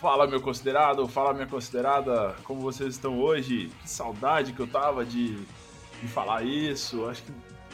[0.00, 3.68] Fala, meu considerado, fala, minha considerada, como vocês estão hoje?
[3.82, 7.08] Que saudade que eu tava de, de falar isso.
[7.08, 7.32] Acho que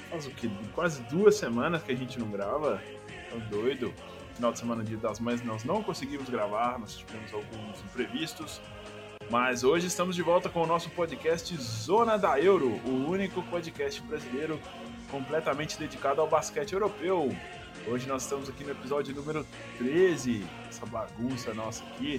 [0.08, 0.48] faz o quê?
[0.74, 2.80] Quase duas semanas que a gente não grava.
[3.28, 3.92] Tô doido.
[4.36, 8.58] Final de semana, dia das mães, nós não conseguimos gravar, nós tivemos alguns imprevistos.
[9.30, 14.00] Mas hoje estamos de volta com o nosso podcast Zona da Euro, o único podcast
[14.00, 14.58] brasileiro
[15.10, 17.36] completamente dedicado ao basquete europeu.
[17.86, 19.46] Hoje nós estamos aqui no episódio número
[19.76, 22.18] 13, essa bagunça nossa aqui.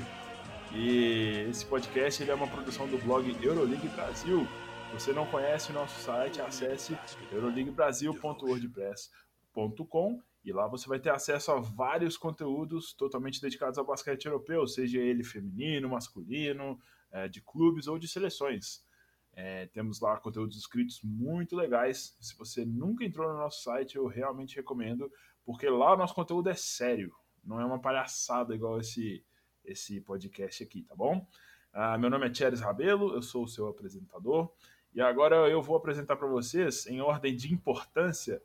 [0.72, 4.48] E esse podcast ele é uma produção do blog Euroleague Brasil.
[4.91, 6.96] Se você não conhece o nosso site, acesse
[7.32, 14.68] euroleaguebrasil.wordpress.com e lá você vai ter acesso a vários conteúdos totalmente dedicados ao basquete europeu,
[14.68, 16.80] seja ele feminino, masculino,
[17.12, 18.85] é, de clubes ou de seleções.
[19.34, 22.15] É, temos lá conteúdos escritos muito legais.
[22.21, 25.12] Se você nunca entrou no nosso site, eu realmente recomendo,
[25.46, 29.24] porque lá o nosso conteúdo é sério, não é uma palhaçada igual esse,
[29.63, 31.26] esse podcast aqui, tá bom?
[31.71, 34.52] Ah, meu nome é Thierry Rabelo, eu sou o seu apresentador,
[34.93, 38.41] e agora eu vou apresentar para vocês, em ordem de importância,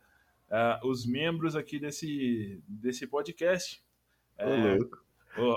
[0.48, 3.82] uh, os membros aqui desse, desse podcast.
[4.36, 4.78] É,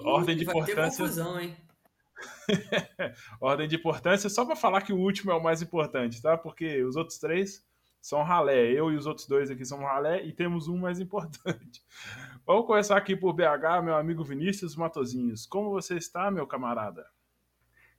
[0.06, 1.04] ordem de importância.
[1.04, 1.58] Confusão, hein?
[3.42, 6.38] ordem de importância, só para falar que o último é o mais importante, tá?
[6.38, 7.66] Porque os outros três
[8.04, 8.70] são ralé.
[8.70, 11.82] Eu e os outros dois aqui são ralé e temos um mais importante.
[12.46, 15.46] Vamos começar aqui por BH, meu amigo Vinícius Matozinhos.
[15.46, 17.06] Como você está, meu camarada?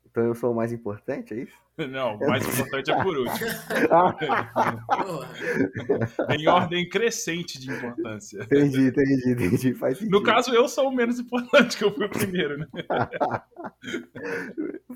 [0.05, 1.57] Então eu sou o mais importante, é isso?
[1.91, 3.49] Não, o mais importante é por último.
[6.39, 8.43] em ordem crescente de importância.
[8.43, 9.75] Entendi, entendi, entendi.
[9.75, 10.13] Faz sentido.
[10.13, 12.67] No caso, eu sou o menos importante, que eu fui o primeiro, né?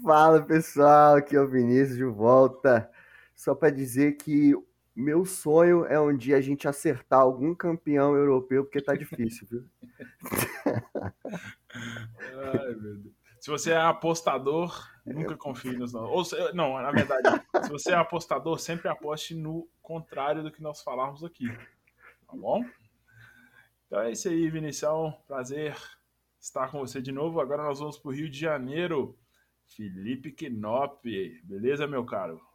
[0.04, 2.90] Fala pessoal, aqui é o Vinícius de volta.
[3.34, 4.54] Só para dizer que
[4.98, 9.64] meu sonho é um dia a gente acertar algum campeão europeu, porque tá difícil, viu?
[11.72, 13.14] Ai, meu Deus.
[13.38, 14.76] Se você é apostador,
[15.06, 16.32] nunca confie nos nossos.
[16.32, 20.82] Ou, não, na verdade, se você é apostador, sempre aposte no contrário do que nós
[20.82, 21.46] falarmos aqui.
[22.26, 22.64] Tá bom?
[23.86, 25.16] Então é isso aí, Vinicião.
[25.28, 25.76] Prazer
[26.40, 27.40] estar com você de novo.
[27.40, 29.16] Agora nós vamos para o Rio de Janeiro.
[29.64, 31.04] Felipe Knop.
[31.44, 32.47] Beleza, meu caro?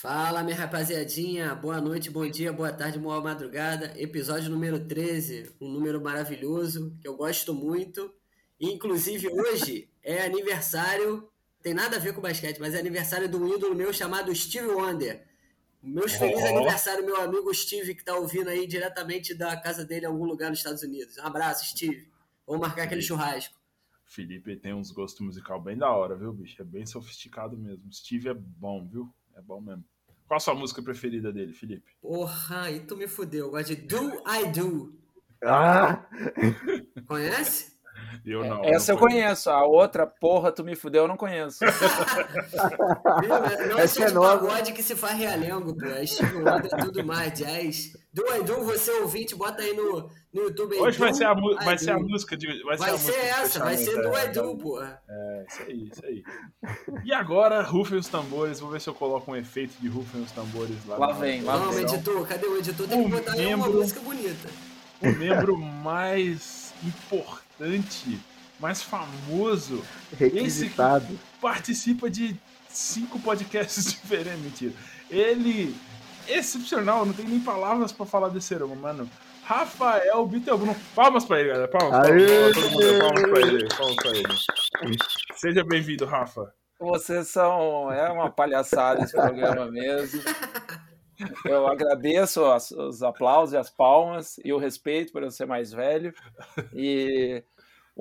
[0.00, 1.54] Fala, minha rapaziadinha.
[1.54, 3.92] Boa noite, bom dia, boa tarde, boa madrugada.
[4.00, 8.10] Episódio número 13, um número maravilhoso que eu gosto muito.
[8.58, 11.30] Inclusive, hoje é aniversário,
[11.62, 14.68] tem nada a ver com basquete, mas é aniversário de um ídolo meu chamado Steve
[14.68, 15.22] Wonder.
[15.82, 20.08] Meus felizes aniversário, meu amigo Steve, que tá ouvindo aí diretamente da casa dele em
[20.08, 21.18] algum lugar nos Estados Unidos.
[21.18, 22.08] Um abraço, Steve.
[22.46, 23.54] Vamos marcar aquele churrasco.
[24.06, 26.62] Felipe tem uns gostos musical bem da hora, viu, bicho?
[26.62, 27.92] É bem sofisticado mesmo.
[27.92, 29.12] Steve é bom, viu?
[29.40, 29.82] É bom mesmo.
[30.28, 31.92] Qual a sua música preferida dele, Felipe?
[32.02, 33.46] Porra, aí tu me fudeu.
[33.46, 34.94] Eu gosto de Do I Do.
[35.42, 36.06] Ah!
[37.06, 37.69] Conhece?
[38.24, 38.64] Eu não.
[38.64, 39.50] Essa não eu conheço.
[39.50, 41.64] A outra, porra, tu me fudeu, eu não conheço.
[43.68, 44.46] não é Essa é nova.
[44.46, 45.86] pagode que se faz realengo, pô.
[45.86, 46.04] É
[46.34, 47.92] Wonder e tudo mais, jazz.
[48.12, 50.74] Do Do, você ouvinte, bota aí no, no YouTube.
[50.76, 52.46] Hoje vai, ser a, vai ser a música de.
[52.64, 54.82] Vai, vai ser, ser essa, vai ser Do I Do, pô.
[54.82, 56.24] É, isso aí, isso aí.
[57.04, 58.58] E agora, rufem os tambores.
[58.58, 60.96] Vou ver se eu coloco um efeito de rufem os tambores lá.
[60.96, 61.66] Lá vem, lá vem.
[61.66, 62.88] Não, editor, cadê o editor?
[62.88, 64.48] Tem que botar membro, aí uma música bonita.
[65.00, 67.49] O membro mais importante
[68.58, 69.82] mais famoso.
[70.16, 71.06] Requisitado.
[71.06, 72.36] Esse participa de
[72.68, 74.40] cinco podcasts diferentes.
[74.40, 74.72] Mentira.
[75.10, 75.74] Ele.
[76.28, 79.08] Excepcional, não tem nem palavras para falar desse ser mano.
[79.42, 80.76] Rafael Bittelbruno.
[80.94, 81.68] Palmas pra ele, galera.
[81.68, 82.98] Palmas, palmas, palmas, todo mundo.
[83.00, 83.68] palmas pra ele.
[83.76, 84.96] Palmas pra ele.
[85.34, 86.54] Seja bem-vindo, Rafa.
[86.78, 87.92] Vocês são.
[87.92, 90.22] É uma palhaçada esse programa mesmo.
[91.44, 95.72] Eu agradeço os, os aplausos e as palmas e o respeito por eu ser mais
[95.72, 96.14] velho.
[96.74, 97.42] E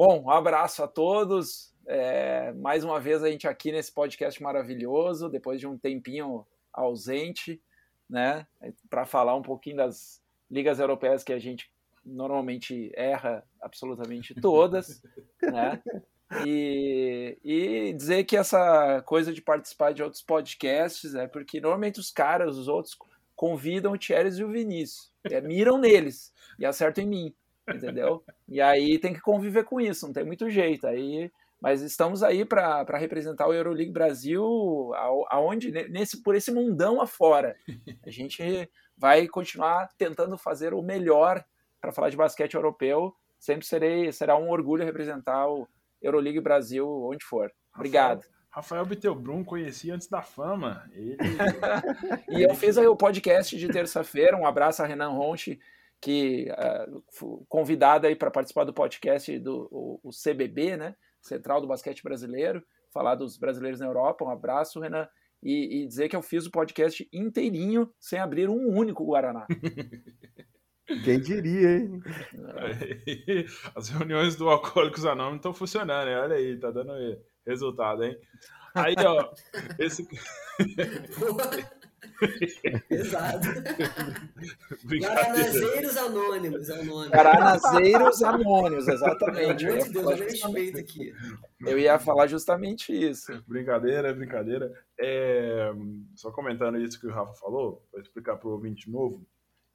[0.01, 1.73] Bom, um abraço a todos.
[1.85, 7.61] É, mais uma vez a gente aqui nesse podcast maravilhoso, depois de um tempinho ausente,
[8.09, 8.47] né,
[8.89, 11.69] para falar um pouquinho das ligas europeias que a gente
[12.05, 15.01] normalmente erra absolutamente todas,
[15.43, 15.81] né?
[16.45, 22.09] E, e dizer que essa coisa de participar de outros podcasts é porque normalmente os
[22.09, 22.97] caras, os outros,
[23.39, 27.35] convidam o Thierry e o Vinícius, é, miram neles e acertam em mim
[27.73, 28.21] entendeu?
[28.47, 30.87] E aí tem que conviver com isso, não tem muito jeito.
[30.87, 31.31] Aí,
[31.61, 34.43] mas estamos aí para representar o Euroleague Brasil
[35.29, 37.55] aonde nesse por esse mundão afora.
[38.05, 41.43] A gente vai continuar tentando fazer o melhor
[41.79, 43.15] para falar de basquete europeu.
[43.39, 45.67] Sempre serei será um orgulho representar o
[46.01, 47.51] Euroleague Brasil onde for.
[47.73, 48.25] Obrigado.
[48.49, 50.89] Rafael Bittelbrum conheci antes da fama.
[50.93, 51.17] Ele...
[52.29, 54.35] e eu fiz aí o podcast de terça-feira.
[54.35, 55.59] Um abraço a Renan Ronchi,
[56.01, 60.95] que uh, convidada aí para participar do podcast do o, o CBB, né?
[61.21, 64.25] central do basquete brasileiro, falar dos brasileiros na Europa.
[64.25, 65.07] Um abraço, Renan.
[65.41, 69.47] E, e dizer que eu fiz o podcast inteirinho sem abrir um único Guaraná.
[71.05, 72.01] Quem diria, hein?
[73.75, 76.15] As reuniões do Alcoólicos Anônimos estão funcionando, hein?
[76.15, 76.91] Olha aí, tá dando
[77.45, 78.17] resultado, hein?
[78.73, 79.31] Aí, ó,
[79.79, 80.07] esse.
[82.89, 83.47] Exato.
[84.83, 86.67] Garanazeiros Anônimos.
[87.09, 89.65] Garanazeiros Anônimos, exatamente.
[89.65, 91.13] De Deus, eu respeito aqui.
[91.61, 93.41] Eu ia falar justamente isso.
[93.47, 94.71] Brincadeira, brincadeira.
[94.99, 95.71] É,
[96.15, 99.25] só comentando isso que o Rafa falou, para explicar para o ouvinte novo,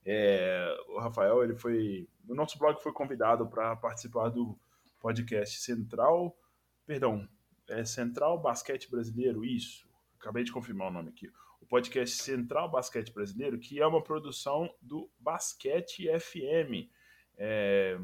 [0.05, 2.07] é, o Rafael, ele foi.
[2.29, 4.59] O nosso blog foi convidado para participar do
[5.01, 6.37] podcast Central.
[6.87, 7.27] Perdão,
[7.69, 9.89] é Central Basquete Brasileiro, isso.
[10.19, 11.31] Acabei de confirmar o nome aqui.
[11.61, 16.91] O podcast Central Basquete Brasileiro, que é uma produção do Basquete FM.
[17.37, 17.99] É,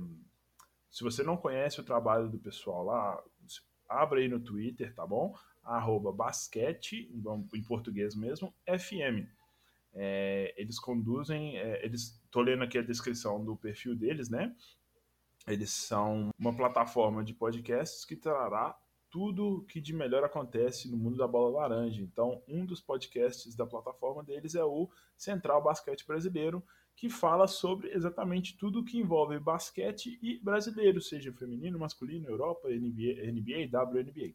[0.90, 3.22] se você não conhece o trabalho do pessoal lá,
[3.88, 5.34] abre aí no Twitter, tá bom?
[5.62, 7.10] Arroba basquete,
[7.54, 9.28] em português mesmo, FM.
[9.92, 14.54] É, eles conduzem, é, eles, tô lendo aqui a descrição do perfil deles, né?
[15.46, 18.78] Eles são uma plataforma de podcasts que trará
[19.10, 22.00] tudo que de melhor acontece no mundo da bola laranja.
[22.00, 26.62] Então, um dos podcasts da plataforma deles é o Central Basquete Brasileiro,
[26.94, 33.32] que fala sobre exatamente tudo que envolve basquete e brasileiro, seja feminino, masculino, Europa, NBA,
[33.32, 34.34] NBA WNBA.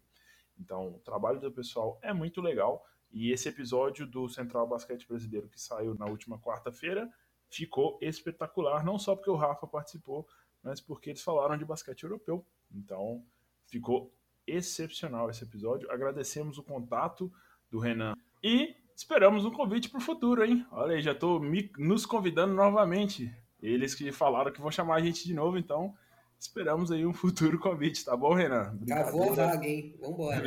[0.60, 2.86] Então, o trabalho do pessoal é muito legal.
[3.12, 7.10] E esse episódio do Central Basquete Brasileiro que saiu na última quarta-feira
[7.50, 10.27] ficou espetacular, não só porque o Rafa participou,
[10.62, 12.45] mas porque eles falaram de basquete europeu.
[12.72, 13.24] Então,
[13.68, 14.12] ficou
[14.47, 15.89] excepcional esse episódio.
[15.92, 17.31] Agradecemos o contato
[17.69, 18.13] do Renan
[18.44, 20.65] e esperamos um convite para o futuro, hein?
[20.71, 21.42] Olha aí, já estou
[21.77, 23.31] nos convidando novamente.
[23.62, 25.94] Eles que falaram que vão chamar a gente de novo, então
[26.38, 28.77] esperamos aí um futuro convite, tá bom, Renan?
[28.89, 29.95] Acabou a vaga, hein?
[30.00, 30.44] Vambora.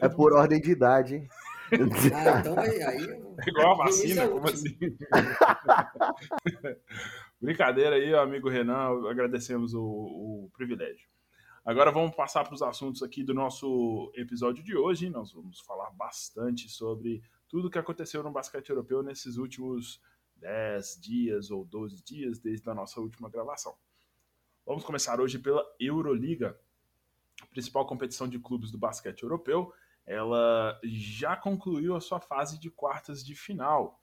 [0.00, 1.28] É por ordem de idade, hein?
[2.14, 2.82] Ah, então aí.
[2.82, 3.02] aí
[3.44, 4.76] é igual a vacina, é como assim?
[7.40, 11.08] Brincadeira aí, amigo Renan, agradecemos o, o privilégio.
[11.66, 15.10] Agora vamos passar para os assuntos aqui do nosso episódio de hoje.
[15.10, 20.00] Nós vamos falar bastante sobre tudo que aconteceu no basquete europeu nesses últimos
[20.36, 23.74] 10 dias ou 12 dias desde a nossa última gravação.
[24.64, 26.56] Vamos começar hoje pela Euroliga,
[27.42, 29.74] a principal competição de clubes do basquete europeu.
[30.06, 34.00] Ela já concluiu a sua fase de quartas de final.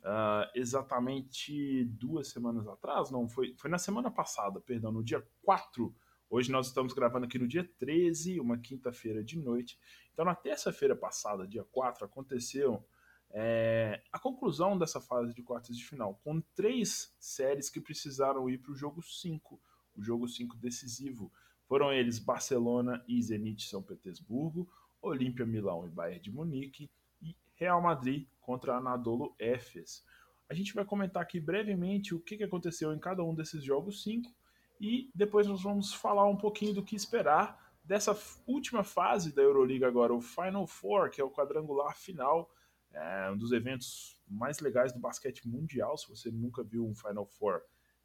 [0.00, 5.94] Uh, exatamente duas semanas atrás, não, foi, foi na semana passada, perdão, no dia 4
[6.32, 9.76] Hoje nós estamos gravando aqui no dia 13, uma quinta-feira de noite.
[10.12, 12.86] Então, na terça-feira passada, dia 4, aconteceu
[13.30, 18.58] é, a conclusão dessa fase de quartas de final, com três séries que precisaram ir
[18.58, 19.60] para o jogo 5,
[19.96, 21.32] o jogo 5 decisivo.
[21.66, 24.70] Foram eles Barcelona e Zenit São Petersburgo,
[25.02, 26.88] Olímpia Milão e Bayern de Munique
[27.20, 30.06] e Real Madrid contra Anadolu Efes.
[30.48, 34.32] A gente vai comentar aqui brevemente o que aconteceu em cada um desses jogos 5
[34.80, 39.86] e depois nós vamos falar um pouquinho do que esperar dessa última fase da Euroliga
[39.86, 42.50] agora, o Final Four, que é o quadrangular final,
[42.92, 45.96] é um dos eventos mais legais do basquete mundial.
[45.96, 47.62] Se você nunca viu um Final Four,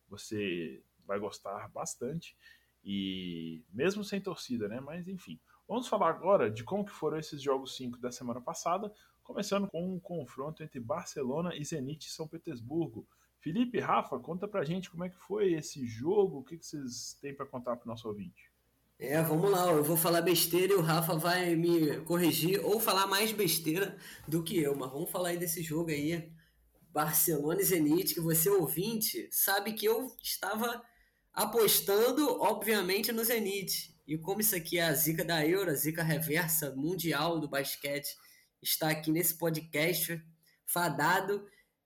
[0.07, 2.35] você vai gostar bastante.
[2.83, 4.79] E mesmo sem torcida, né?
[4.79, 5.39] Mas enfim.
[5.67, 9.95] Vamos falar agora de como que foram esses jogos 5 da semana passada, começando com
[9.95, 13.07] um confronto entre Barcelona e Zenit São Petersburgo.
[13.45, 17.15] Felipe, Rafa, conta pra gente como é que foi esse jogo, o que, que vocês
[17.21, 18.51] têm para contar pro nosso ouvinte.
[18.97, 23.05] É, vamos lá, eu vou falar besteira e o Rafa vai me corrigir ou falar
[23.05, 23.95] mais besteira
[24.27, 26.27] do que eu, mas vamos falar aí desse jogo aí,
[26.89, 30.83] Barcelona e Zenit, que você ouvinte sabe que eu estava
[31.31, 33.95] apostando, obviamente, no Zenit.
[34.07, 38.17] E como isso aqui é a zica da Euro, a zica reversa mundial do basquete,
[38.59, 40.19] está aqui nesse podcast
[40.65, 41.45] fadado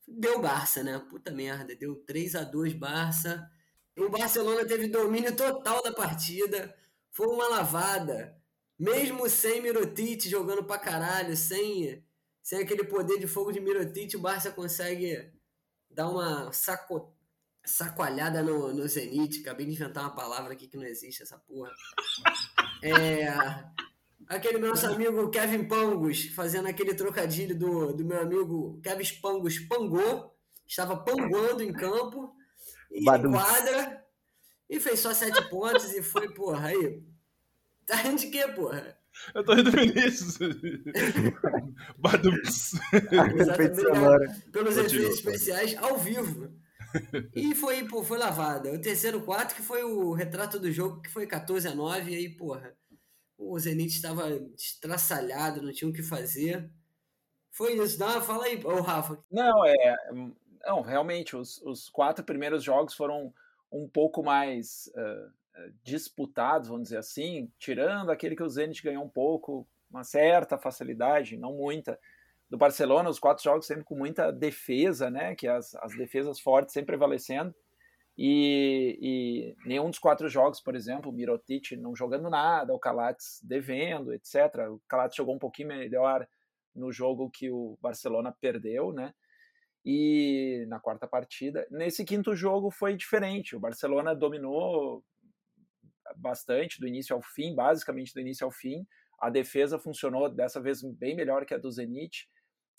[0.10, 1.00] deu Barça, né?
[1.10, 3.50] Puta merda, deu 3 a 2 Barça.
[3.98, 6.76] O Barcelona teve domínio total da partida.
[7.12, 8.38] Foi uma lavada.
[8.78, 12.04] Mesmo sem Mirotic jogando pra caralho, sem,
[12.42, 15.32] sem aquele poder de fogo de Mirotic, o Barça consegue
[15.90, 17.14] dar uma saco,
[17.66, 19.42] sacoalhada no, no Zenit.
[19.42, 21.72] Acabei de inventar uma palavra aqui que não existe, essa porra.
[22.82, 23.28] É,
[24.30, 30.36] aquele nosso amigo Kevin Pangos, fazendo aquele trocadilho do, do meu amigo Kevin Pangos, pangou,
[30.68, 32.32] estava panguando em campo,
[32.92, 34.06] e em quadra,
[34.70, 37.04] e fez só sete pontos e foi, porra, aí.
[37.88, 38.96] Tá rindo de quê, porra?
[39.34, 40.38] Eu tô rindo Vinícius.
[41.98, 42.74] Badums.
[43.36, 44.42] Exatamente.
[44.52, 46.54] Pelos efeitos especiais ao vivo.
[47.36, 48.72] e foi, pô, foi lavada.
[48.72, 52.16] O terceiro quarto, que foi o retrato do jogo, que foi 14 a 9, e
[52.16, 52.76] aí, porra,
[53.40, 56.70] o Zenit estava estraçalhado, não tinha o que fazer.
[57.52, 57.98] Foi isso.
[58.00, 59.18] Não, fala aí, ô Rafa.
[59.32, 59.96] Não, é.
[60.66, 63.34] Não, realmente, os, os quatro primeiros jogos foram
[63.72, 65.32] um pouco mais uh,
[65.84, 71.38] disputados, vamos dizer assim, tirando aquele que o Zenit ganhou um pouco, uma certa facilidade,
[71.38, 71.98] não muita.
[72.50, 75.36] Do Barcelona, os quatro jogos sempre com muita defesa, né?
[75.36, 77.56] Que as, as defesas fortes sempre prevalecendo.
[78.22, 83.40] E, e, nenhum dos quatro jogos, por exemplo, o Mirotic não jogando nada, o Calates
[83.42, 84.68] devendo, etc.
[84.70, 86.28] O Calates jogou um pouquinho melhor
[86.76, 89.14] no jogo que o Barcelona perdeu, né?
[89.86, 93.56] E na quarta partida, nesse quinto jogo foi diferente.
[93.56, 95.02] O Barcelona dominou
[96.18, 98.86] bastante do início ao fim, basicamente do início ao fim.
[99.18, 102.28] A defesa funcionou dessa vez bem melhor que a do Zenit.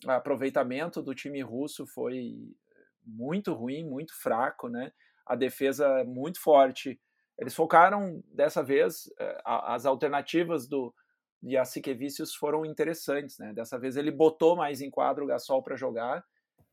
[0.04, 2.54] O aproveitamento do time russo foi
[3.02, 4.92] muito ruim, muito fraco, né?
[5.26, 7.00] A defesa muito forte.
[7.38, 10.94] Eles focaram dessa vez eh, as alternativas do
[11.42, 13.52] Jassikevicius foram interessantes, né?
[13.54, 16.22] Dessa vez ele botou mais em quadro o Gasol para jogar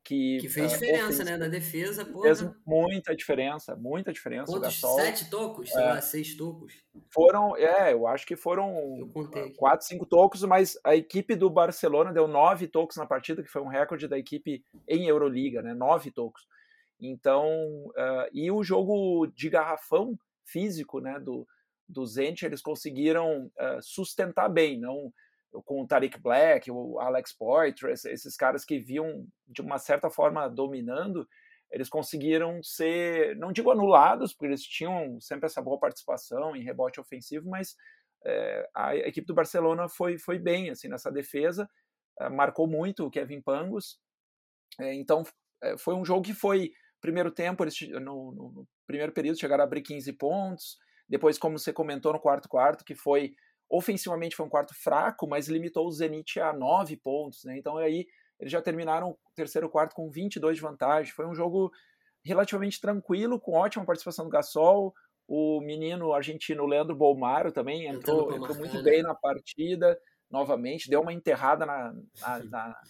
[0.08, 1.36] que, que fez uh, diferença, né?
[1.36, 2.24] Na defesa, porra.
[2.24, 4.50] Fez muita diferença, muita diferença.
[4.50, 4.82] Quantos?
[4.82, 5.70] Gasol, sete tocos?
[5.70, 6.74] Sei é, lá, seis tocos?
[7.14, 8.74] Foram, é, eu acho que foram
[9.58, 13.62] quatro, cinco tocos, mas a equipe do Barcelona deu nove tocos na partida, que foi
[13.62, 15.74] um recorde da equipe em Euroliga, né?
[15.74, 16.48] Nove tocos.
[17.00, 17.48] Então,
[17.90, 21.48] uh, e o jogo de garrafão físico, né, do,
[21.88, 25.14] do Zenit, eles conseguiram uh, sustentar bem, não
[25.66, 30.48] com o Tariq Black, o Alex Poitras, esses caras que viam de uma certa forma
[30.48, 31.28] dominando,
[31.72, 37.00] eles conseguiram ser, não digo anulados, porque eles tinham sempre essa boa participação em rebote
[37.00, 37.76] ofensivo, mas
[38.26, 41.70] é, a equipe do Barcelona foi, foi bem assim nessa defesa,
[42.20, 44.00] é, marcou muito o Kevin Pangos,
[44.80, 45.24] é, então
[45.80, 49.82] foi um jogo que foi primeiro tempo eles no, no, primeiro período chegaram a abrir
[49.82, 50.78] 15 pontos,
[51.08, 53.34] depois como você comentou no quarto quarto que foi
[53.70, 57.58] Ofensivamente foi um quarto fraco, mas limitou o Zenit a nove pontos, né?
[57.58, 58.08] Então aí
[58.40, 61.12] eles já terminaram o terceiro quarto com 22 de vantagem.
[61.12, 61.70] Foi um jogo
[62.24, 64.94] relativamente tranquilo, com ótima participação do Gasol.
[65.28, 70.00] O menino argentino Leandro Bolmaro também entrou, entrou muito bem na partida,
[70.32, 72.82] novamente, deu uma enterrada na, na, na,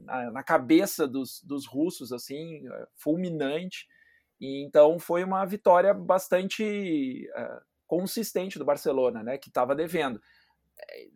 [0.00, 2.62] na, na cabeça dos, dos russos, assim,
[2.94, 3.86] fulminante.
[4.40, 10.20] E então foi uma vitória bastante uh, consistente do Barcelona, né, que estava devendo.
[10.78, 11.08] É,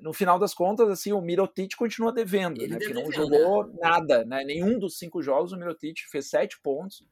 [0.00, 3.74] no final das contas, assim, o Mirotic continua devendo, né, que não jogou né?
[3.78, 7.06] nada, né, nenhum dos cinco jogos o Mirotic fez sete pontos,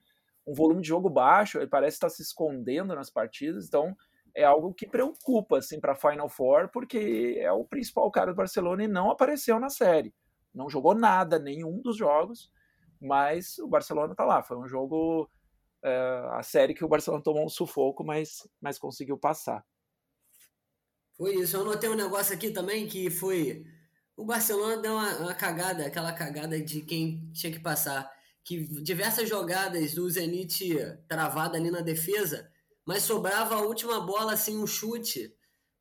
[0.46, 3.94] um volume de jogo baixo, ele parece estar se escondendo nas partidas, então
[4.34, 8.84] é algo que preocupa assim para Final Four, porque é o principal cara do Barcelona
[8.84, 10.14] e não apareceu na série,
[10.54, 12.50] não jogou nada, nenhum dos jogos,
[13.00, 15.28] mas o Barcelona está lá, foi um jogo
[15.84, 19.64] uh, a série que o Barcelona tomou um sufoco, mas, mas conseguiu passar.
[21.16, 21.56] Foi isso.
[21.56, 23.64] Eu notei um negócio aqui também que foi.
[24.16, 28.10] O Barcelona deu uma, uma cagada, aquela cagada de quem tinha que passar.
[28.44, 30.74] Que diversas jogadas do Zenit
[31.08, 32.50] travada ali na defesa,
[32.86, 35.34] mas sobrava a última bola, assim, um chute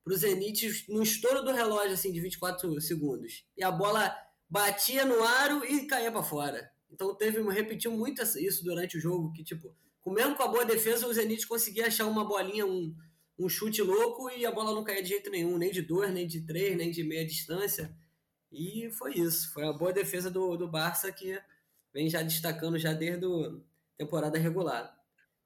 [0.04, 3.46] pro Zenit no estouro do relógio, assim, de 24 segundos.
[3.56, 4.14] E a bola
[4.50, 6.72] batia no aro e caía para fora.
[6.90, 9.76] Então teve, repetiu muito isso durante o jogo, que tipo,
[10.06, 12.96] mesmo com a boa defesa, o Zenit conseguia achar uma bolinha, um,
[13.38, 16.26] um chute louco e a bola não caía de jeito nenhum, nem de dois, nem
[16.26, 17.94] de três, nem de meia distância.
[18.52, 19.52] E foi isso.
[19.54, 21.40] Foi a boa defesa do, do Barça que
[21.94, 23.52] vem já destacando já desde a
[23.98, 24.97] temporada regular.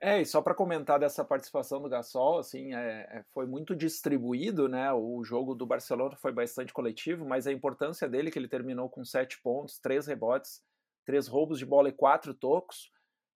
[0.04, 4.68] É, e só para comentar dessa participação do Gasol, assim, é, é, foi muito distribuído,
[4.68, 4.92] né?
[4.92, 9.06] O jogo do Barcelona foi bastante coletivo, mas a importância dele que ele terminou com
[9.06, 10.64] sete pontos, três rebotes,
[11.06, 12.92] três roubos de bola e quatro tocos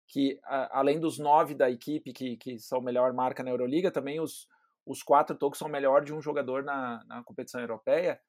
[0.07, 4.19] que a, além dos nove da equipe que, que são melhor marca na Euroliga, também
[4.19, 4.47] os,
[4.85, 8.19] os quatro tocos são melhor de um jogador na, na competição europeia.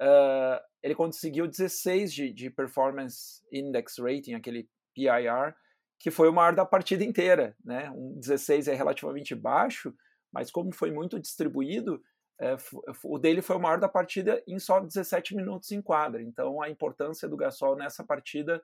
[0.00, 5.54] Uh, ele conseguiu 16 de, de Performance Index Rating, aquele PIR,
[6.00, 7.54] que foi o maior da partida inteira.
[7.64, 7.88] Né?
[7.90, 9.94] Um 16 é relativamente baixo,
[10.32, 12.02] mas como foi muito distribuído,
[12.40, 12.56] é,
[13.04, 16.20] o dele foi o maior da partida em só 17 minutos em quadra.
[16.22, 18.60] Então a importância do Gasol nessa partida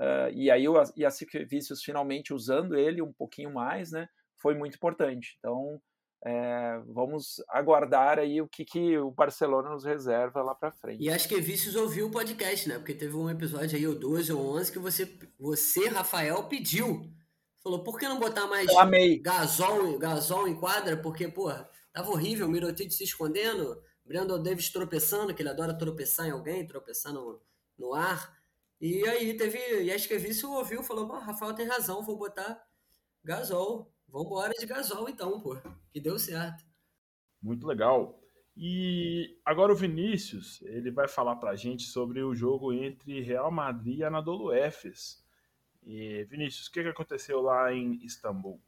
[0.00, 4.08] Uh, e aí o Jasikevicius finalmente usando ele um pouquinho mais, né,
[4.38, 5.36] foi muito importante.
[5.38, 5.80] Então
[6.22, 11.02] é, vamos aguardar aí o que, que o Barcelona nos reserva lá para frente.
[11.02, 12.76] E acho que Vícios ouviu o podcast, né?
[12.76, 17.10] Porque teve um episódio aí, ou 12 ou 11, que você, você Rafael, pediu.
[17.62, 18.66] Falou, por que não botar mais
[19.22, 20.96] gasol, gasol em quadra?
[20.96, 21.50] Porque, pô,
[21.92, 26.66] tava horrível, o Mirotic se escondendo, Brandon Davis tropeçando, que ele adora tropeçar em alguém,
[26.66, 27.40] tropeçar no,
[27.78, 28.38] no ar.
[28.80, 29.58] E aí teve.
[29.82, 32.62] E acho que a vice ouviu, falou: Rafael tem razão, vou botar
[33.22, 33.92] Gasol.
[34.10, 35.56] Vambora de Gasol então, pô.
[35.92, 36.64] Que deu certo.
[37.42, 38.20] Muito legal.
[38.56, 43.98] E agora o Vinícius, ele vai falar pra gente sobre o jogo entre Real Madrid
[43.98, 45.24] e Anadolu Efes.
[45.82, 48.60] E Vinícius, o que aconteceu lá em Istambul?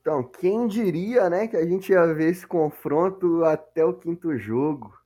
[0.00, 4.98] Então, quem diria, né, que a gente ia ver esse confronto até o quinto jogo.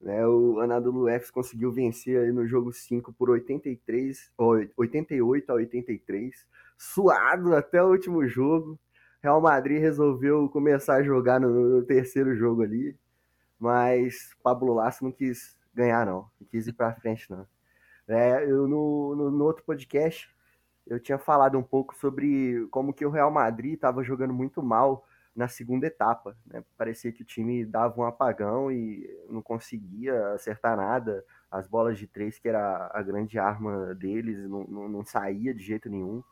[0.00, 4.30] Né, o Anadolu Efes conseguiu vencer aí no jogo 5 por 83,
[4.76, 8.78] 88 a 83, suado até o último jogo.
[9.22, 12.96] Real Madrid resolveu começar a jogar no, no terceiro jogo ali,
[13.58, 17.46] mas Pablo Lasso não quis ganhar não, não quis ir para frente não.
[18.06, 20.28] É, eu no, no, no outro podcast
[20.86, 25.04] eu tinha falado um pouco sobre como que o Real Madrid estava jogando muito mal
[25.34, 26.36] na segunda etapa.
[26.46, 26.62] Né?
[26.76, 31.24] Parecia que o time dava um apagão e não conseguia acertar nada.
[31.50, 35.62] As bolas de três, que era a grande arma deles, não, não, não saía de
[35.62, 36.22] jeito nenhum.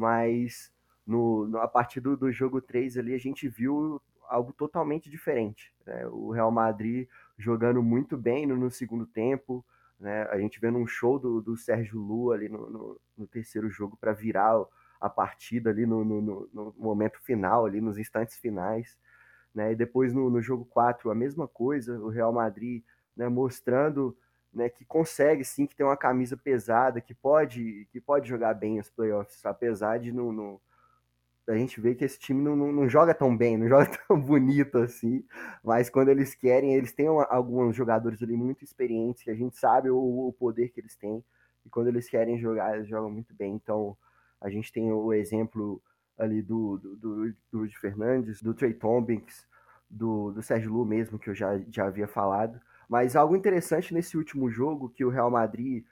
[0.00, 0.72] Mas
[1.06, 5.74] no, no a partir do, do, jogo 3 ali, a gente viu algo totalmente diferente.
[5.84, 6.06] Né?
[6.06, 9.62] O Real Madrid jogando muito bem no, no segundo tempo,
[9.98, 10.22] né?
[10.30, 13.98] A gente vendo um show do, do Sérgio Lu ali no, no, no terceiro jogo
[14.00, 14.58] para virar
[14.98, 18.96] a partida ali no, no, momento final, ali nos instantes finais.
[19.54, 19.72] Né?
[19.72, 22.82] E depois no, no jogo 4, a mesma coisa, o Real Madrid
[23.14, 24.16] né, mostrando
[24.52, 28.80] né, que consegue sim, que tem uma camisa pesada, que pode, que pode jogar bem
[28.80, 30.60] os playoffs, apesar de no,
[31.48, 34.20] a gente vê que esse time não, não, não, joga tão bem, não joga tão
[34.20, 35.24] bonito assim,
[35.62, 39.56] mas quando eles querem, eles têm uma, alguns jogadores ali muito experientes, que a gente
[39.56, 41.24] sabe o, o, poder que eles têm,
[41.64, 43.54] e quando eles querem jogar, eles jogam muito bem.
[43.54, 43.96] Então,
[44.40, 45.82] a gente tem o exemplo
[46.18, 49.46] ali do, do, do, do Fernandes, do Trey Tompkins,
[49.88, 52.60] do, do Sérgio Lu mesmo, que eu já, já havia falado.
[52.90, 55.84] Mas algo interessante nesse último jogo, que o Real Madrid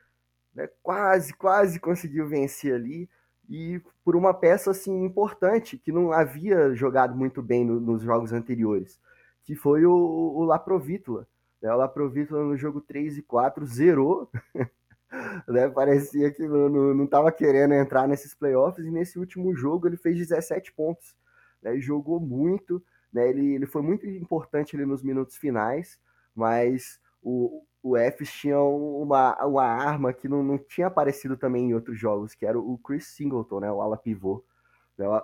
[0.52, 3.08] né, quase, quase conseguiu vencer ali,
[3.48, 8.32] e por uma peça assim importante que não havia jogado muito bem no, nos jogos
[8.32, 9.00] anteriores,
[9.44, 11.24] que foi o, o Laprovítula.
[11.62, 11.72] Né?
[11.72, 14.28] O Laprovítula no jogo 3 e 4 zerou,
[15.46, 15.68] né?
[15.68, 20.72] parecia que não estava querendo entrar nesses playoffs, e nesse último jogo ele fez 17
[20.72, 21.14] pontos,
[21.62, 21.78] né?
[21.78, 22.82] jogou muito,
[23.12, 23.30] né?
[23.30, 25.96] ele, ele foi muito importante ali nos minutos finais,
[26.38, 31.74] mas o, o Fs tinha uma, uma arma que não, não tinha aparecido também em
[31.74, 34.44] outros jogos, que era o Chris Singleton, né, o ala pivô.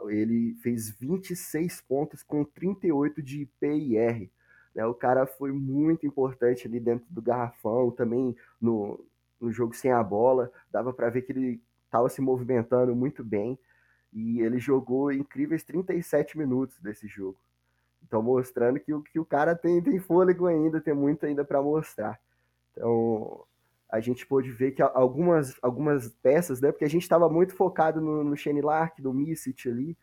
[0.08, 4.28] Ele fez 26 pontos com 38 de PIR.
[4.74, 4.84] Né?
[4.86, 9.04] O cara foi muito importante ali dentro do garrafão, também no,
[9.40, 10.50] no jogo sem a bola.
[10.70, 13.58] Dava para ver que ele estava se movimentando muito bem.
[14.12, 17.38] E ele jogou incríveis 37 minutos desse jogo.
[18.14, 22.16] Então, mostrando que, que o cara tem, tem fôlego ainda, tem muito ainda para mostrar.
[22.70, 23.44] Então,
[23.90, 26.70] a gente pôde ver que algumas, algumas peças, né?
[26.70, 29.98] Porque a gente estava muito focado no, no Shane Lark, no Missit ali,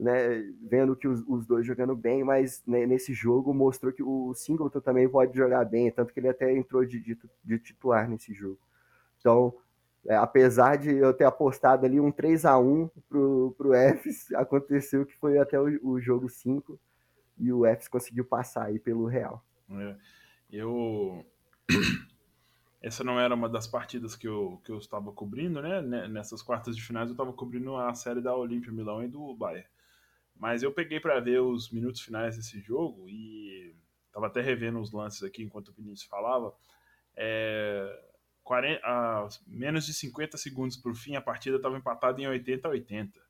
[0.00, 0.42] né?
[0.68, 4.80] Vendo que os, os dois jogando bem, mas né, nesse jogo mostrou que o Singleton
[4.80, 8.58] também pode jogar bem, tanto que ele até entrou de, de, de titular nesse jogo.
[9.20, 9.54] Então,
[10.08, 15.06] é, apesar de eu ter apostado ali um 3 a 1 pro, pro Fs, aconteceu
[15.06, 16.80] que foi até o, o jogo 5
[17.38, 19.44] e o Fs conseguiu passar aí pelo Real.
[19.70, 19.96] É,
[20.50, 21.24] eu
[22.82, 25.80] essa não era uma das partidas que eu, que eu estava cobrindo, né?
[26.08, 29.66] Nessas quartas de finais eu estava cobrindo a série da Olímpia Milão e do Bayern.
[30.36, 33.74] Mas eu peguei para ver os minutos finais desse jogo e
[34.06, 36.54] estava até revendo os lances aqui enquanto o Vinícius falava.
[37.16, 38.02] É,
[38.42, 42.70] 40, a, menos de 50 segundos por fim, a partida estava empatada em 80 a
[42.70, 43.20] 80.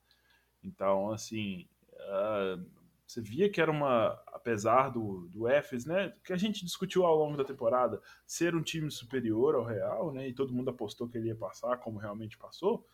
[0.65, 2.67] Então, assim, uh,
[3.07, 7.17] você via que era uma, apesar do, do Efes, né, que a gente discutiu ao
[7.17, 11.19] longo da temporada, ser um time superior ao Real, né, e todo mundo apostou que
[11.19, 12.87] ele ia passar, como realmente passou,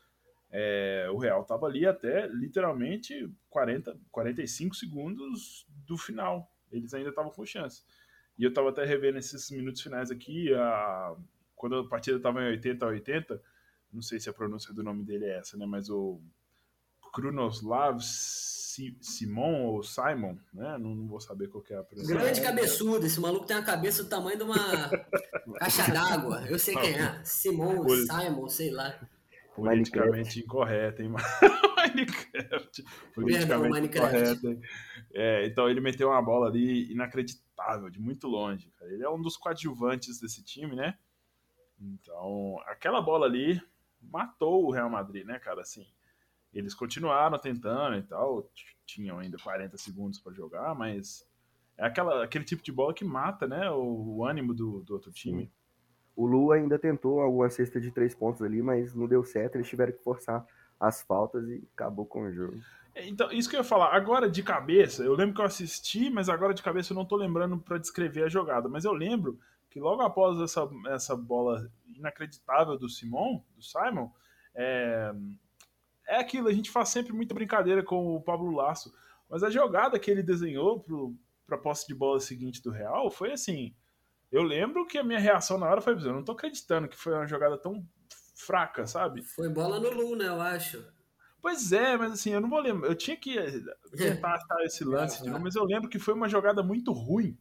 [0.53, 6.53] é, o Real estava ali até literalmente 40, 45 segundos do final.
[6.73, 7.85] Eles ainda estavam com chance.
[8.37, 11.15] E eu estava até revendo esses minutos finais aqui, a,
[11.55, 13.43] quando a partida estava em 80 a 80,
[13.93, 16.21] não sei se a pronúncia do nome dele é essa, né, mas o
[17.13, 18.01] Krunoslav
[19.01, 20.79] Simon ou Simon, né?
[20.79, 22.15] Não, não, vou saber qual é a pronúncia.
[22.15, 24.57] Grande cabeçudo, esse maluco tem uma cabeça do tamanho de uma
[25.59, 26.47] caixa d'água.
[26.49, 27.21] Eu sei quem é.
[27.25, 28.07] Simon, Poli...
[28.07, 28.99] Simon, sei lá.
[29.55, 31.11] Politicamente incorreto, hein?
[31.77, 32.85] Minecraft.
[33.15, 34.61] Politicamente incorreto.
[35.13, 38.71] É, então ele meteu uma bola ali inacreditável, de muito longe.
[38.79, 38.93] Cara.
[38.93, 40.97] Ele é um dos coadjuvantes desse time, né?
[41.81, 43.61] Então, aquela bola ali
[44.01, 45.63] matou o Real Madrid, né, cara?
[45.63, 45.87] Assim,
[46.53, 48.51] eles continuaram tentando e tal,
[48.85, 51.27] tinham ainda 40 segundos para jogar, mas
[51.79, 55.13] é aquela, aquele tipo de bola que mata, né, o, o ânimo do, do outro
[55.13, 55.51] time.
[56.15, 59.55] O Lu ainda tentou alguma cesta de três pontos ali, mas não deu certo.
[59.55, 60.45] Eles tiveram que forçar
[60.79, 62.59] as faltas e acabou com o jogo.
[62.95, 66.11] É, então, isso que eu ia falar, agora de cabeça, eu lembro que eu assisti,
[66.11, 68.69] mas agora de cabeça eu não tô lembrando para descrever a jogada.
[68.69, 69.39] Mas eu lembro
[69.71, 74.11] que logo após essa, essa bola inacreditável do Simon, do Simon,
[74.55, 75.15] é,
[76.11, 78.93] é aquilo, a gente faz sempre muita brincadeira com o Pablo Lasso,
[79.29, 80.85] mas a jogada que ele desenhou
[81.47, 83.75] para a posse de bola seguinte do Real foi assim.
[84.31, 87.15] Eu lembro que a minha reação na hora foi: eu não tô acreditando que foi
[87.15, 87.87] uma jogada tão
[88.35, 89.23] fraca, sabe?
[89.23, 90.85] Foi bola no Luna, eu acho.
[91.41, 92.89] Pois é, mas assim, eu não vou lembrar.
[92.89, 93.37] Eu tinha que
[93.97, 97.39] tentar achar esse lance, é, mas eu lembro que foi uma jogada muito ruim.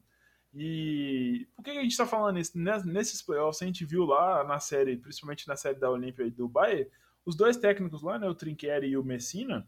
[0.53, 2.57] E por que a gente está falando isso?
[2.57, 6.47] Nesses playoffs, a gente viu lá na série, principalmente na série da Olímpia e do
[6.47, 6.89] Bayern,
[7.29, 9.67] os dois técnicos lá, né, o Trinqueri e o Messina,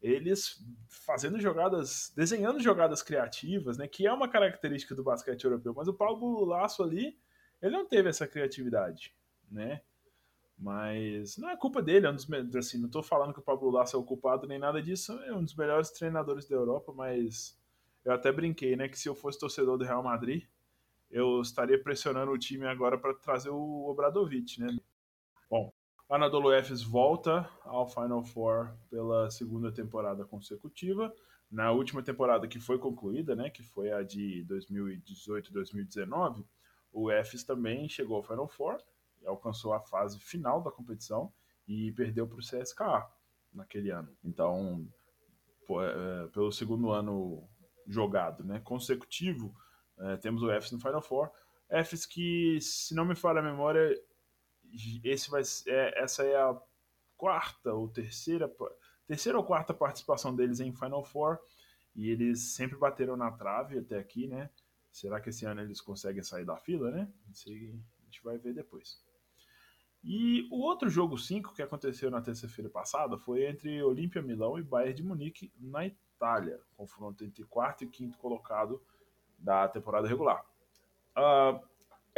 [0.00, 5.88] eles fazendo jogadas, desenhando jogadas criativas, né, que é uma característica do basquete europeu, mas
[5.88, 7.18] o Paulo Laço ali,
[7.60, 9.12] ele não teve essa criatividade,
[9.50, 9.82] né?
[10.56, 13.70] Mas não é culpa dele, é um dos assim, não estou falando que o Pablo
[13.70, 17.58] Lasso é o culpado nem nada disso, é um dos melhores treinadores da Europa, mas
[18.04, 20.44] eu até brinquei, né, que se eu fosse torcedor do Real Madrid,
[21.10, 24.76] eu estaria pressionando o time agora para trazer o Obradovic, né?
[25.50, 25.72] Bom,
[26.08, 31.14] Anadolu Efes volta ao Final Four pela segunda temporada consecutiva.
[31.50, 36.44] Na última temporada que foi concluída, né, que foi a de 2018-2019,
[36.92, 38.78] o Efes também chegou ao Final Four
[39.26, 41.32] alcançou a fase final da competição
[41.66, 43.06] e perdeu para o CSKA
[43.52, 44.08] naquele ano.
[44.24, 44.86] Então,
[45.66, 47.46] pô, é, pelo segundo ano
[47.86, 49.54] jogado, né, consecutivo,
[49.98, 51.30] é, temos o Fs no Final Four.
[51.84, 53.94] Fs que, se não me falha a memória,
[55.04, 56.60] esse vai, é, essa é a
[57.16, 58.50] quarta ou terceira,
[59.06, 61.38] terceira ou quarta participação deles em Final Four
[61.94, 64.50] e eles sempre bateram na trave até aqui, né?
[64.90, 67.08] Será que esse ano eles conseguem sair da fila, né?
[67.28, 69.02] A gente vai ver depois.
[70.02, 74.62] E o outro jogo 5 que aconteceu na terça-feira passada foi entre Olímpia Milão e
[74.62, 78.80] Bayern de Munique na Itália, confronto entre quarto e quinto colocado
[79.36, 80.44] da temporada regular.
[81.16, 81.60] Uh,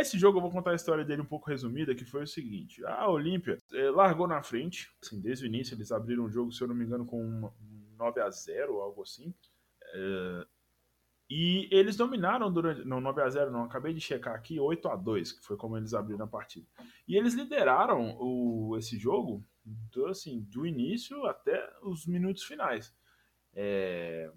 [0.00, 2.84] esse jogo eu vou contar a história dele um pouco resumida, que foi o seguinte:
[2.84, 6.62] a Olímpia eh, largou na frente, assim, desde o início eles abriram o jogo, se
[6.62, 7.50] eu não me engano, com um
[7.96, 9.34] 9 a 0 ou algo assim.
[9.94, 10.46] Eh,
[11.30, 12.84] e eles dominaram durante.
[12.84, 13.62] Não, 9x0, não.
[13.62, 16.66] Acabei de checar aqui, 8x2, que foi como eles abriram a partida.
[17.06, 22.92] E eles lideraram o, esse jogo do, assim, do início até os minutos finais.
[23.54, 24.32] É,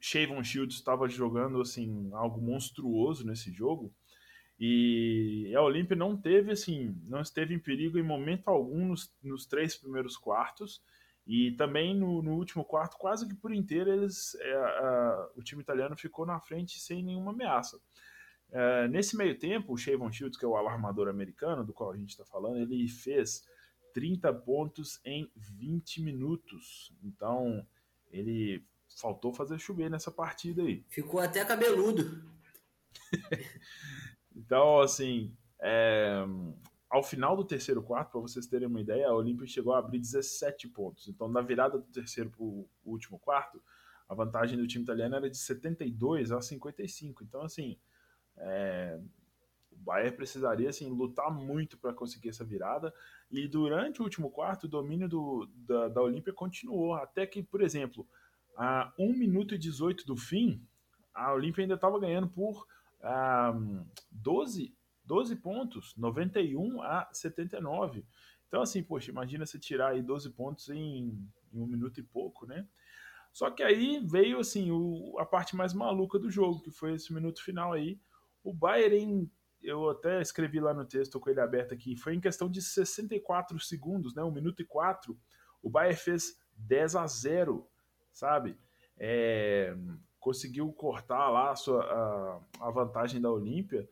[0.00, 3.92] Shields estava jogando assim, algo monstruoso nesse jogo.
[4.58, 9.46] E a Olímpia não teve assim, não esteve em perigo em momento algum nos, nos
[9.46, 10.82] três primeiros quartos.
[11.26, 15.62] E também no, no, último quarto, quase que por inteiro, eles, é, a, o time
[15.62, 17.80] italiano ficou na frente sem nenhuma ameaça.
[18.52, 21.96] É, nesse meio tempo, o Shavon Shields, que é o alarmador americano do qual a
[21.96, 23.44] gente está falando, ele fez
[23.94, 26.92] 30 pontos em 20 minutos.
[27.02, 27.66] Então,
[28.10, 28.62] ele
[29.00, 30.84] faltou fazer chover nessa partida aí.
[30.88, 32.22] Ficou até cabeludo.
[34.34, 36.24] então, assim, é,
[36.90, 39.98] ao final do terceiro quarto, para vocês terem uma ideia, a Olímpia chegou a abrir
[39.98, 41.08] 17 pontos.
[41.08, 43.62] Então, na virada do terceiro para o último quarto,
[44.08, 47.24] a vantagem do time italiano era de 72 a 55.
[47.24, 47.78] Então, assim,
[48.36, 49.00] é,
[49.72, 52.92] o Bayern precisaria assim, lutar muito para conseguir essa virada.
[53.30, 56.94] E durante o último quarto, o domínio do, da, da Olímpia continuou.
[56.94, 58.06] Até que, por exemplo,
[58.56, 60.62] a 1 minuto e 18 do fim,
[61.12, 62.66] a Olímpia ainda estava ganhando por
[63.04, 68.04] um, 12 12 pontos, 91 a 79.
[68.48, 72.46] Então, assim, poxa, imagina você tirar aí 12 pontos em, em um minuto e pouco,
[72.46, 72.66] né?
[73.32, 77.12] Só que aí veio, assim, o, a parte mais maluca do jogo, que foi esse
[77.12, 78.00] minuto final aí.
[78.42, 82.48] O Bayern, eu até escrevi lá no texto com ele aberto aqui, foi em questão
[82.48, 84.22] de 64 segundos, né?
[84.22, 85.18] Um minuto e quatro.
[85.62, 87.68] O Bayern fez 10 a 0,
[88.12, 88.56] sabe?
[88.96, 89.76] É,
[90.24, 93.86] conseguiu cortar lá a, sua, a, a vantagem da Olímpia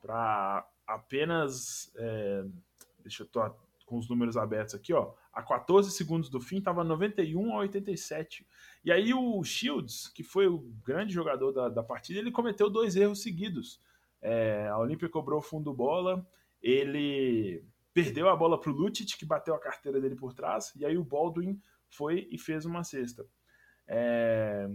[0.00, 1.92] para apenas.
[1.96, 2.44] É,
[3.00, 3.40] deixa eu tô
[3.84, 5.12] com os números abertos aqui, ó.
[5.32, 8.46] A 14 segundos do fim estava 91 a 87.
[8.84, 12.94] E aí o Shields, que foi o grande jogador da, da partida, ele cometeu dois
[12.94, 13.80] erros seguidos.
[14.20, 16.24] É, a Olímpia cobrou fundo bola,
[16.62, 20.86] ele perdeu a bola para o Lucic, que bateu a carteira dele por trás, e
[20.86, 23.26] aí o Baldwin foi e fez uma cesta.
[23.86, 24.70] É,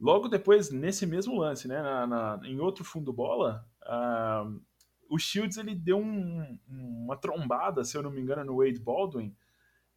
[0.00, 4.60] logo depois, nesse mesmo lance, né, na, na, em outro fundo bola, Uh,
[5.08, 9.34] o Shields ele deu um, uma trombada, se eu não me engano, no Wade Baldwin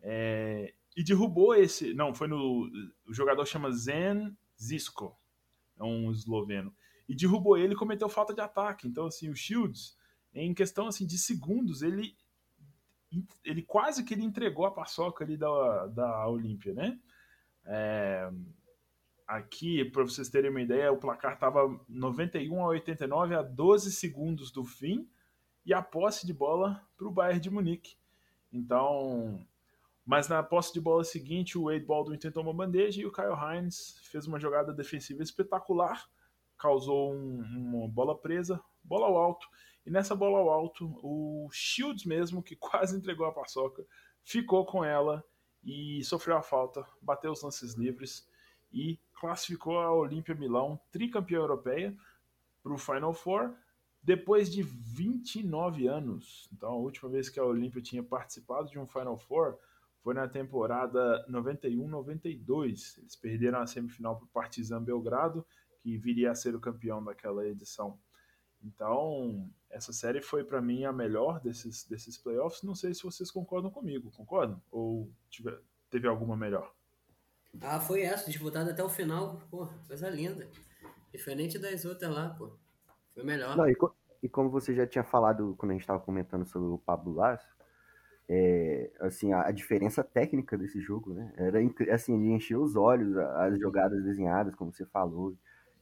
[0.02, 1.94] é, e derrubou esse.
[1.94, 2.70] Não, foi no.
[3.08, 5.18] O jogador chama Zen Zisko,
[5.80, 6.74] é um esloveno.
[7.08, 8.88] E derrubou ele e cometeu falta de ataque.
[8.88, 9.98] Então, assim, o Shields
[10.34, 12.16] em questão assim de segundos, ele
[13.44, 17.00] ele quase que ele entregou a paçoca ali da, da Olímpia, né?
[17.66, 18.30] É,
[19.30, 24.52] aqui, para vocês terem uma ideia, o placar estava 91 a 89 a 12 segundos
[24.52, 25.08] do fim
[25.64, 27.96] e a posse de bola para o Bayern de Munique.
[28.52, 29.40] Então,
[30.04, 33.36] mas na posse de bola seguinte, o Wade Baldwin tentou uma bandeja e o Kyle
[33.36, 36.10] Hines fez uma jogada defensiva espetacular,
[36.58, 39.48] causou um, uma bola presa, bola ao alto.
[39.86, 43.86] E nessa bola ao alto, o Shields mesmo, que quase entregou a paçoca,
[44.24, 45.24] ficou com ela
[45.64, 48.28] e sofreu a falta, bateu os lances livres
[48.72, 51.96] e classificou a Olímpia Milão, tricampeã europeia,
[52.62, 53.54] para o Final Four,
[54.02, 56.50] depois de 29 anos.
[56.54, 59.58] Então, a última vez que a Olímpia tinha participado de um Final Four
[60.02, 62.98] foi na temporada 91-92.
[62.98, 65.46] Eles perderam a semifinal para o Partizan Belgrado,
[65.82, 68.00] que viria a ser o campeão daquela edição.
[68.62, 72.64] Então, essa série foi para mim a melhor desses, desses playoffs.
[72.64, 74.12] Não sei se vocês concordam comigo.
[74.12, 74.62] Concordam?
[74.72, 76.74] Ou tiver, teve alguma melhor?
[77.62, 79.42] Ah, foi essa, disputada até o final.
[79.50, 80.48] Pô, coisa linda.
[81.12, 82.52] Diferente das outras lá, pô.
[83.14, 83.58] Foi melhor.
[83.58, 83.76] Não, e,
[84.24, 87.48] e, como você já tinha falado quando a gente estava comentando sobre o Pablo Lasso,
[88.28, 91.34] é, assim, a, a, diferença técnica desse jogo, né?
[91.36, 91.60] Era
[91.94, 95.36] assim, de encher os olhos, as jogadas desenhadas, como você falou,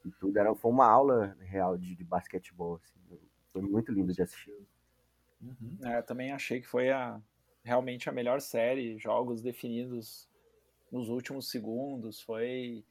[0.04, 0.38] e tudo.
[0.38, 3.18] Era, foi uma aula real de, de basquetebol, assim.
[3.52, 4.66] Foi muito lindo de assistir.
[5.40, 5.78] Uhum.
[5.84, 7.20] É, eu também achei que foi a,
[7.62, 10.27] realmente a melhor série, jogos definidos
[10.90, 12.84] nos últimos segundos, foi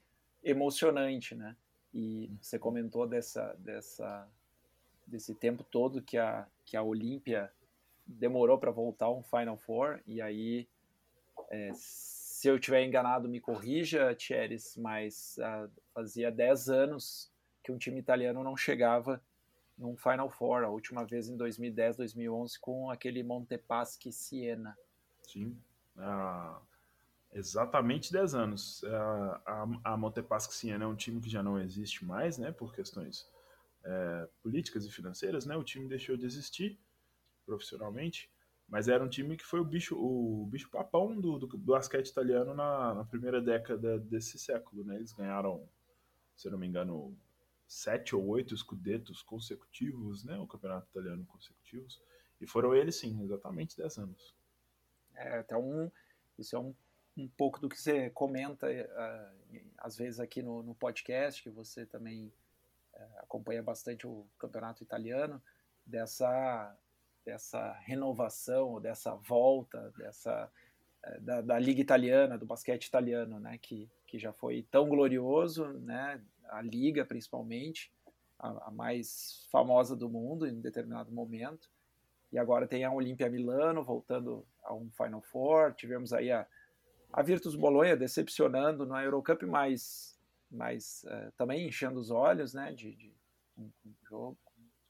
[0.43, 1.55] emocionante, né?
[1.93, 2.37] E uhum.
[2.41, 4.27] você comentou dessa, dessa,
[5.05, 7.51] desse tempo todo que a, que a Olímpia
[8.05, 10.67] demorou para voltar um Final Four, e aí,
[11.49, 17.31] é, se eu tiver enganado, me corrija, Thierry, mas uh, fazia 10 anos
[17.63, 19.21] que um time italiano não chegava
[19.77, 24.77] num Final Four, a última vez em 2010, 2011, com aquele Montepaschi Siena.
[25.21, 25.57] Sim,
[25.97, 26.61] uh,
[27.33, 28.83] exatamente 10 anos.
[28.83, 33.29] Uh, a, a Siena é um time que já não existe mais, né, por questões
[33.83, 36.77] é, políticas e financeiras, né, o time deixou de existir,
[37.45, 38.29] profissionalmente,
[38.67, 42.09] mas era um time que foi o bicho, o bicho papão do, do, do basquete
[42.09, 44.97] italiano na, na, primeira década desse século, né?
[44.97, 45.67] Eles ganharam,
[46.35, 47.17] se eu não me engano,
[47.65, 50.37] sete ou oito escudetos consecutivos, né?
[50.37, 52.01] O campeonato italiano consecutivos.
[52.41, 54.35] E foram eles, sim, exatamente dez anos.
[55.15, 55.89] É, até um,
[56.37, 56.75] isso é um,
[57.17, 61.85] um pouco do que você comenta, uh, às vezes aqui no, no podcast, que você
[61.85, 62.31] também
[62.93, 65.41] uh, acompanha bastante o campeonato italiano,
[65.85, 66.75] dessa
[67.25, 70.49] dessa renovação, dessa volta, dessa
[71.03, 75.67] eh, da, da, liga italiana, do basquete italiano, né, que, que já foi tão glorioso,
[75.79, 77.91] né, a liga principalmente,
[78.39, 81.69] a, a mais famosa do mundo em determinado momento,
[82.31, 86.47] e agora tem a Olimpia Milano voltando a um Final Four, tivemos aí a,
[87.11, 92.95] a Virtus Bolonha decepcionando na Eurocup, mas, mas uh, também enchendo os olhos, né, de,
[92.95, 93.13] de
[93.57, 94.37] um, um jogo,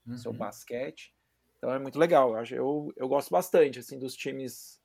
[0.06, 0.18] uhum.
[0.18, 1.14] seu basquete,
[1.58, 2.34] então é muito legal.
[2.46, 4.82] Eu, eu, gosto bastante assim dos times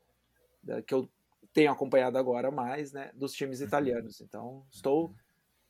[0.63, 1.09] da, que eu
[1.53, 3.11] tenho acompanhado agora mais, né?
[3.15, 3.67] Dos times uhum.
[3.67, 4.21] italianos.
[4.21, 5.15] Então estou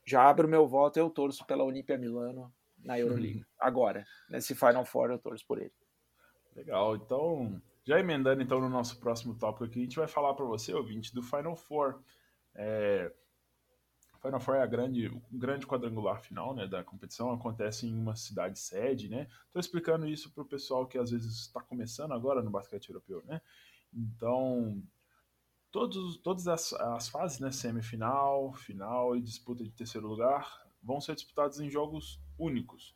[0.05, 0.99] já abro meu voto.
[0.99, 3.41] Eu torço pela Olimpia Milano na Euroliga.
[3.41, 3.45] Uhum.
[3.59, 5.73] Agora nesse Final Four eu torço por ele.
[6.55, 6.97] Legal.
[6.97, 10.73] Então já emendando então no nosso próximo tópico aqui, a gente vai falar para você,
[10.73, 12.01] ouvinte, do Final Four.
[12.55, 13.13] É,
[14.23, 18.15] Final Four é a grande, o grande quadrangular final né, da competição, acontece em uma
[18.15, 19.27] cidade sede, né?
[19.47, 23.21] Estou explicando isso para o pessoal que às vezes está começando agora no basquete europeu,
[23.27, 23.41] né?
[23.93, 24.81] Então,
[25.73, 31.17] todos, todas as, as fases, né, semifinal, final e disputa de terceiro lugar, vão ser
[31.17, 32.95] disputadas em jogos únicos.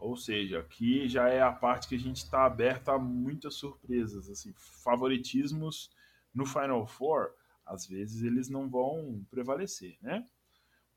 [0.00, 4.30] Ou seja, aqui já é a parte que a gente está aberto a muitas surpresas,
[4.30, 5.90] assim, favoritismos
[6.34, 7.32] no Final Four,
[7.66, 10.26] às vezes eles não vão prevalecer, né?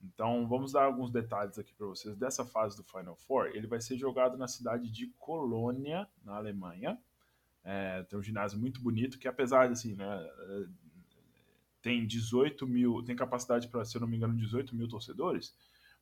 [0.02, 3.52] Então, vamos dar alguns detalhes aqui para vocês dessa fase do Final Four.
[3.54, 6.98] Ele vai ser jogado na cidade de Colônia, na Alemanha.
[7.64, 10.30] É, tem um ginásio muito bonito, que apesar de, assim, né,
[11.82, 15.56] tem 18 mil, tem capacidade para, se eu não me engano, 18 mil torcedores,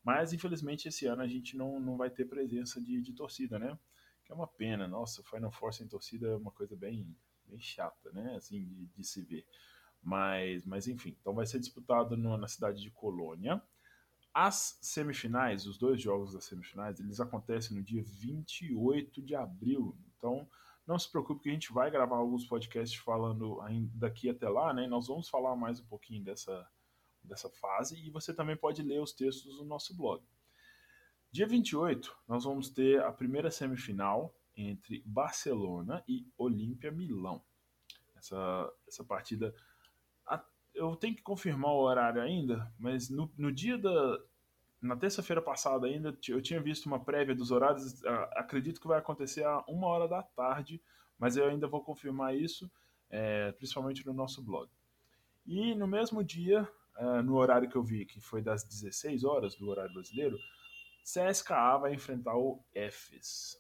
[0.04, 3.78] mas infelizmente esse ano a gente não, não vai ter presença de, de torcida, né?
[4.24, 4.88] Que é uma pena.
[4.88, 8.36] Nossa, Final Four sem torcida é uma coisa bem, bem chata, né?
[8.36, 9.46] Assim, de, de se ver.
[10.02, 13.62] Mas, mas enfim, então vai ser disputado no, na cidade de Colônia.
[14.34, 19.96] As semifinais, os dois jogos das semifinais, eles acontecem no dia 28 de abril.
[20.18, 20.48] Então,
[20.88, 23.60] não se preocupe que a gente vai gravar alguns podcasts falando
[23.94, 24.88] daqui até lá, né?
[24.88, 26.68] Nós vamos falar mais um pouquinho dessa,
[27.24, 30.24] dessa fase e você também pode ler os textos no nosso blog.
[31.32, 37.42] Dia 28, nós vamos ter a primeira semifinal entre Barcelona e Olímpia Milão.
[38.16, 39.56] Essa, essa partida.
[40.74, 44.20] Eu tenho que confirmar o horário ainda, mas no, no dia da.
[44.82, 48.04] Na terça-feira passada ainda, eu tinha visto uma prévia dos horários.
[48.36, 50.82] Acredito que vai acontecer a uma hora da tarde,
[51.20, 52.72] mas eu ainda vou confirmar isso,
[53.10, 54.72] é, principalmente no nosso blog.
[55.46, 56.68] E no mesmo dia,
[57.02, 60.38] é, no horário que eu vi, que foi das 16 horas do horário brasileiro,
[61.04, 63.60] CSKA vai enfrentar o EFES.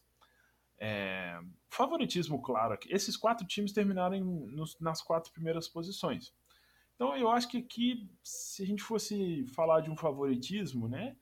[0.77, 2.93] É, favoritismo claro aqui.
[2.93, 6.31] Esses quatro times terminarem nos, nas quatro primeiras posições.
[6.93, 11.15] Então eu acho que aqui, se a gente fosse falar de um favoritismo, né?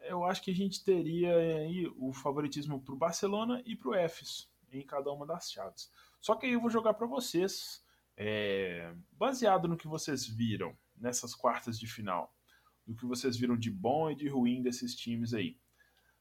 [0.00, 3.94] Eu acho que a gente teria aí o favoritismo para o Barcelona e para o
[3.94, 5.92] EFES em cada uma das chaves.
[6.20, 7.84] Só que aí eu vou jogar para vocês,
[8.16, 12.34] é, baseado no que vocês viram nessas quartas de final
[12.86, 15.58] do que vocês viram de bom e de ruim desses times aí.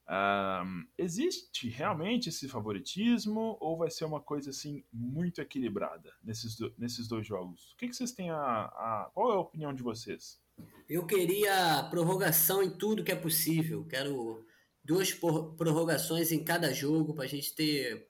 [0.10, 6.74] Um, existe realmente esse favoritismo ou vai ser uma coisa assim muito equilibrada nesses, do,
[6.78, 7.72] nesses dois jogos?
[7.72, 10.41] O que, que vocês têm a, a, Qual é a opinião de vocês?
[10.89, 13.86] Eu queria prorrogação em tudo que é possível.
[13.86, 14.46] Quero
[14.84, 18.08] duas prorrogações em cada jogo para a gente ter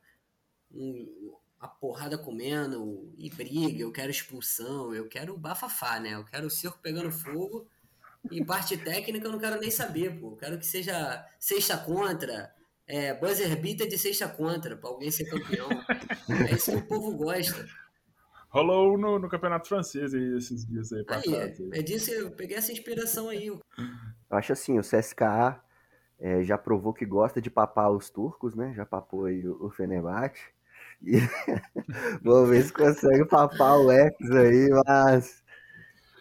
[0.71, 3.83] um, a porrada comendo e briga.
[3.83, 6.15] Eu quero expulsão, eu quero bafafá, né?
[6.15, 7.67] Eu quero o circo pegando fogo
[8.31, 10.31] e parte técnica eu não quero nem saber, pô.
[10.31, 12.51] Eu quero que seja sexta contra,
[12.87, 15.69] é, buzzer beater de sexta contra, pra alguém ser campeão.
[16.49, 17.65] é isso que o povo gosta.
[18.49, 21.59] Rolou no, no campeonato francês aí, esses dias aí passados.
[21.71, 23.47] É, é disso que eu peguei essa inspiração aí.
[23.47, 23.61] Eu
[24.31, 25.63] acho assim, o CSKA
[26.19, 28.73] é, já provou que gosta de papar os turcos, né?
[28.75, 30.41] Já papou aí o, o Fenerbahçe.
[32.23, 35.41] Vamos ver se consegue papar o X aí, mas...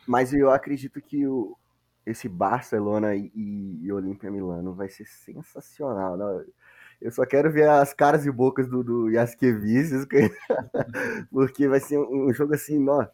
[0.06, 1.56] Mas eu acredito que o,
[2.04, 6.16] esse Barcelona e, e Olímpia Milano vai ser sensacional.
[6.16, 6.44] Não?
[7.00, 10.06] Eu só quero ver as caras e bocas do, do Jaskevicius,
[11.30, 13.06] porque vai ser um, jogo assim, ó,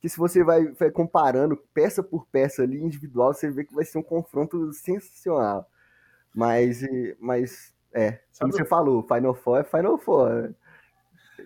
[0.00, 3.84] que se você vai, vai, comparando peça por peça ali, individual, você vê que vai
[3.84, 5.68] ser um confronto sensacional.
[6.34, 6.80] Mas,
[7.18, 10.30] mas é, como você falou, Final Four é Final Four.
[10.30, 10.54] Né?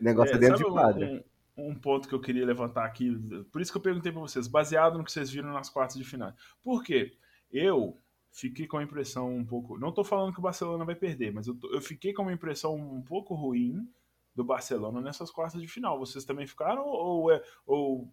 [0.00, 1.24] Negócio é, dentro de quadra.
[1.56, 3.16] Um, um ponto que eu queria levantar aqui,
[3.52, 6.04] por isso que eu perguntei para vocês, baseado no que vocês viram nas quartas de
[6.04, 6.32] final.
[6.62, 7.16] Por quê?
[7.50, 8.00] Eu
[8.32, 9.78] fiquei com a impressão um pouco.
[9.78, 12.74] Não estou falando que o Barcelona vai perder, mas eu, eu fiquei com uma impressão
[12.74, 13.88] um pouco ruim
[14.34, 15.98] do Barcelona nessas quartas de final.
[15.98, 16.84] Vocês também ficaram?
[16.84, 18.12] Ou é, ou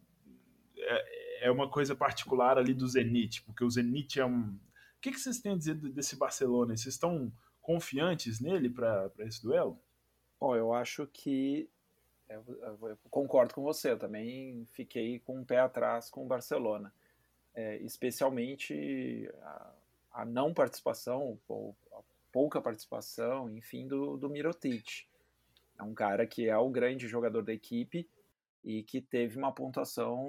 [0.78, 3.44] é, é uma coisa particular ali do Zenit?
[3.44, 4.50] Porque o Zenit é um.
[4.50, 6.78] O que, que vocês têm a dizer desse Barcelona?
[6.78, 9.82] Vocês estão confiantes nele para esse duelo?
[10.42, 11.70] Bom, eu acho que
[12.28, 12.44] eu,
[12.82, 16.92] eu, concordo com você, eu também fiquei com um pé atrás com o Barcelona.
[17.54, 19.74] É, especialmente a,
[20.14, 22.00] a, não participação, ou a
[22.32, 25.06] pouca participação, enfim, do, do Mirotic.
[25.78, 28.10] É um cara que é o grande jogador da equipe
[28.64, 30.26] e que teve uma pontuação,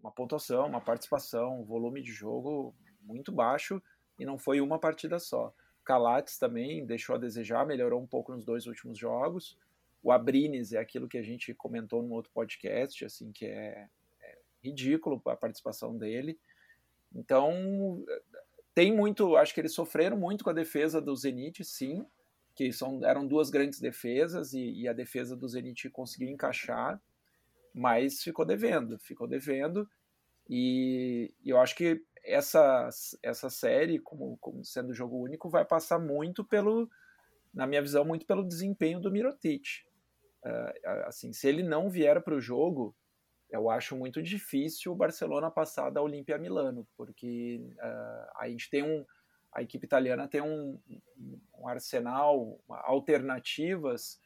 [0.00, 3.82] uma pontuação, uma participação, um volume de jogo muito baixo
[4.18, 5.52] e não foi uma partida só.
[5.84, 9.58] Calates também deixou a desejar, melhorou um pouco nos dois últimos jogos.
[10.02, 13.88] O Abrines é aquilo que a gente comentou no outro podcast, assim, que é,
[14.20, 16.38] é ridículo a participação dele.
[17.14, 18.04] Então,
[18.74, 22.06] tem muito, acho que eles sofreram muito com a defesa do Zenit, sim,
[22.54, 27.00] que são, eram duas grandes defesas e, e a defesa do Zenit conseguiu encaixar,
[27.74, 29.88] mas ficou devendo, ficou devendo.
[30.48, 32.88] E, e eu acho que essa,
[33.22, 36.88] essa série, como, como sendo jogo único, vai passar muito pelo,
[37.52, 39.84] na minha visão, muito pelo desempenho do Mirotic.
[40.44, 42.94] Uh, assim, se ele não vier para o jogo,
[43.50, 48.82] eu acho muito difícil o Barcelona passar da Olimpia Milano, porque uh, a gente tem
[48.82, 49.04] um,
[49.52, 50.80] a equipe italiana tem um,
[51.58, 54.18] um arsenal, alternativas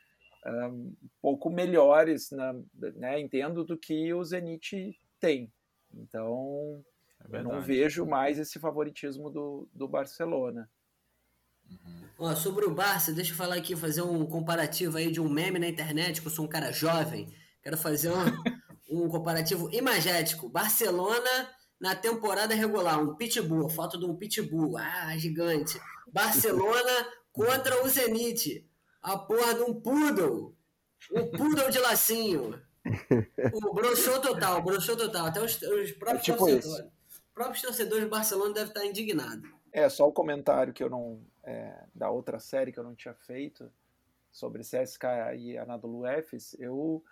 [0.47, 2.55] uh, um pouco melhores, na,
[2.95, 5.53] né, entendo, do que o Zenit tem.
[5.93, 6.85] Então,
[7.33, 10.69] é eu não vejo mais esse favoritismo do, do Barcelona.
[11.69, 12.07] Uhum.
[12.19, 15.59] Ó, sobre o Barça, deixa eu falar aqui, fazer um comparativo aí de um meme
[15.59, 17.33] na internet, que eu sou um cara jovem.
[17.63, 18.15] Quero fazer um,
[19.05, 20.49] um comparativo imagético.
[20.49, 21.51] Barcelona
[21.81, 25.79] na temporada regular, um pitbull, foto de um pitbull, ah, gigante.
[26.11, 28.67] Barcelona contra o Zenit,
[29.03, 30.57] a porra de um poodle.
[31.13, 32.61] Um poodle de lacinho.
[33.53, 35.27] O broxou total, broxou total.
[35.27, 36.93] Até os, os próprios, é tipo torcedores,
[37.37, 39.49] próprios torcedores do Barcelona devem estar indignados.
[39.71, 43.15] É, só o comentário que eu não é, da outra série que eu não tinha
[43.15, 43.71] feito
[44.33, 45.05] sobre CSK
[45.37, 47.05] e Anadolu Efes, eu,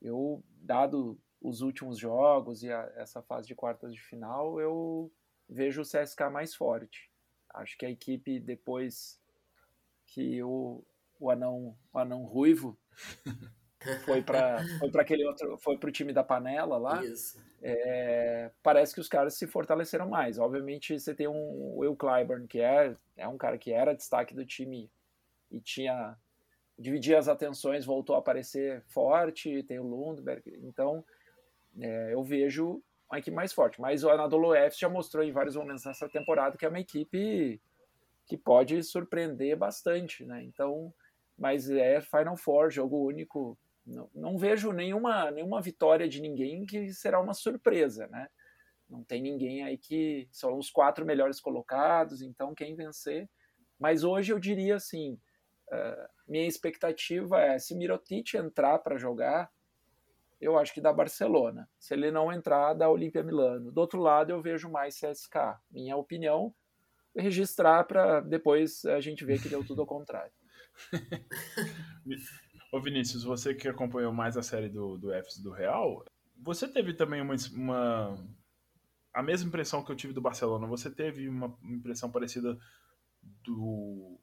[0.00, 5.10] eu, dado os últimos jogos e a, essa fase de quartas de final, eu
[5.48, 7.10] vejo o CSK mais forte.
[7.52, 9.20] Acho que a equipe, depois
[10.06, 10.84] que o,
[11.18, 12.78] o anão, o anão ruivo,
[14.04, 17.00] foi para foi para aquele outro, foi para o time da panela lá.
[17.60, 20.38] É, parece que os caras se fortaleceram mais.
[20.38, 24.44] Obviamente você tem um Will Clyburn que é é um cara que era destaque do
[24.44, 24.90] time
[25.50, 26.16] e tinha
[26.78, 29.62] dividia as atenções, voltou a aparecer forte.
[29.64, 31.04] Tem o Lundberg, então
[31.80, 33.80] é, eu vejo uma equipe mais forte.
[33.80, 37.60] Mas o Anadolu Efes já mostrou em vários momentos nessa temporada que é uma equipe
[38.26, 40.42] que pode surpreender bastante, né?
[40.44, 40.92] Então,
[41.36, 43.58] mas é Final Four, jogo único.
[43.88, 48.28] Não, não vejo nenhuma, nenhuma vitória de ninguém que será uma surpresa, né?
[48.88, 53.28] Não tem ninguém aí que são os quatro melhores colocados, então quem vencer.
[53.78, 55.18] Mas hoje eu diria assim,
[55.72, 59.50] uh, minha expectativa é se Mirotic entrar para jogar,
[60.40, 61.68] eu acho que dá Barcelona.
[61.78, 63.72] Se ele não entrar, dá Olímpia Milano.
[63.72, 65.58] Do outro lado, eu vejo mais CSK.
[65.70, 66.54] Minha opinião,
[67.16, 70.32] registrar para depois a gente ver que deu tudo ao contrário.
[72.70, 76.04] Ô Vinícius, você que acompanhou mais a série do, do Fs do Real,
[76.36, 78.26] você teve também uma, uma,
[79.12, 80.66] a mesma impressão que eu tive do Barcelona.
[80.66, 82.58] Você teve uma impressão parecida
[83.42, 84.18] do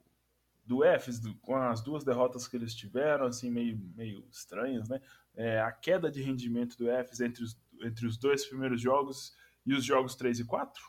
[0.65, 4.99] do Fs, com as duas derrotas que eles tiveram, assim, meio, meio estranhas, né?
[5.35, 9.35] É, a queda de rendimento do Fs entre os, entre os dois primeiros jogos
[9.65, 10.83] e os jogos 3 e 4?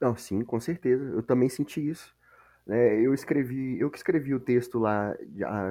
[0.00, 1.04] Não, sim, com certeza.
[1.04, 2.14] Eu também senti isso.
[2.68, 5.14] É, eu escrevi, eu que escrevi o texto lá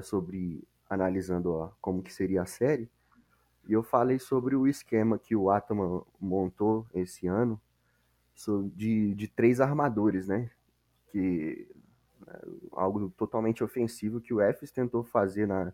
[0.04, 2.88] sobre analisando ó, como que seria a série,
[3.68, 7.60] e eu falei sobre o esquema que o Atman montou esse ano
[8.76, 10.50] de, de três armadores, né?
[11.12, 11.68] Que
[12.28, 12.40] né,
[12.74, 15.74] algo totalmente ofensivo que o Efes tentou fazer na,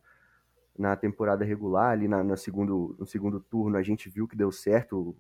[0.78, 4.51] na temporada regular, ali na, no, segundo, no segundo turno a gente viu que deu
[4.51, 5.15] certo,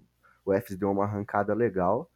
[0.45, 2.09] o Efes deu uma arrancada legal,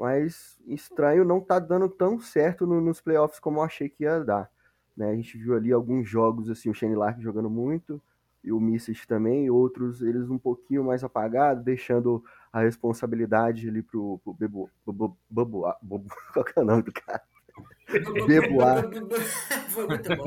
[0.00, 4.18] mas estranho não tá dando tão certo no, nos playoffs como eu achei que ia
[4.24, 4.50] dar.
[4.96, 5.10] Né?
[5.10, 8.00] A gente viu ali alguns jogos, assim, o Shane Lark jogando muito,
[8.42, 13.82] e o Misses também, e outros eles um pouquinho mais apagados, deixando a responsabilidade ali
[13.82, 17.22] pro, pro Bebo, Bobo, Bobo, Bobo, qual que é o nome do cara?
[18.26, 18.76] Beboá.
[19.68, 20.24] Foi muito bom.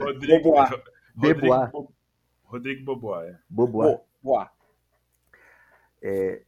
[0.00, 0.52] Rodrigo.
[1.14, 1.70] Beboá.
[2.42, 3.38] Rodrigo Boboá, é.
[3.48, 4.50] Boboá.
[6.02, 6.42] É,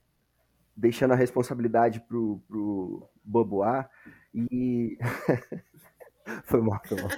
[0.81, 3.89] deixando a responsabilidade pro, pro Boboá
[4.35, 4.99] e.
[6.45, 7.11] foi mal, foi mal.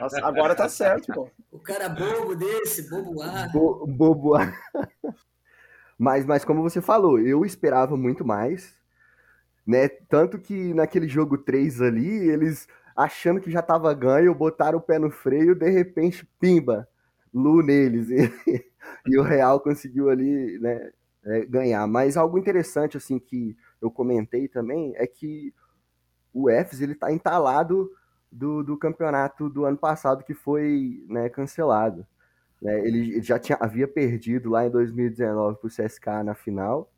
[0.00, 1.30] Nossa, agora tá certo, pô.
[1.50, 3.48] O cara bobo desse, Boboá.
[3.52, 4.52] Bo, Boboá.
[5.98, 8.78] Mas, mas como você falou, eu esperava muito mais
[9.68, 9.86] né?
[10.08, 12.66] Tanto que naquele jogo 3 ali, eles
[12.96, 16.88] achando que já tava ganho, botaram o pé no freio, de repente, pimba,
[17.34, 18.08] Lu neles.
[18.08, 18.16] E,
[19.06, 20.90] e o Real conseguiu ali, né,
[21.28, 21.86] é, ganhar.
[21.86, 25.54] Mas algo interessante, assim, que eu comentei também, é que
[26.32, 27.90] o Efes, ele tá entalado
[28.30, 32.06] do, do campeonato do ano passado, que foi né, cancelado.
[32.60, 32.86] Né?
[32.86, 36.90] Ele já tinha, havia perdido lá em 2019 pro CSK na final,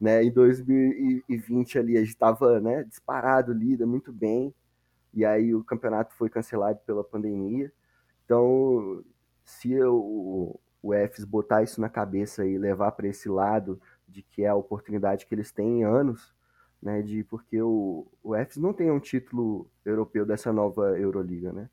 [0.00, 0.22] né?
[0.22, 4.54] Em 2020 ali a gente estava né, disparado, líder, muito bem.
[5.14, 7.72] E aí o campeonato foi cancelado pela pandemia.
[8.24, 9.02] Então,
[9.44, 14.42] se eu, o EFES botar isso na cabeça e levar para esse lado de que
[14.42, 16.32] é a oportunidade que eles têm em anos,
[16.80, 21.68] né, de porque o, o EFES não tem um título europeu dessa nova Euroliga, né?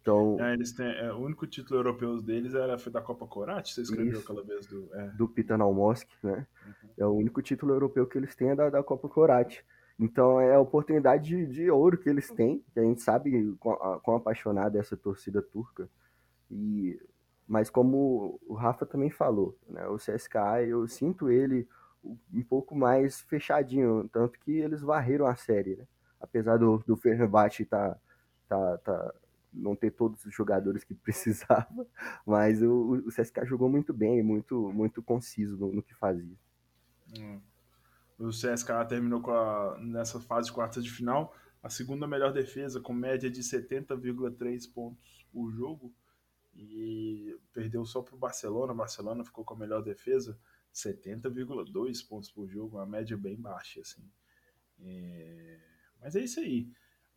[0.00, 3.74] Então, é, eles têm, é, o único título europeu deles era foi da Copa Corate,
[3.74, 4.88] você escreveu isso, aquela vez do.
[4.94, 5.08] É.
[5.08, 6.46] Do Pitanalmosk, né?
[6.64, 6.90] Uhum.
[6.96, 9.64] É o único título europeu que eles têm é da, da Copa Corate.
[9.98, 13.98] Então é a oportunidade de, de, ouro que eles têm, que a gente sabe quão,
[14.00, 15.88] quão apaixonada é essa torcida turca.
[16.50, 17.00] E,
[17.46, 21.68] mas como o Rafa também falou, né, o CSKA, eu sinto ele
[22.32, 25.86] um pouco mais fechadinho, tanto que eles varreram a série, né?
[26.20, 27.96] Apesar do, do Fenerbahçe tá,
[28.48, 29.14] tá, tá
[29.52, 31.86] não ter todos os jogadores que precisava,
[32.24, 36.36] mas o, o CSK jogou muito bem, muito, muito conciso no, no que fazia.
[37.18, 37.40] Hum.
[38.18, 42.80] O CSK terminou com a, nessa fase de quartas de final a segunda melhor defesa,
[42.80, 45.92] com média de 70,3 pontos por jogo,
[46.56, 48.72] e perdeu só para o Barcelona.
[48.72, 50.38] O Barcelona ficou com a melhor defesa,
[50.74, 53.80] 70,2 pontos por jogo, uma média bem baixa.
[53.80, 54.10] Assim.
[54.80, 55.58] É...
[56.00, 56.70] Mas é isso aí.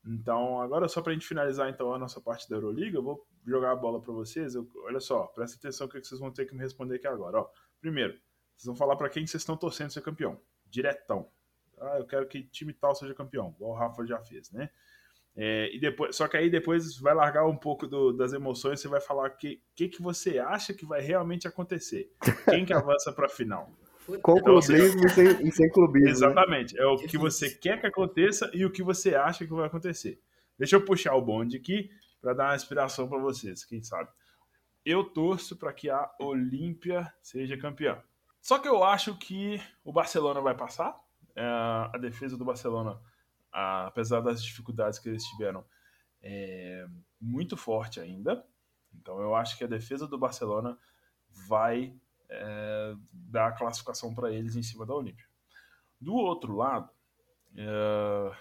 [0.06, 3.28] Então, agora só para a gente finalizar então a nossa parte da Euroliga, eu vou
[3.46, 4.56] jogar a bola para vocês.
[4.56, 7.40] Eu, olha só, presta atenção o que vocês vão ter que me responder aqui agora.
[7.40, 8.14] Ó, primeiro,
[8.56, 11.30] vocês vão falar para quem vocês estão torcendo ser campeão, diretão.
[11.78, 14.70] Ah, eu quero que time tal seja campeão, igual o Rafa já fez, né?
[15.42, 18.90] É, e depois, só que aí depois vai largar um pouco do, das emoções, você
[18.90, 22.12] vai falar o que, que, que você acha que vai realmente acontecer.
[22.44, 23.72] Quem que avança para a final?
[24.22, 26.08] Com então, clubismo e, sem, sem clubismo.
[26.08, 26.12] Né?
[26.12, 26.76] Exatamente.
[26.76, 26.82] Né?
[26.82, 30.20] É o que você quer que aconteça e o que você acha que vai acontecer.
[30.58, 34.10] deixa eu puxar o bonde aqui para dar uma inspiração para vocês, quem sabe.
[34.84, 38.04] Eu torço para que a Olímpia seja campeã.
[38.42, 41.00] Só que eu acho que o Barcelona vai passar.
[41.34, 43.00] É, a defesa do Barcelona,
[43.52, 45.66] apesar das dificuldades que eles tiveram,
[46.22, 46.88] é
[47.20, 48.46] muito forte ainda.
[48.94, 50.78] Então eu acho que a defesa do Barcelona
[51.48, 51.96] vai
[52.30, 55.26] é, dar a classificação para eles em cima da Olímpia.
[56.00, 56.90] Do outro lado,
[57.56, 58.38] é,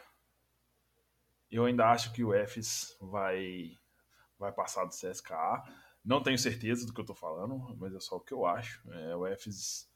[1.51, 3.77] eu ainda acho que o EFES vai,
[4.39, 5.65] vai passar do CSKA.
[6.05, 8.83] Não tenho certeza do que eu estou falando, mas é só o que eu acho.
[8.93, 9.91] É, o EFES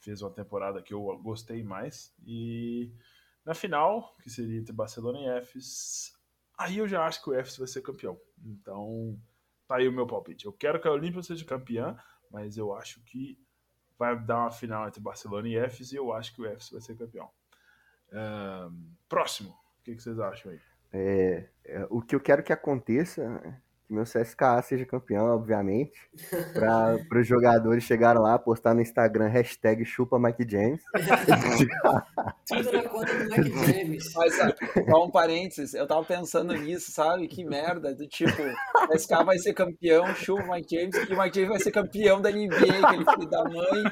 [0.00, 2.14] fez uma temporada que eu gostei mais.
[2.24, 2.92] E
[3.44, 6.12] na final, que seria entre Barcelona e EFES,
[6.56, 8.18] aí eu já acho que o EFES vai ser campeão.
[8.44, 9.18] Então,
[9.66, 10.46] tá aí o meu palpite.
[10.46, 11.96] Eu quero que a Olímpia seja campeã,
[12.30, 13.38] mas eu acho que
[13.98, 16.80] vai dar uma final entre Barcelona e EFES e eu acho que o EFES vai
[16.80, 17.30] ser campeão.
[19.08, 20.60] próximo, o que, que, vocês acham aí?
[20.92, 26.08] É, é, o que eu quero que aconteça que meu CSKA seja campeão, obviamente,
[26.52, 30.82] para os jogadores chegarem lá, postar no Instagram hashtag chupa Mike James.
[32.46, 34.12] Tudo na conta do Mike James.
[34.14, 37.28] Mas, só um parênteses, eu tava pensando nisso, sabe?
[37.28, 41.34] Que merda, do tipo, o SK vai ser campeão, chupa Mike James, e o Mike
[41.34, 43.84] James vai ser campeão da NBA, aquele filho da mãe,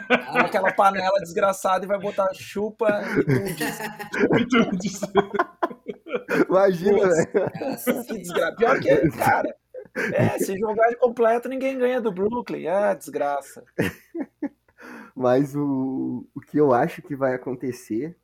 [0.44, 4.78] aquela panela desgraçada e vai botar chupa e tudo.
[6.48, 8.04] Imagina, velho.
[8.06, 8.56] Que desgraça.
[8.56, 9.54] Pior que, cara,
[9.94, 12.66] é, se jogar de completo, ninguém ganha do Brooklyn.
[12.66, 13.64] Ah, desgraça.
[15.14, 18.16] Mas o, o que eu acho que vai acontecer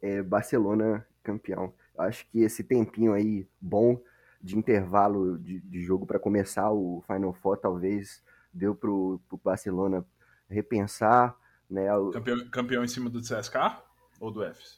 [0.00, 1.72] é Barcelona campeão.
[1.96, 4.00] Eu acho que esse tempinho aí bom
[4.40, 10.06] de intervalo de, de jogo para começar o Final Four talvez deu pro, pro Barcelona
[10.48, 11.36] repensar,
[11.68, 11.94] né?
[11.96, 12.10] O...
[12.10, 13.82] Campeão, campeão em cima do CSK
[14.20, 14.77] ou do Fs?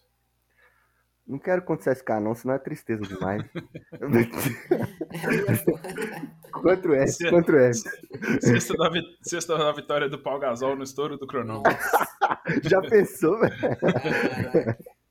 [1.30, 3.44] Não quero contra o CSK, não, senão é tristeza demais.
[6.52, 7.84] contra o S, contra o S.
[8.40, 8.90] Sexta da,
[9.22, 11.70] sexta da vitória do Pau Gasol no estouro do cronômetro.
[12.68, 13.54] Já pensou, velho?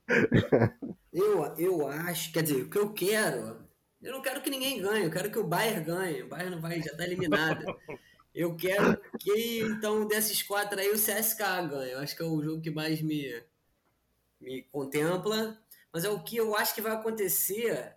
[1.13, 3.57] Eu, eu acho, quer dizer, o que eu quero,
[4.01, 6.23] eu não quero que ninguém ganhe, eu quero que o Bayern ganhe.
[6.23, 7.63] O Bayern não vai, já tá eliminado.
[8.33, 11.91] Eu quero que, então, desses quatro aí, o CSK ganhe.
[11.91, 13.41] Eu acho que é o jogo que mais me,
[14.39, 15.59] me contempla.
[15.91, 17.95] Mas é o que eu acho que vai acontecer,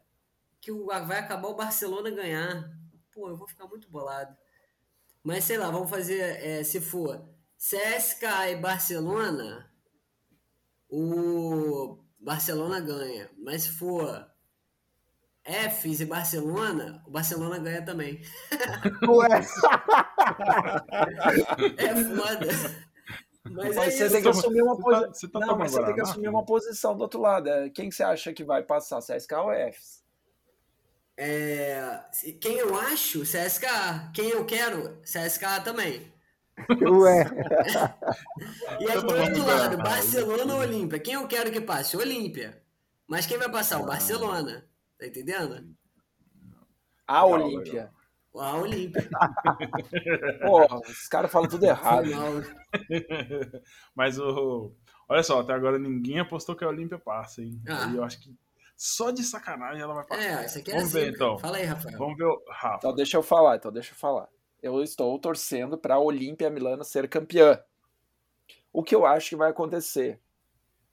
[0.61, 2.71] que vai acabar o Barcelona ganhar.
[3.11, 4.37] Pô, eu vou ficar muito bolado.
[5.23, 7.23] Mas sei lá, vamos fazer, é, se for
[7.57, 9.71] CSK e Barcelona,
[10.89, 13.31] o Barcelona ganha.
[13.39, 14.33] Mas se for
[15.45, 18.21] Fs e Barcelona, o Barcelona ganha também.
[19.09, 19.29] Ué.
[21.77, 22.92] é foda.
[23.45, 25.31] Mas, é você tem que assumir uma posição.
[25.31, 27.49] Tá, tá não, mas você tem que assumir uma posição do outro lado.
[27.49, 30.03] É, quem que você acha que vai passar, CSK ou Fs?
[31.17, 32.01] É,
[32.41, 33.67] quem eu acho, CSK.
[34.15, 36.13] Quem eu quero, CSK também.
[36.81, 37.25] Ué.
[38.81, 40.99] e aí, do outro lado, Barcelona ou Olímpia?
[40.99, 41.97] Quem eu quero que passe?
[41.97, 42.63] Olímpia.
[43.07, 43.81] Mas quem vai passar?
[43.81, 44.65] O Barcelona.
[44.99, 45.75] Tá entendendo?
[47.07, 47.91] A Olímpia.
[48.35, 49.09] A Olímpia.
[50.43, 52.09] Porra, os caras falam tudo errado.
[53.95, 54.73] Mas o.
[55.09, 57.61] Olha só, até agora ninguém apostou que a Olímpia passa, hein?
[57.69, 57.93] Ah.
[57.95, 58.35] eu acho que
[58.77, 60.43] só de sacanagem ela vai passar.
[60.43, 61.39] É, isso aqui é Vamos assim, ver então.
[61.39, 61.99] Fala aí, Rafael.
[61.99, 62.79] Vamos ver o Rafa.
[62.79, 64.29] Então deixa eu falar, então deixa eu falar.
[64.63, 67.63] Eu estou torcendo para a Olímpia Milano ser campeã.
[68.73, 70.19] O que eu acho que vai acontecer?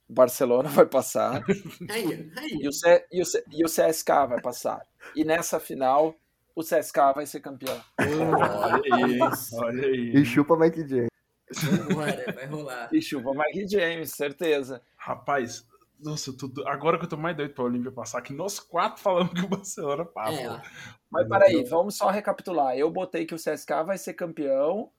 [0.08, 1.42] O Barcelona vai passar.
[1.90, 2.58] Aí, aí.
[2.60, 4.86] E, o C, e, o C, e o CSK vai passar.
[5.16, 6.14] E nessa final,
[6.54, 7.80] o CSK vai ser campeão.
[7.98, 10.12] olha isso, olha aí.
[10.14, 11.10] E chupa Mike James.
[11.92, 12.88] Bora, vai rolar.
[12.92, 14.82] E chupa Mike James, certeza.
[14.96, 15.66] Rapaz,
[16.02, 19.34] nossa, tudo, agora que eu tô mais doido pra Olímpia passar, que nós quatro falamos
[19.34, 20.40] que o Barcelona passa.
[20.40, 20.62] É.
[21.10, 22.76] Mas peraí, vamos só recapitular.
[22.76, 24.90] Eu botei que o CSK vai ser campeão,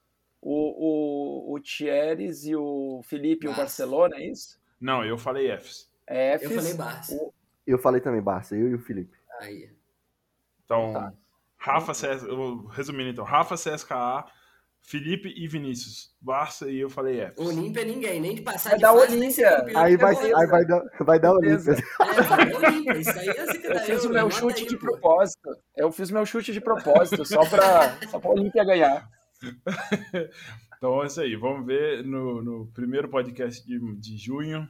[0.42, 4.60] o, o, o Thieres e o Felipe e o Barcelona, é isso?
[4.80, 5.90] Não, eu falei Fs.
[6.08, 6.44] Fs.
[6.44, 7.16] Eu falei Barça.
[7.16, 7.34] O...
[7.66, 9.18] Eu falei também Barça, eu e o Felipe.
[9.40, 9.72] Aí.
[10.66, 11.14] Então, tá.
[11.62, 12.24] Rafa CS,
[12.72, 14.26] resumindo então, Rafa CSKA,
[14.82, 16.10] Felipe e Vinícius.
[16.20, 17.40] Barça e eu falei F.
[17.40, 19.66] Olímpia ninguém, nem de passar vai de dar Olímpia.
[19.76, 21.74] Aí vai, aí vai dar, vai dar Olímpia.
[21.74, 22.98] É, vai dar Olímpia.
[22.98, 24.88] Isso aí é Eu fiz o meu chute aí, de pô.
[24.88, 25.50] propósito.
[25.78, 29.08] Eu fiz meu chute de propósito, só para só pra Olímpia ganhar.
[30.78, 31.36] então é isso aí.
[31.36, 34.68] Vamos ver no, no primeiro podcast de, de junho,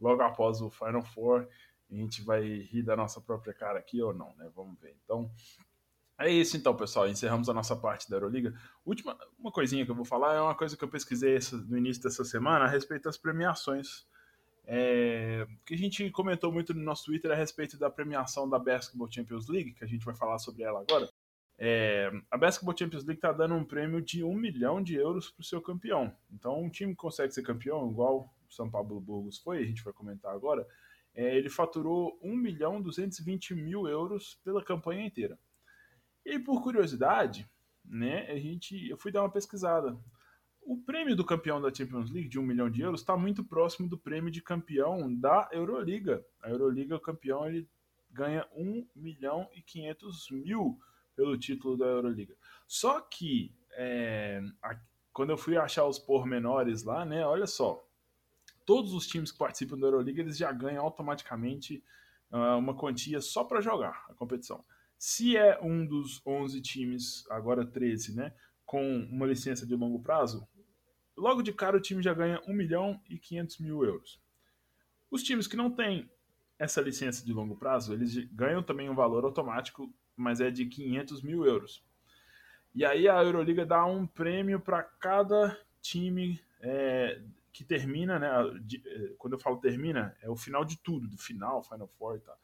[0.00, 1.46] logo após o Final Four.
[1.88, 4.50] A gente vai rir da nossa própria cara aqui ou não, né?
[4.56, 4.96] Vamos ver.
[5.04, 5.30] Então,
[6.18, 7.08] é isso então, pessoal.
[7.08, 8.54] Encerramos a nossa parte da Euroliga.
[8.84, 11.38] Última uma coisinha que eu vou falar é uma coisa que eu pesquisei
[11.68, 14.06] no início dessa semana a respeito das premiações.
[14.68, 19.10] É, que a gente comentou muito no nosso Twitter a respeito da premiação da Basketball
[19.10, 21.08] Champions League, que a gente vai falar sobre ela agora.
[21.58, 25.40] É, a Basketball Champions League está dando um prêmio de um milhão de euros para
[25.40, 26.14] o seu campeão.
[26.32, 29.84] Então, um time que consegue ser campeão, igual o São Paulo Burgos foi, a gente
[29.84, 30.66] vai comentar agora,
[31.14, 35.38] é, ele faturou 1 milhão 220 mil euros pela campanha inteira.
[36.26, 37.48] E por curiosidade,
[37.84, 39.96] né, a gente, eu fui dar uma pesquisada.
[40.60, 43.88] O prêmio do campeão da Champions League de 1 milhão de euros está muito próximo
[43.88, 46.26] do prêmio de campeão da Euroliga.
[46.42, 47.68] A Euroliga, o campeão, ele
[48.10, 50.80] ganha 1 milhão e 500 mil
[51.14, 52.34] pelo título da Euroliga.
[52.66, 54.76] Só que, é, a,
[55.12, 57.88] quando eu fui achar os pormenores lá, né, olha só,
[58.64, 61.84] todos os times que participam da Euroliga eles já ganham automaticamente
[62.32, 64.64] uh, uma quantia só para jogar a competição.
[64.98, 68.34] Se é um dos 11 times, agora 13, né,
[68.64, 70.46] com uma licença de longo prazo,
[71.16, 74.20] logo de cara o time já ganha 1 milhão e 500 mil euros.
[75.10, 76.10] Os times que não têm
[76.58, 81.22] essa licença de longo prazo, eles ganham também um valor automático, mas é de 500
[81.22, 81.84] mil euros.
[82.74, 87.22] E aí a Euroliga dá um prêmio para cada time é,
[87.56, 88.30] que termina, né?
[88.60, 92.16] De, eh, quando eu falo termina, é o final de tudo, do final, Final Four
[92.16, 92.38] e tal.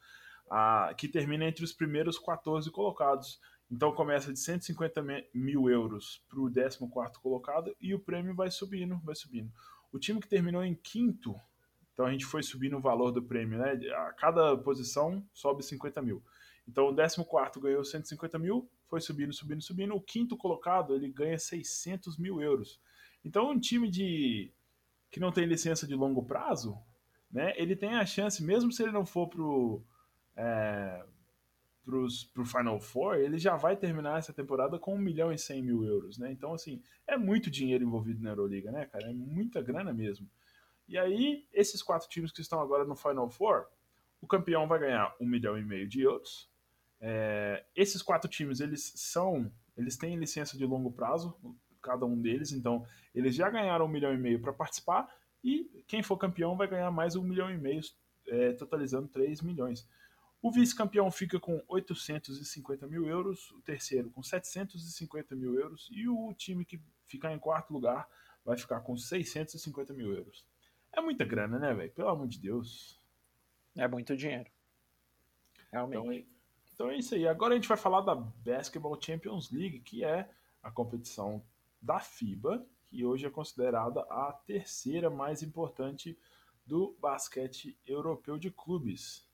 [0.49, 3.39] A, que termina entre os primeiros 14 colocados.
[3.71, 6.77] Então começa de 150 mil euros para o 14
[7.21, 9.51] colocado e o prêmio vai subindo, vai subindo.
[9.91, 11.35] O time que terminou em quinto,
[11.93, 13.73] então a gente foi subindo o valor do prêmio, né?
[13.95, 16.23] A cada posição sobe 50 mil.
[16.67, 19.95] Então o 14 ganhou 150 mil, foi subindo, subindo, subindo.
[19.95, 22.79] O quinto colocado ele ganha 600 mil euros.
[23.23, 24.51] Então um time de
[25.09, 26.75] que não tem licença de longo prazo,
[27.31, 29.83] né, ele tem a chance, mesmo se ele não for pro,
[30.35, 31.03] é,
[31.83, 35.61] pros, pro Final Four, ele já vai terminar essa temporada com 1 milhão e 100
[35.61, 36.31] mil euros, né?
[36.31, 39.09] Então, assim, é muito dinheiro envolvido na Euroliga, né, cara?
[39.09, 40.29] É muita grana mesmo.
[40.87, 43.65] E aí, esses quatro times que estão agora no Final Four,
[44.21, 46.49] o campeão vai ganhar 1 milhão e meio de euros.
[46.99, 51.35] É, esses quatro times, eles são, eles têm licença de longo prazo,
[51.81, 52.51] cada um deles.
[52.51, 55.09] Então, eles já ganharam um milhão e meio para participar
[55.43, 57.81] e quem for campeão vai ganhar mais um milhão e meio,
[58.27, 59.85] é, totalizando 3 milhões.
[60.43, 66.33] O vice-campeão fica com 850 mil euros, o terceiro com 750 mil euros e o
[66.33, 68.09] time que ficar em quarto lugar
[68.43, 70.45] vai ficar com 650 mil euros.
[70.91, 71.89] É muita grana, né, velho?
[71.93, 73.01] Pelo amor de Deus.
[73.73, 74.51] É muito dinheiro.
[75.71, 76.27] Realmente.
[76.27, 77.25] Então, então é isso aí.
[77.25, 80.29] Agora a gente vai falar da Basketball Champions League, que é
[80.61, 81.41] a competição
[81.81, 86.19] da FIBA, que hoje é considerada a terceira mais importante
[86.65, 89.25] do basquete europeu de clubes.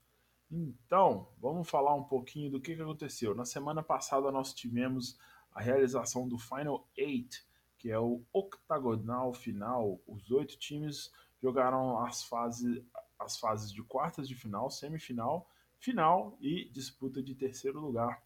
[0.52, 3.36] Então, vamos falar um pouquinho do que, que aconteceu.
[3.36, 5.18] Na semana passada nós tivemos
[5.54, 7.46] a realização do Final Eight,
[7.78, 10.02] que é o octagonal final.
[10.08, 12.84] Os oito times jogaram as fases,
[13.20, 15.48] as fases de quartas de final, semifinal,
[15.78, 18.22] final e disputa de terceiro lugar.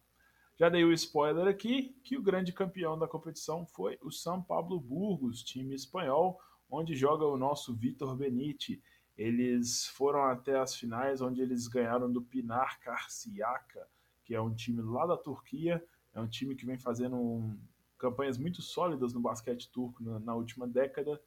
[0.56, 4.80] Já dei o spoiler aqui que o grande campeão da competição foi o São Pablo
[4.80, 8.82] Burgos, time espanhol, onde joga o nosso Vitor Benite.
[9.16, 13.88] Eles foram até as finais, onde eles ganharam do Pinar Karsiaka,
[14.24, 17.58] que é um time lá da Turquia, é um time que vem fazendo um,
[17.98, 21.20] campanhas muito sólidas no basquete turco na, na última década,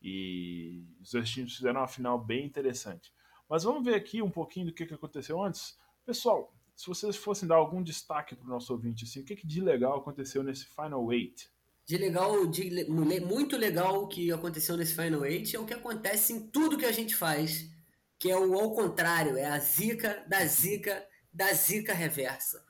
[0.00, 3.12] e os dois times fizeram uma final bem interessante.
[3.48, 5.78] Mas vamos ver aqui um pouquinho do que, que aconteceu antes.
[6.04, 9.46] Pessoal, se vocês fossem dar algum destaque para o nosso ouvinte, assim, o que, que
[9.46, 11.50] de legal aconteceu nesse Final Eight?
[11.86, 12.84] De legal, de,
[13.20, 16.90] muito legal que aconteceu nesse Final Eight é o que acontece em tudo que a
[16.90, 17.70] gente faz,
[18.18, 22.64] que é o ao contrário, é a zica da zica da zica reversa.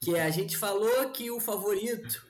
[0.00, 2.24] Que é, a gente falou que o favorito,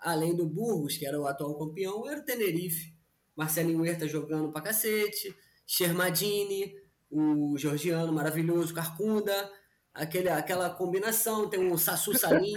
[0.00, 2.96] além do Burgos, que era o atual campeão, era o Tenerife.
[3.36, 6.74] Marcelinho Huerta jogando pra cacete, Shermadini,
[7.10, 9.52] o Georgiano maravilhoso, Carcunda,
[9.92, 12.54] aquele, aquela combinação, tem um Sassu Salim,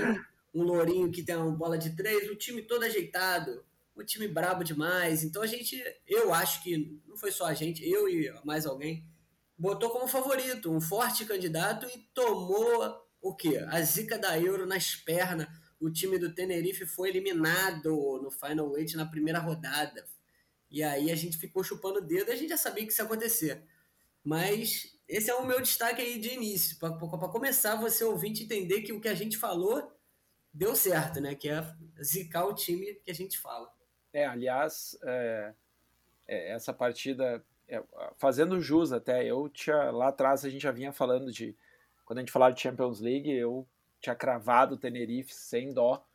[0.53, 3.63] um Lourinho que tem uma bola de três, o time todo ajeitado,
[3.95, 5.23] um time brabo demais.
[5.23, 9.05] Então a gente, eu acho que não foi só a gente, eu e mais alguém,
[9.57, 13.57] botou como favorito, um forte candidato e tomou o quê?
[13.67, 15.47] A zica da Euro nas pernas.
[15.79, 17.89] O time do Tenerife foi eliminado
[18.21, 20.05] no Final Eight na primeira rodada.
[20.69, 23.05] E aí a gente ficou chupando o dedo, a gente já sabia que isso ia
[23.05, 23.63] acontecer.
[24.23, 26.91] Mas esse é o meu destaque aí de início, para
[27.29, 29.91] começar você ouvinte entender que o que a gente falou
[30.59, 31.33] deu certo, né?
[31.33, 31.65] Que é
[32.03, 33.71] zicar o time que a gente fala.
[34.11, 35.53] É, aliás, é,
[36.27, 37.81] é, essa partida, é,
[38.17, 41.55] fazendo jus até, eu tinha, lá atrás a gente já vinha falando de,
[42.03, 43.65] quando a gente falava de Champions League, eu
[44.01, 46.05] tinha cravado o Tenerife sem dó,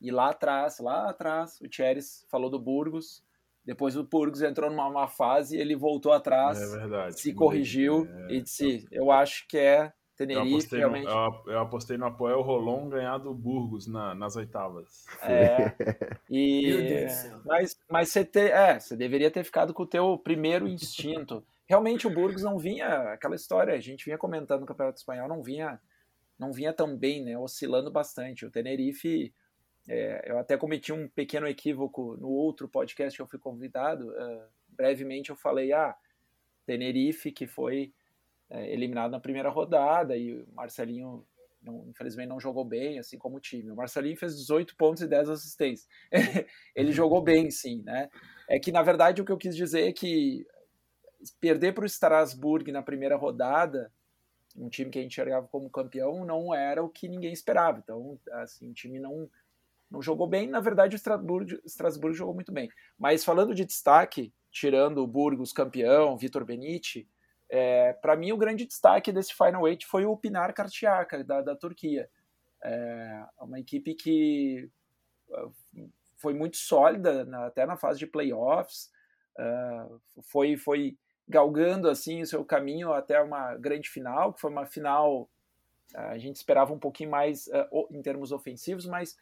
[0.00, 3.24] e lá atrás, lá atrás, o Thierry falou do Burgos,
[3.64, 8.34] Depois o Burgos entrou numa má fase, ele voltou atrás, é verdade, se corrigiu é,
[8.34, 10.46] e disse: Eu acho que é Tenerife.
[10.46, 11.04] Eu apostei, realmente...
[11.04, 15.06] no, eu, eu apostei no Apoel Rolon ganhar do Burgos na, nas oitavas.
[15.22, 15.72] É.
[16.30, 17.06] E...
[17.46, 21.42] Mas, mas você, te, é, você deveria ter ficado com o teu primeiro instinto.
[21.66, 25.42] Realmente o Burgos não vinha, aquela história, a gente vinha comentando no Campeonato Espanhol, não
[25.42, 25.80] vinha,
[26.38, 27.38] não vinha tão bem, né?
[27.38, 28.44] Oscilando bastante.
[28.44, 29.32] O Tenerife
[29.88, 34.10] é, eu até cometi um pequeno equívoco no outro podcast que eu fui convidado.
[34.10, 35.96] Uh, brevemente eu falei, ah,
[36.66, 37.94] Tenerife, que foi
[38.50, 41.26] é, eliminado na primeira rodada, e o Marcelinho,
[41.62, 43.70] não, infelizmente, não jogou bem, assim como o time.
[43.70, 45.88] O Marcelinho fez 18 pontos e 10 assistências.
[46.74, 48.08] Ele jogou bem, sim, né?
[48.48, 50.46] É que, na verdade, o que eu quis dizer é que
[51.40, 53.92] perder para o Strasbourg na primeira rodada,
[54.56, 57.78] um time que a gente enxergava como campeão, não era o que ninguém esperava.
[57.78, 59.28] Então, assim, o time não
[59.90, 60.46] não jogou bem.
[60.46, 62.68] Na verdade, o Strasbourg, Strasbourg jogou muito bem.
[62.98, 67.08] Mas falando de destaque, tirando o Burgos campeão, Vitor Benite,
[67.50, 71.56] é, para mim o grande destaque desse Final Eight foi o Pinar Kartiaka, da, da
[71.56, 72.08] Turquia.
[72.62, 74.70] É uma equipe que
[75.32, 75.48] ah,
[76.16, 78.90] foi muito sólida na, até na fase de playoffs,
[79.38, 84.66] uh, foi, foi galgando assim o seu caminho até uma grande final, que foi uma
[84.66, 85.30] final
[85.94, 89.16] a gente esperava um pouquinho mais uh, em termos ofensivos, mas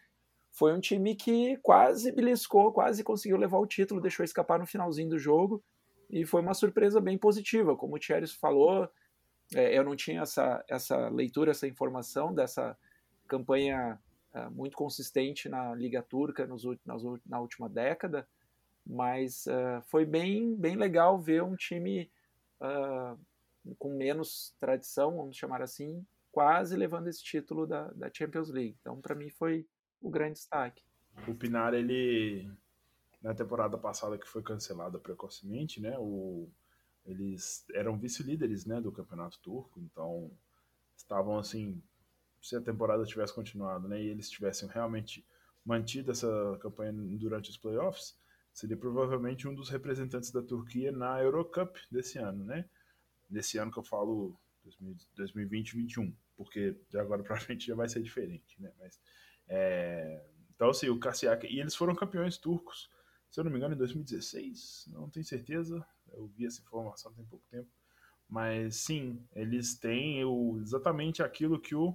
[0.51, 5.09] foi um time que quase beliscou, quase conseguiu levar o título, deixou escapar no finalzinho
[5.09, 5.63] do jogo
[6.09, 7.75] e foi uma surpresa bem positiva.
[7.75, 8.89] Como o Thierry falou,
[9.53, 12.77] é, eu não tinha essa, essa leitura, essa informação dessa
[13.27, 13.99] campanha
[14.33, 18.27] é, muito consistente na Liga Turca nos, nas, na última década,
[18.85, 22.09] mas uh, foi bem, bem legal ver um time
[22.61, 23.19] uh,
[23.77, 28.77] com menos tradição, vamos chamar assim, quase levando esse título da, da Champions League.
[28.79, 29.67] Então, para mim, foi,
[30.01, 30.83] o grande destaque.
[31.27, 32.49] O Pinar, ele
[33.21, 35.95] na temporada passada que foi cancelada precocemente, né?
[35.97, 36.49] O,
[37.05, 40.29] eles eram vice-líderes, né, do campeonato turco, então
[40.95, 41.81] estavam assim,
[42.41, 45.25] se a temporada tivesse continuado, né, e eles tivessem realmente
[45.65, 46.27] mantido essa
[46.61, 48.17] campanha durante os playoffs,
[48.53, 52.65] seria provavelmente um dos representantes da Turquia na Eurocup desse ano, né?
[53.29, 54.35] Desse ano que eu falo
[55.17, 58.71] 2020-21, porque de agora para frente já vai ser diferente, né?
[58.79, 58.99] Mas
[59.47, 60.23] é,
[60.55, 61.47] então, assim, o Kassiak.
[61.47, 62.89] E eles foram campeões turcos,
[63.29, 64.89] se eu não me engano, em 2016.
[64.91, 65.85] Não tenho certeza.
[66.13, 67.69] Eu vi essa informação tem pouco tempo.
[68.27, 71.89] Mas sim, eles têm o, exatamente aquilo que o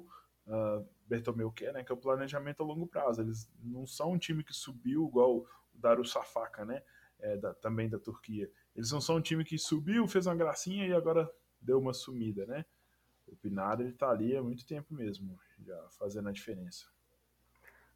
[0.47, 1.85] uh, Bertomeu quer, né?
[1.85, 3.21] Que é o planejamento a longo prazo.
[3.21, 6.83] Eles não são um time que subiu igual o Darussafaka, né?
[7.19, 8.51] É, da, também da Turquia.
[8.75, 11.31] Eles não são um time que subiu, fez uma gracinha e agora
[11.61, 12.65] deu uma sumida, né?
[13.27, 16.87] O Pinar ele tá ali há muito tempo mesmo, já fazendo a diferença.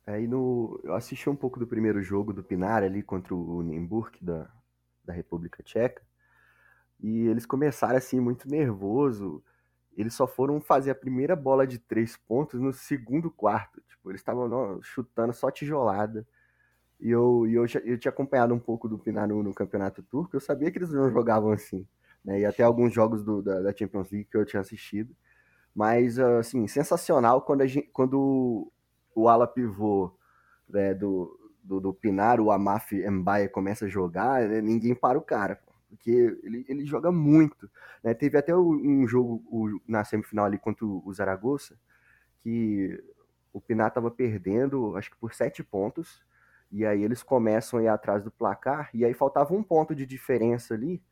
[0.06, 4.16] Aí no, eu assisti um pouco do primeiro jogo do Pinar ali contra o Nimburg
[4.22, 4.48] da,
[5.04, 6.02] da República Tcheca.
[7.00, 9.42] E eles começaram assim muito nervoso.
[9.96, 13.80] Eles só foram fazer a primeira bola de três pontos no segundo quarto.
[13.88, 16.26] Tipo, eles estavam chutando só tijolada.
[17.00, 20.36] E eu, e eu, eu tinha acompanhado um pouco do Pinar no, no, campeonato turco.
[20.36, 21.86] Eu sabia que eles não jogavam assim.
[22.24, 22.40] Né?
[22.40, 25.14] E até alguns jogos do, da, da Champions League que eu tinha assistido.
[25.74, 28.72] Mas, assim, sensacional quando, gente, quando
[29.16, 30.14] o ala pivô
[30.68, 35.22] né, do, do, do, Pinar, o Amaf Mbaye, começa a jogar, né, ninguém para o
[35.22, 35.58] cara,
[35.88, 37.68] porque ele, ele joga muito.
[38.04, 38.12] Né?
[38.12, 41.78] Teve até um jogo o, na semifinal ali contra o Zaragoza,
[42.40, 43.02] que
[43.52, 46.22] o Pinar estava perdendo, acho que por sete pontos,
[46.70, 50.04] e aí eles começam a ir atrás do placar, e aí faltava um ponto de
[50.04, 51.02] diferença ali,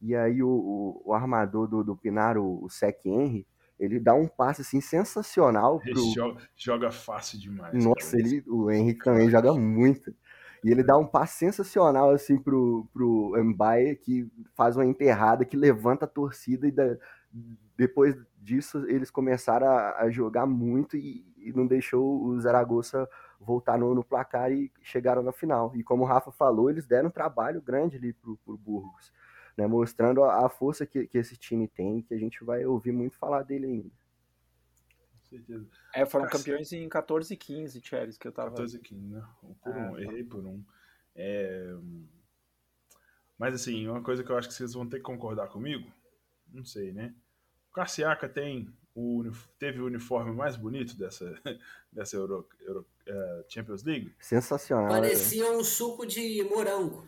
[0.00, 3.46] e aí o, o, o armador do, do Pinar, o, o Sec Henry,
[3.78, 5.80] ele dá um passe assim sensacional.
[5.80, 5.90] Pro...
[5.90, 7.84] Ele joga, joga fácil demais.
[7.84, 10.14] Nossa, ele, o Henrique também joga muito.
[10.64, 15.56] E ele dá um passe sensacional assim pro, pro Mbaye, que faz uma enterrada, que
[15.56, 16.96] levanta a torcida e da,
[17.76, 23.08] depois disso eles começaram a, a jogar muito e, e, não deixou o Zaragoza
[23.40, 25.72] voltar no, no, placar e chegaram na final.
[25.74, 29.12] E como o Rafa falou, eles deram um trabalho grande ali pro, pro Burgos
[29.56, 32.92] né, mostrando a, a força que, que, esse time tem, que a gente vai ouvir
[32.92, 33.90] muito falar dele ainda.
[35.28, 35.66] certeza.
[35.94, 38.50] É, foram campeões em 14 e 15, Thierry, que eu tava.
[38.50, 39.22] 14 e 15, né?
[39.62, 40.02] Por um, tá.
[40.02, 40.64] errei por um.
[41.14, 41.74] É...
[43.38, 45.90] Mas assim, uma coisa que eu acho que vocês vão ter que concordar comigo,
[46.52, 47.14] não sei, né?
[47.70, 49.24] O Carciaca tem o,
[49.58, 51.34] teve o uniforme mais bonito dessa,
[51.90, 54.14] dessa Euro, Euro uh, Champions League.
[54.20, 54.88] Sensacional.
[54.88, 55.56] Parecia né?
[55.56, 57.06] um suco de morango.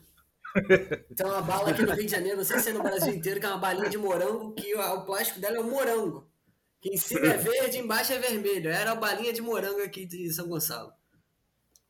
[1.17, 3.41] Tem uma bala aqui no Rio de Janeiro, não sei se é no Brasil inteiro,
[3.41, 6.29] que é uma balinha de morango, que o, o plástico dela é um morango.
[6.81, 8.71] Que em cima é verde, embaixo é vermelho.
[8.71, 10.93] Era a balinha de morango aqui de São Gonçalo.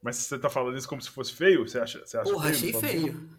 [0.01, 1.67] Mas você tá falando isso como se fosse feio?
[1.67, 2.77] Você acha, você acha Porra, feio?
[2.79, 3.31] achei feio.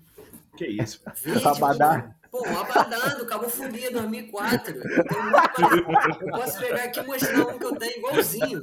[0.57, 1.01] Que isso?
[1.45, 2.13] Abadá.
[2.31, 4.75] Pô, o Abadá do Cabo Folia 2004.
[4.75, 8.61] Eu, tenho muito pra- eu posso pegar aqui e mostrar um que eu tenho igualzinho.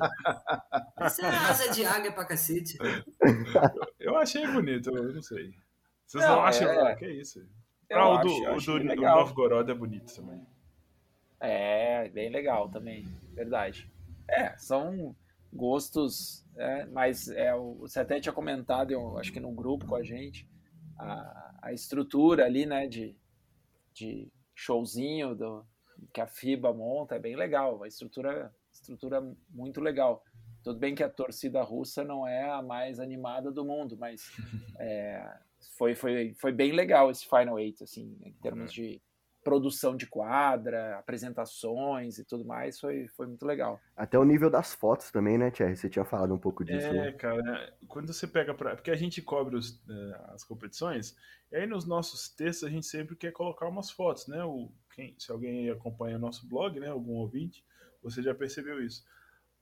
[1.01, 2.77] Essa é asa de águia pra cacete.
[3.99, 5.55] Eu achei bonito, eu não sei.
[6.13, 6.69] Vocês Não, não, acham?
[6.69, 7.43] é- Que isso?
[7.89, 8.95] Eu ah, o do, o do.
[8.97, 10.47] Novgorod é bonito também.
[11.41, 13.91] É, bem legal também, verdade.
[14.29, 15.17] É, são
[15.51, 20.03] gostos, é, mas é, você até tinha comentado, eu acho que no grupo com a
[20.03, 20.47] gente,
[20.99, 23.17] a, a estrutura ali, né, de,
[23.95, 25.67] de showzinho do,
[26.13, 30.23] que a FIBA monta é bem legal, uma estrutura, estrutura muito legal.
[30.63, 34.31] Tudo bem que a torcida russa não é a mais animada do mundo, mas
[34.79, 35.27] é,
[35.77, 39.01] foi, foi, foi bem legal esse Final Eight, assim, em termos de
[39.43, 43.81] produção de quadra, apresentações e tudo mais, foi, foi muito legal.
[43.97, 45.77] Até o nível das fotos também, né, Thierry?
[45.77, 46.87] Você tinha falado um pouco disso.
[46.87, 47.13] É, né?
[47.13, 48.77] cara, quando você pega pra.
[48.77, 51.17] Porque a gente cobre os, eh, as competições,
[51.51, 54.43] e aí nos nossos textos a gente sempre quer colocar umas fotos, né?
[54.45, 56.89] O, quem, se alguém acompanha nosso blog, né?
[56.89, 57.65] Algum ouvinte,
[58.03, 59.05] você já percebeu isso.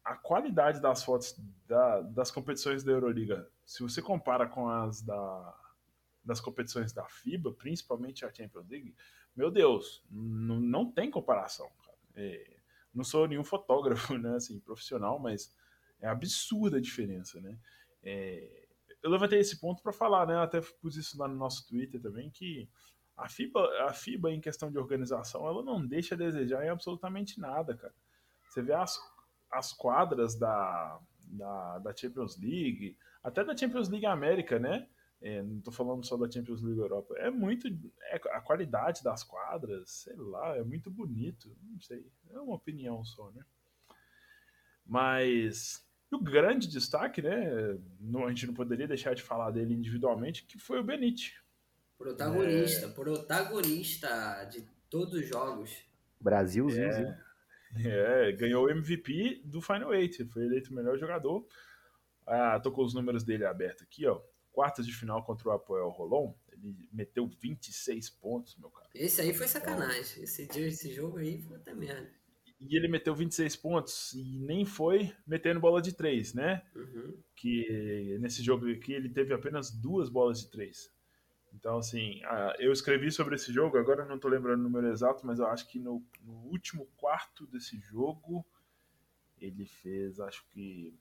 [0.05, 5.60] A qualidade das fotos da- das competições da Euroliga, se você compara com as da,
[6.25, 8.95] das competições da FIBA, principalmente a Champions League,
[9.35, 11.71] meu Deus, não, tem comparação.
[12.15, 12.59] É,
[12.95, 15.55] não sou nenhum fotógrafo, né, assim, profissional, mas
[16.01, 17.59] é absurda a diferença, né?
[18.03, 18.67] É,
[19.03, 20.37] eu levantei esse ponto para falar, né?
[20.37, 22.69] Até pus isso lá no nosso Twitter também, que
[23.17, 27.39] a FIBA, a FIBA em questão de organização, ela não deixa a desejar em absolutamente
[27.39, 27.95] nada, cara.
[28.49, 28.99] Você vê as,
[29.53, 34.89] as quadras da, da, da Champions League, até da Champions League América, né?
[35.23, 37.15] É, não tô falando só da Champions League Europa.
[37.19, 37.69] É muito.
[38.05, 41.55] É, a qualidade das quadras, sei lá, é muito bonito.
[41.63, 42.07] Não sei.
[42.31, 43.45] É uma opinião só, né?
[44.87, 47.79] Mas o grande destaque, né?
[48.01, 51.41] Não, a gente não poderia deixar de falar dele individualmente, que foi o Benite.
[51.99, 55.71] Protagonista, protagonista de todos os jogos.
[56.19, 57.15] Brasilzinho.
[57.85, 60.25] É, ganhou o MVP do Final Eight.
[60.25, 61.47] Foi eleito o melhor jogador.
[62.27, 64.21] Ah, tô com os números dele abertos aqui, ó.
[64.61, 66.35] Quartas de final contra o Apoel Rolon.
[66.53, 68.91] Ele meteu 26 pontos, meu cara.
[68.95, 70.23] Esse aí foi sacanagem.
[70.23, 72.13] Esse dia, esse jogo aí foi até merda.
[72.61, 76.63] E ele meteu 26 pontos e nem foi metendo bola de três, né?
[76.77, 77.17] Uhum.
[77.35, 80.93] Que nesse jogo aqui ele teve apenas duas bolas de três.
[81.55, 82.21] Então, assim,
[82.59, 85.67] eu escrevi sobre esse jogo, agora não tô lembrando o número exato, mas eu acho
[85.69, 88.45] que no, no último quarto desse jogo
[89.41, 90.95] ele fez, acho que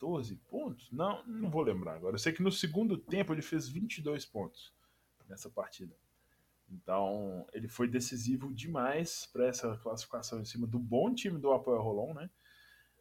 [0.00, 0.90] 14 pontos?
[0.90, 2.14] Não, não vou lembrar agora.
[2.14, 4.72] Eu sei que no segundo tempo ele fez 22 pontos
[5.28, 5.94] nessa partida.
[6.70, 11.82] Então, ele foi decisivo demais para essa classificação em cima do bom time do Apoel
[11.82, 12.30] Rolon, né?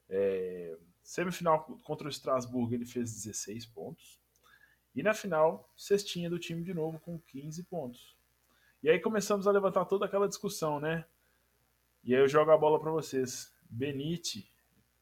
[0.10, 4.20] É, semifinal contra o Strasbourg ele fez 16 pontos.
[4.93, 8.18] E na final, cestinha do time de novo com 15 pontos.
[8.82, 11.06] E aí começamos a levantar toda aquela discussão, né?
[12.04, 13.54] E aí eu jogo a bola para vocês.
[13.70, 14.50] Benite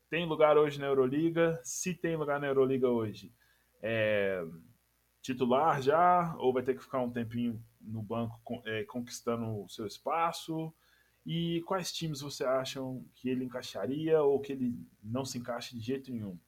[0.10, 1.60] tem lugar hoje na Euroliga?
[1.64, 3.34] Se tem lugar na Euroliga hoje,
[3.82, 4.44] é
[5.22, 9.86] titular já ou vai ter que ficar um tempinho no banco é, conquistando o seu
[9.86, 10.74] espaço?
[11.26, 15.82] E quais times você acham que ele encaixaria ou que ele não se encaixa de
[15.82, 16.40] jeito nenhum?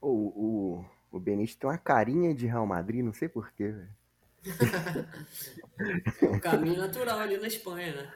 [0.00, 3.96] O, o, o Benítez tem uma carinha de Real Madrid, não sei porquê, velho.
[6.36, 8.12] O caminho natural ali na Espanha, né?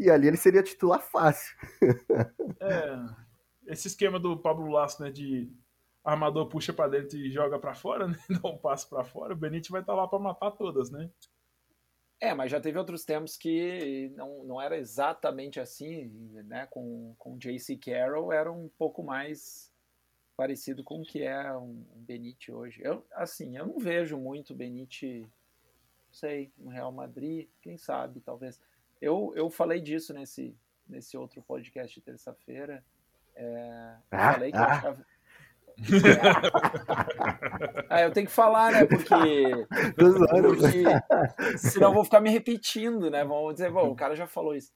[0.00, 1.54] E ali ele seria titular fácil.
[2.62, 5.50] É, esse esquema do Pablo Lasso, né, de
[6.04, 9.36] armador puxa para dentro e joga para fora, né, dá um passo para fora, o
[9.36, 11.10] Benítez vai estar lá para matar todas, né?
[12.20, 16.04] É, mas já teve outros tempos que não, não era exatamente assim,
[16.44, 16.66] né?
[16.66, 17.78] Com, com J.C.
[17.78, 19.72] Carroll era um pouco mais
[20.36, 22.82] parecido com o que é um, um Benite hoje.
[22.84, 28.60] Eu, assim, eu não vejo muito Benite, não sei, no Real Madrid, quem sabe, talvez.
[29.00, 32.84] Eu, eu falei disso nesse, nesse outro podcast de terça-feira.
[33.34, 34.66] É, Ah, falei que eu ah.
[34.66, 35.06] achava.
[37.88, 38.84] ah, eu tenho que falar, né?
[38.84, 43.24] Porque porque senão eu vou ficar me repetindo, né?
[43.24, 44.72] Vamos dizer, bom, o cara já falou isso.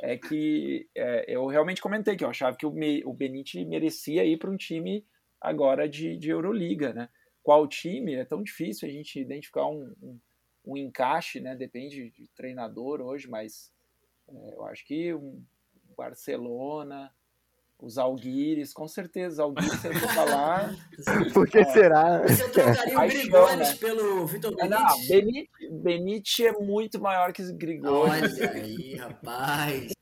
[0.00, 4.24] É que é, eu realmente comentei que eu achava que o, Me, o Benite merecia
[4.24, 5.04] ir para um time
[5.40, 7.08] agora de, de Euroliga, né?
[7.42, 8.14] Qual time?
[8.14, 10.18] É tão difícil a gente identificar um, um,
[10.68, 11.56] um encaixe, né?
[11.56, 13.72] Depende de treinador hoje, mas
[14.28, 15.42] é, eu acho que um
[15.96, 17.10] Barcelona,
[17.80, 20.70] os Alguires, com certeza, os Alguires você fica lá.
[21.32, 22.22] Por que será?
[22.22, 23.76] Você trocaria o Grigones né?
[23.76, 25.08] pelo Vitor Ah, Não, Benítez?
[25.08, 28.10] Benite, Benite é muito maior que o Grigoni.
[28.10, 29.92] Olha aí, rapaz.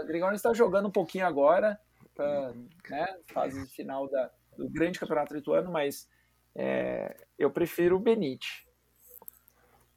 [0.00, 1.78] O Grigoni está jogando um pouquinho agora,
[2.14, 2.52] pra,
[2.88, 6.08] né, fase final da, do grande campeonato lituano, mas
[6.54, 8.67] é, eu prefiro o Benite.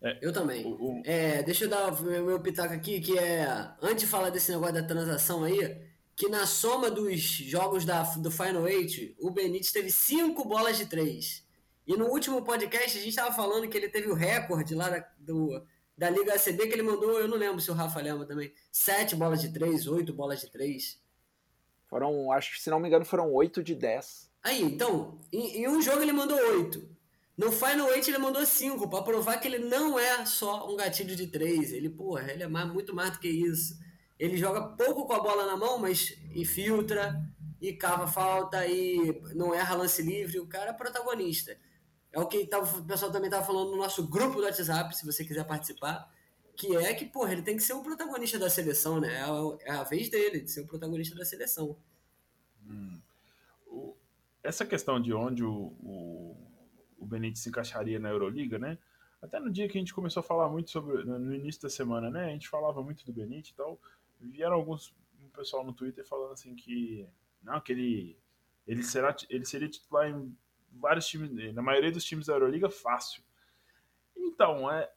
[0.01, 0.65] É, eu também.
[0.65, 1.01] O, o...
[1.05, 3.45] É, deixa eu dar o meu, meu pitaco aqui, que é.
[3.81, 5.79] Antes de falar desse negócio da transação aí,
[6.15, 10.85] que na soma dos jogos da, do Final Eight, o Benítez teve cinco bolas de
[10.85, 11.45] três.
[11.85, 15.05] E no último podcast a gente estava falando que ele teve o recorde lá da,
[15.17, 15.61] do,
[15.97, 19.15] da Liga ACB que ele mandou, eu não lembro se o Rafa lembra também, sete
[19.15, 21.01] bolas de três, oito bolas de três.
[21.87, 24.31] Foram, acho que se não me engano, foram oito de dez.
[24.43, 26.87] Aí, então, em, em um jogo ele mandou oito.
[27.37, 31.15] No Final Eight ele mandou 5, para provar que ele não é só um gatilho
[31.15, 31.71] de 3.
[31.71, 33.79] Ele, porra, ele é mais, muito mais do que isso.
[34.19, 37.19] Ele joga pouco com a bola na mão, mas infiltra,
[37.59, 40.39] e cava falta, e não erra lance livre.
[40.39, 41.57] O cara é protagonista.
[42.11, 45.05] É o que tava, o pessoal também estava falando no nosso grupo do WhatsApp, se
[45.05, 46.11] você quiser participar.
[46.55, 49.15] Que é que, porra, ele tem que ser o protagonista da seleção, né?
[49.15, 51.77] É a, é a vez dele de ser o protagonista da seleção.
[52.67, 52.99] Hum.
[53.65, 53.95] O,
[54.43, 56.50] essa questão de onde o, o
[57.01, 58.77] o Benítez se encaixaria na Euroliga, né?
[59.21, 62.09] Até no dia que a gente começou a falar muito sobre, no início da semana,
[62.09, 62.25] né?
[62.25, 63.79] A gente falava muito do Benítez e tal.
[64.19, 67.07] Vieram alguns um pessoal no Twitter falando assim que
[67.43, 68.17] não, que ele
[68.67, 70.35] ele será ele seria titular em
[70.71, 73.23] vários times, na maioria dos times da Euroliga fácil.
[74.15, 74.89] Então, é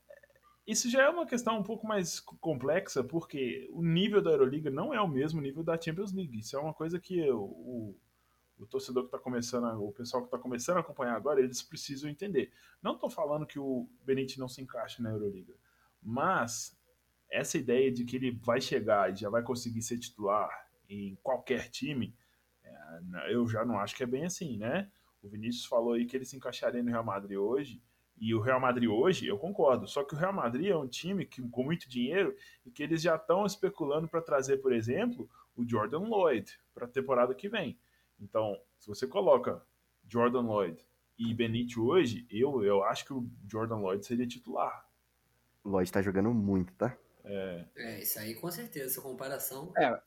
[0.66, 4.94] isso já é uma questão um pouco mais complexa, porque o nível da Euroliga não
[4.94, 6.38] é o mesmo nível da Champions League.
[6.38, 7.96] Isso é uma coisa que o, o
[8.66, 12.52] torcedor que está começando, o pessoal que está começando a acompanhar agora, eles precisam entender.
[12.82, 15.54] Não estou falando que o Benítez não se encaixe na Euroliga,
[16.02, 16.78] mas
[17.30, 20.48] essa ideia de que ele vai chegar e já vai conseguir ser titular
[20.88, 22.16] em qualquer time,
[22.62, 24.90] é, eu já não acho que é bem assim, né?
[25.22, 27.82] O Vinícius falou aí que ele se encaixaria no Real Madrid hoje,
[28.16, 29.88] e o Real Madrid hoje, eu concordo.
[29.88, 32.34] Só que o Real Madrid é um time que, com muito dinheiro
[32.64, 36.88] e que eles já estão especulando para trazer, por exemplo, o Jordan Lloyd para a
[36.88, 37.78] temporada que vem.
[38.20, 39.62] Então, se você coloca
[40.06, 40.84] Jordan Lloyd
[41.18, 44.86] e Benítez hoje, eu, eu acho que o Jordan Lloyd seria titular.
[45.64, 46.96] Lloyd tá jogando muito, tá?
[47.24, 47.64] É.
[47.76, 49.72] É, isso aí com certeza, essa comparação.
[49.76, 50.00] É,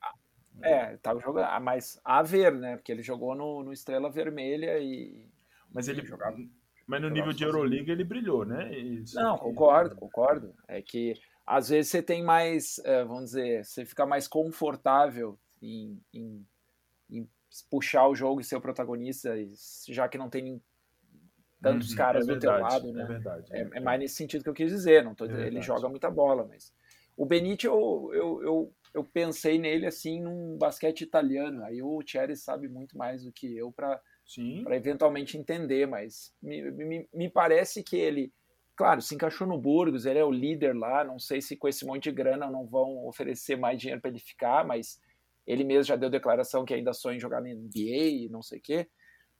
[0.62, 2.78] é tá jogando, ah, mas a ver, né?
[2.78, 5.28] Porque ele jogou no, no Estrela Vermelha e.
[5.74, 6.38] Mas ele jogava.
[6.86, 8.74] Mas no nível de Euroliga ele brilhou, né?
[8.78, 10.56] Isso Não, concordo, concordo.
[10.68, 16.02] É que às vezes você tem mais, é, vamos dizer, você fica mais confortável em,
[16.14, 16.46] em
[17.70, 19.36] puxar o jogo e ser o protagonista,
[19.88, 20.62] já que não tem
[21.62, 23.04] tantos uhum, caras é do teu lado, né?
[23.04, 25.04] É, verdade, é, é, mais nesse sentido que eu quis dizer.
[25.04, 26.74] Não tô é ele joga muita bola, mas
[27.16, 31.64] o Benítez eu, eu, eu, eu, pensei nele assim num basquete italiano.
[31.64, 34.00] Aí o Thierry sabe muito mais do que eu para
[34.64, 38.34] para eventualmente entender, mas me, me, me parece que ele,
[38.76, 41.02] claro, se encaixou no Burgos, ele é o líder lá.
[41.04, 44.20] Não sei se com esse monte de grana não vão oferecer mais dinheiro para ele
[44.20, 45.00] ficar, mas
[45.48, 48.60] ele mesmo já deu declaração que ainda sonha em jogar na NBA e não sei
[48.60, 48.88] o quê.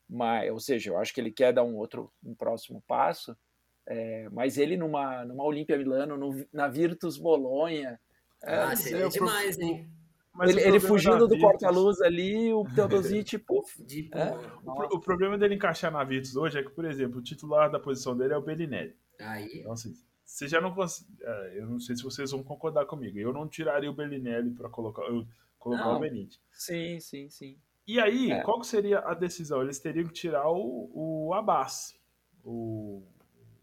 [0.10, 3.38] Mas, ou seja, eu acho que ele quer dar um outro, um próximo passo.
[3.86, 8.00] É, mas ele numa, numa Olímpia Milano, no, na Virtus Bolonha.
[8.42, 9.90] É, ah, seria demais, hein?
[10.34, 13.84] Mas ele, ele fugindo do porta-luz ali, o Teodosic, puf.
[14.14, 14.32] É.
[14.64, 17.80] O, o, problema dele encaixar na Virtus hoje é que, por exemplo, o titular da
[17.80, 18.96] posição dele é o Bellinelli.
[19.20, 19.60] Aí.
[19.60, 20.76] Então, assim, você já não
[21.24, 23.18] é, Eu não sei se vocês vão concordar comigo.
[23.18, 25.04] Eu não tiraria o Bellinelli para colocar.
[25.04, 25.26] Eu,
[25.58, 25.98] colocar Não.
[25.98, 26.40] o Benítez.
[26.52, 27.58] Sim, sim, sim.
[27.88, 28.42] E aí, é.
[28.44, 29.62] qual seria a decisão?
[29.62, 31.98] Eles teriam que tirar o, o Abbas,
[32.44, 33.02] o,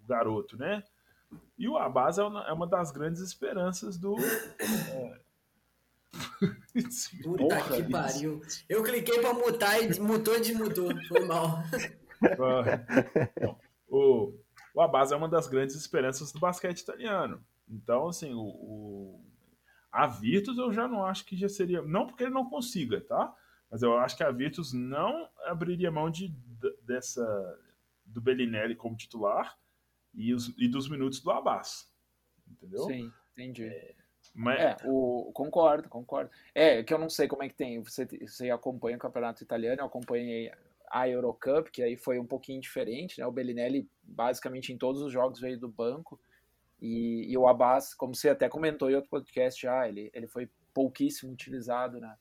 [0.02, 0.82] o garoto, né?
[1.58, 4.16] E o Abbas é uma, é uma das grandes esperanças do.
[4.18, 5.20] É...
[7.22, 8.40] Puta que pariu.
[8.68, 10.88] Eu cliquei pra mutar e mutou e desmutou.
[11.08, 11.58] Foi mal.
[13.88, 14.32] o,
[14.74, 17.44] o Abbas é uma das grandes esperanças do basquete italiano.
[17.68, 19.24] Então, assim, o, o
[19.94, 21.80] a Virtus eu já não acho que já seria.
[21.80, 23.32] Não porque ele não consiga, tá?
[23.70, 26.34] Mas eu acho que a Virtus não abriria mão de,
[26.82, 27.24] dessa
[28.04, 29.56] do Bellinelli como titular
[30.12, 31.88] e, os, e dos minutos do Abbas.
[32.50, 32.86] Entendeu?
[32.86, 33.66] Sim, entendi.
[33.66, 33.94] É,
[34.34, 34.60] mas...
[34.60, 36.28] É, o, concordo, concordo.
[36.52, 37.80] É, que eu não sei como é que tem.
[37.80, 40.50] Você, você acompanha o campeonato italiano, eu acompanhei
[40.90, 43.26] a Eurocup, que aí foi um pouquinho diferente, né?
[43.26, 46.20] O Bellinelli, basicamente, em todos os jogos veio do banco.
[46.84, 50.50] E, e, o Abbas, como você até comentou em outro podcast já, ele, ele foi
[50.74, 52.14] pouquíssimo utilizado, na,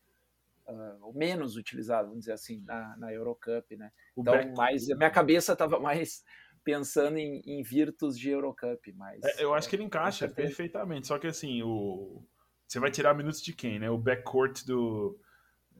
[0.70, 3.92] uh, ou menos utilizado, vamos dizer assim, na, na Eurocup, né?
[4.16, 4.56] O então, back...
[4.56, 6.24] mais, a minha cabeça estava mais
[6.64, 9.22] pensando em, em Virtus de Eurocup, mas...
[9.26, 12.24] É, eu acho que ele encaixa perfeitamente, só que assim, o...
[12.66, 13.90] você vai tirar minutos de quem, né?
[13.90, 15.20] O backcourt do,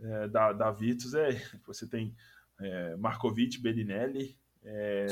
[0.02, 1.30] é, da, da Virtus é...
[1.66, 2.14] Você tem
[2.60, 5.06] é, Markovic, Bellinelli, é,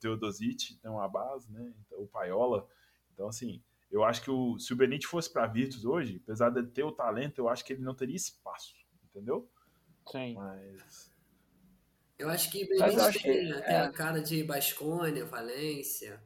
[0.00, 1.70] Teodosic, então a base, né?
[1.84, 2.66] Então, o Paiola...
[3.14, 6.62] Então, assim, eu acho que o, se o Benítez fosse para Virtus hoje, apesar de
[6.64, 9.48] ter o talento, eu acho que ele não teria espaço, entendeu?
[10.10, 10.34] Sim.
[10.34, 11.14] Mas.
[12.18, 13.80] Eu acho que Benítez tem, é.
[13.80, 16.22] a cara de Bascônia, Valência.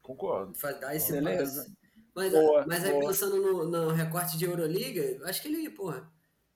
[0.00, 0.56] Concordo.
[0.80, 1.62] Dar esse Beleza.
[1.62, 1.80] passo.
[2.14, 3.06] Mas, Boa, mas aí boa.
[3.06, 6.10] pensando no, no recorte de Euroliga, acho que ele, porra,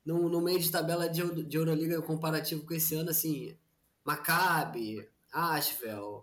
[0.04, 3.56] no, no meio de tabela de, de Euroliga comparativo com esse ano, assim,
[4.04, 6.22] Maccabi, Asheville,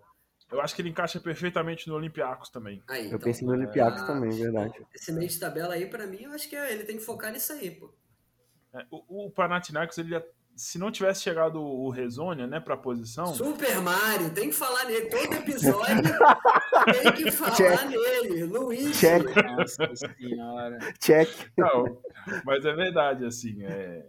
[0.52, 2.84] Eu acho que ele encaixa perfeitamente no Olympiacos também.
[2.88, 3.04] aí.
[3.04, 4.74] Eu então, pensei no Olympiacos ah, também, verdade.
[4.93, 7.32] Esse meio de tabela aí, pra mim, eu acho que é- ele tem que focar
[7.32, 7.93] nisso aí, pô.
[8.74, 10.26] É, O, o Panathinaikos, ele, ia-
[10.56, 15.06] se não tivesse chegado o Rezonia, né, pra posição, Super Mario, tem que falar nele.
[15.08, 16.04] Todo episódio
[17.02, 17.86] tem que falar Check.
[17.86, 18.43] nele.
[18.43, 18.99] Luiz.
[18.99, 19.24] Check.
[19.45, 20.80] Nossa senhora.
[20.99, 21.30] Check.
[21.58, 22.02] Não,
[22.43, 24.06] mas é verdade, assim, é,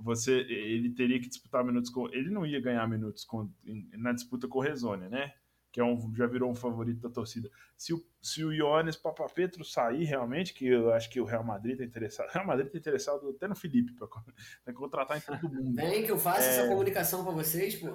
[0.00, 3.50] você, ele teria que disputar minutos com, ele não ia ganhar minutos com,
[3.92, 5.32] na disputa com o Rezone, né?
[5.74, 7.50] Que é um, já virou um favorito da torcida.
[7.76, 11.76] Se o, se o Ioannis Papapetro sair realmente, que eu acho que o Real Madrid
[11.76, 15.74] tá interessado, o Real Madrid tá interessado até no Felipe para contratar em todo mundo.
[15.74, 16.46] Vem que eu faço É.
[16.58, 17.88] essa comunicação pra vocês, pô.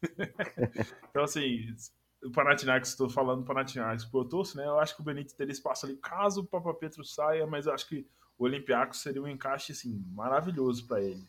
[1.10, 1.74] Então, assim,
[2.22, 4.64] o Panathinaikos, estou falando do Panathinaikos eu torço, né?
[4.64, 7.88] Eu acho que o Benítez teria espaço ali caso o Papapetro saia, mas eu acho
[7.88, 8.06] que
[8.38, 11.26] o Olympiacos seria um encaixe, assim, maravilhoso para ele.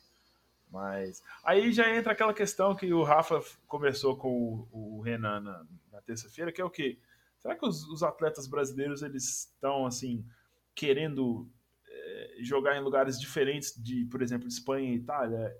[0.74, 6.02] Mas aí já entra aquela questão que o Rafa conversou com o, Renan na, na
[6.02, 6.98] terça-feira, que é o quê?
[7.38, 10.26] Será que os, os atletas brasileiros, eles estão, assim,
[10.74, 11.48] querendo
[11.88, 15.56] eh, jogar em lugares diferentes de, por exemplo, Espanha e Itália?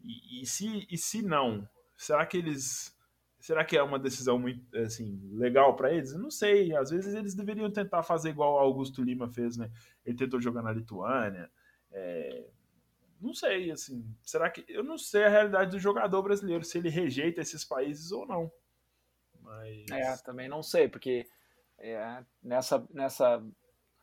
[0.00, 2.96] E, e se, e se não, será que eles
[3.38, 6.10] Será que é uma decisão muito assim, legal para eles?
[6.10, 6.74] Eu não sei.
[6.74, 9.70] Às vezes eles deveriam tentar fazer igual o Augusto Lima fez, né?
[10.04, 11.48] Ele tentou jogar na Lituânia.
[11.92, 12.48] É,
[13.20, 14.04] Não sei, assim.
[14.22, 14.64] Será que.
[14.68, 18.50] Eu não sei a realidade do jogador brasileiro, se ele rejeita esses países ou não.
[19.40, 19.84] Mas.
[19.90, 21.26] É, também não sei, porque
[21.78, 23.42] é, nessa, nessa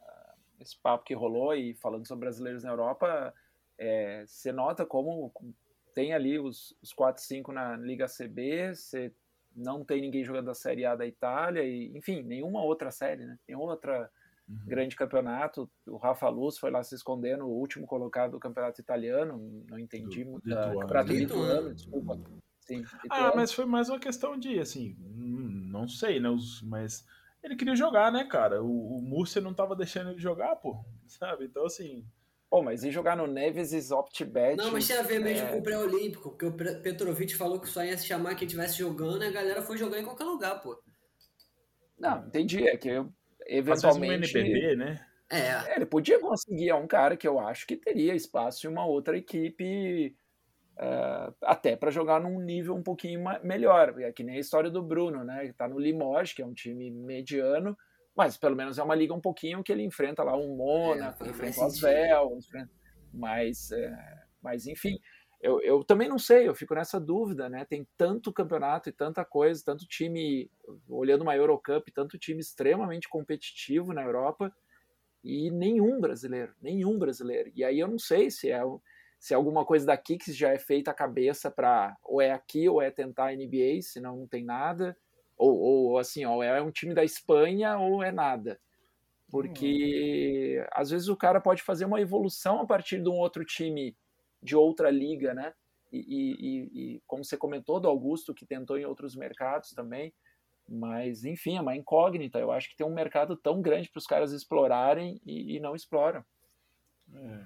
[0.02, 3.34] ah, esse papo que rolou e falando sobre brasileiros na Europa,
[3.78, 5.32] é, você nota como
[5.94, 9.14] tem ali os, os 4, 5 na Liga CB, você
[9.56, 13.38] não tem ninguém jogando a Série A da Itália, e, enfim, nenhuma outra série, né?
[13.48, 14.12] Nenhuma outra
[14.48, 14.58] Uhum.
[14.66, 15.70] grande campeonato.
[15.88, 20.24] O Rafa Luz foi lá se esconder no último colocado do campeonato italiano, não entendi
[20.24, 20.46] Do muito.
[20.48, 20.80] lituano.
[20.80, 21.44] Campeonato Lituano.
[21.46, 22.20] lituano, desculpa.
[22.60, 26.30] Sim, Ah, mas foi mais uma questão de, assim, hum, não sei, né?
[26.30, 27.06] Os, mas
[27.44, 28.64] ele queria jogar, né, cara?
[28.64, 30.84] O, o Múrcia não tava deixando ele jogar, pô.
[31.08, 31.46] Sabe?
[31.46, 32.06] Então, assim.
[32.50, 34.58] Pô, mas ir jogar no Neves OptBet.
[34.58, 37.68] Não, mas tinha a ver mesmo é, com o pré-olímpico, porque o Petrovic falou que
[37.68, 40.62] só ia se chamar quem estivesse jogando e a galera foi jogar em qualquer lugar,
[40.62, 40.80] pô.
[41.98, 42.68] Não, entendi.
[42.68, 43.12] É que eu,
[43.48, 44.38] Às vezes um eventualmente.
[44.38, 45.06] NBB, né?
[45.30, 48.70] É, É, ele podia conseguir é um cara que eu acho que teria espaço em
[48.70, 50.16] uma outra equipe
[50.78, 54.00] eh, até para jogar num nível um pouquinho melhor.
[54.02, 55.44] É que nem a história do Bruno, né?
[55.44, 57.78] Ele tá no Limoges, que é um time mediano,
[58.16, 61.30] mas pelo menos é uma liga um pouquinho que ele enfrenta lá um Mônaco, É,
[61.30, 62.72] enfrenta o Asvel, enfrenta...
[63.14, 65.00] mas, eh, mas enfim.
[65.44, 67.66] Eu, eu também não sei, eu fico nessa dúvida, né?
[67.66, 70.50] Tem tanto campeonato e tanta coisa, tanto time,
[70.88, 74.56] olhando uma Eurocup, tanto time extremamente competitivo na Europa,
[75.22, 77.52] e nenhum brasileiro, nenhum brasileiro.
[77.54, 78.62] E aí eu não sei se é,
[79.20, 82.70] se é alguma coisa daqui que já é feita a cabeça para ou é aqui
[82.70, 84.98] ou é tentar a NBA, senão não tem nada,
[85.38, 88.62] ou, ou assim, ó, é um time da Espanha ou é nada.
[89.30, 93.94] Porque às vezes o cara pode fazer uma evolução a partir de um outro time
[94.44, 95.54] de outra liga, né?
[95.92, 100.14] E, e- e- como você comentou do Augusto, que tentou em outros mercados também,
[100.68, 102.40] mas, enfim, é uma incógnita.
[102.40, 105.76] Eu acho que tem um mercado tão grande para os caras explorarem e, e não
[105.76, 106.24] exploram.
[107.14, 107.46] É.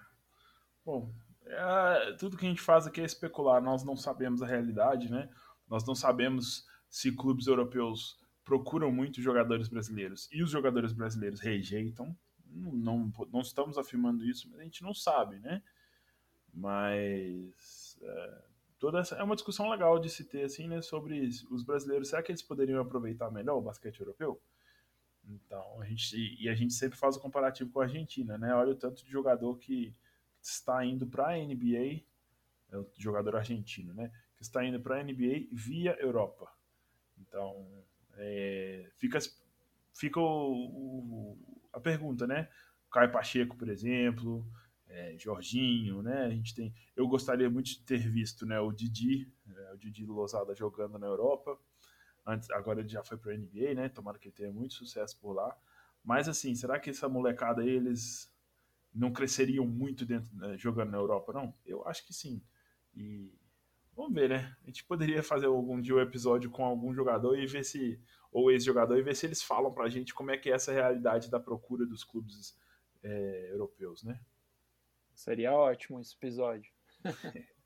[0.85, 1.11] Bom,
[1.45, 3.61] é, tudo que a gente faz aqui é especular.
[3.61, 5.29] Nós não sabemos a realidade, né?
[5.67, 12.15] Nós não sabemos se clubes europeus procuram muito jogadores brasileiros e os jogadores brasileiros rejeitam.
[12.45, 15.61] Não, não, não estamos afirmando isso, mas a gente não sabe, né?
[16.57, 18.41] Mas é,
[18.79, 20.81] toda essa é uma discussão legal de se ter assim, né?
[20.81, 22.09] Sobre os brasileiros.
[22.09, 24.41] Será que eles poderiam aproveitar melhor o basquete europeu?
[25.29, 28.53] Então, a gente, e a gente sempre faz o comparativo com a Argentina, né?
[28.55, 29.93] Olha o tanto de jogador que
[30.41, 34.11] está indo para a NBA, é o jogador argentino, né?
[34.37, 36.49] Que está indo para a NBA via Europa.
[37.19, 37.67] Então,
[38.17, 39.19] é, fica,
[39.93, 40.23] fica o,
[41.33, 41.37] o-
[41.73, 42.49] a pergunta, né?
[42.91, 44.45] Caio Pacheco, por exemplo,
[44.89, 46.25] é, Jorginho, né?
[46.25, 48.59] A gente tem, eu gostaria muito de ter visto, né?
[48.59, 51.57] O Didi, é, o Didi Lozada jogando na Europa.
[52.25, 53.89] Antes, agora ele já foi para a NBA, né?
[53.89, 55.55] Tomara que ele tenha muito sucesso por lá.
[56.03, 58.33] Mas assim, será que essa molecada aí, eles
[58.93, 61.53] não cresceriam muito dentro né, jogando na Europa, não?
[61.65, 62.41] Eu acho que sim.
[62.95, 63.31] E
[63.95, 64.55] vamos ver, né?
[64.63, 67.99] A gente poderia fazer algum dia um episódio com algum jogador e ver se
[68.31, 71.29] ou ex-jogador e ver se eles falam pra gente como é que é essa realidade
[71.29, 72.57] da procura dos clubes
[73.03, 74.19] é, europeus, né?
[75.17, 76.71] Seria ótimo esse episódio.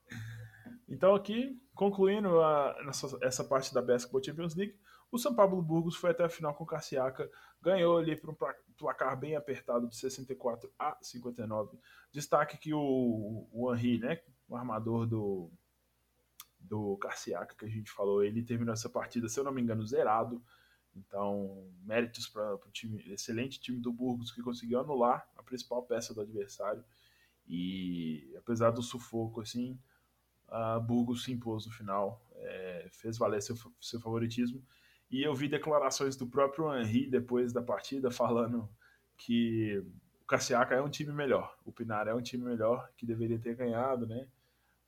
[0.88, 4.78] Então aqui, concluindo a, nessa, essa parte da Basketball Champions League,
[5.10, 7.30] O São Paulo Burgos foi até a final com o Carciaca,
[7.62, 8.36] ganhou ali por um
[8.76, 11.78] placar bem apertado de 64 a 59.
[12.12, 15.50] Destaque que o, o Henri, né, o armador do,
[16.60, 19.86] do Carciaca que a gente falou, ele terminou essa partida, se eu não me engano,
[19.86, 20.44] zerado.
[20.94, 26.12] Então, méritos para o time, excelente time do Burgos que conseguiu anular a principal peça
[26.12, 26.84] do adversário.
[27.46, 29.78] E apesar do sufoco, assim,
[30.48, 34.62] a Burgos se impôs no final, é, fez valer seu, seu favoritismo.
[35.10, 38.68] E eu vi declarações do próprio Henri depois da partida falando
[39.16, 39.84] que
[40.22, 43.54] o Cassiaca é um time melhor, o Pinar é um time melhor que deveria ter
[43.54, 44.26] ganhado, né?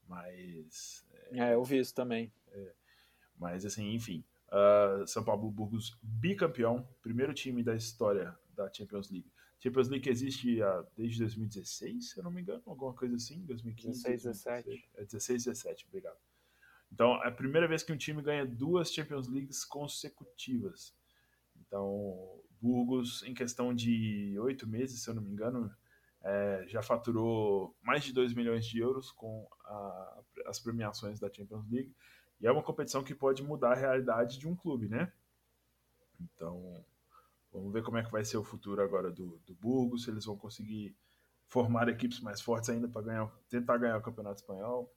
[0.09, 1.07] Mas.
[1.31, 2.33] É, é eu vi isso também.
[2.49, 2.73] É,
[3.39, 4.25] mas, assim, enfim.
[4.49, 9.31] Uh, São Paulo Burgos bicampeão, primeiro time da história da Champions League.
[9.59, 14.03] Champions League existe uh, desde 2016, se eu não me engano, alguma coisa assim, 2015.
[14.03, 14.91] 16, 17.
[14.97, 16.19] É 16, 17, obrigado.
[16.93, 20.95] Então, é a primeira vez que um time ganha duas Champions Leagues consecutivas.
[21.57, 25.75] Então, Burgos, em questão de oito meses, se eu não me engano,
[26.23, 31.69] é, já faturou mais de 2 milhões de euros com a, as premiações da Champions
[31.71, 31.93] League.
[32.41, 35.13] E é uma competição que pode mudar a realidade de um clube, né?
[36.21, 36.85] Então,
[37.55, 40.25] vamos ver como é que vai ser o futuro agora do, do Burgos, se eles
[40.25, 40.95] vão conseguir
[41.47, 44.93] formar equipes mais fortes ainda para ganhar, tentar ganhar o Campeonato Espanhol.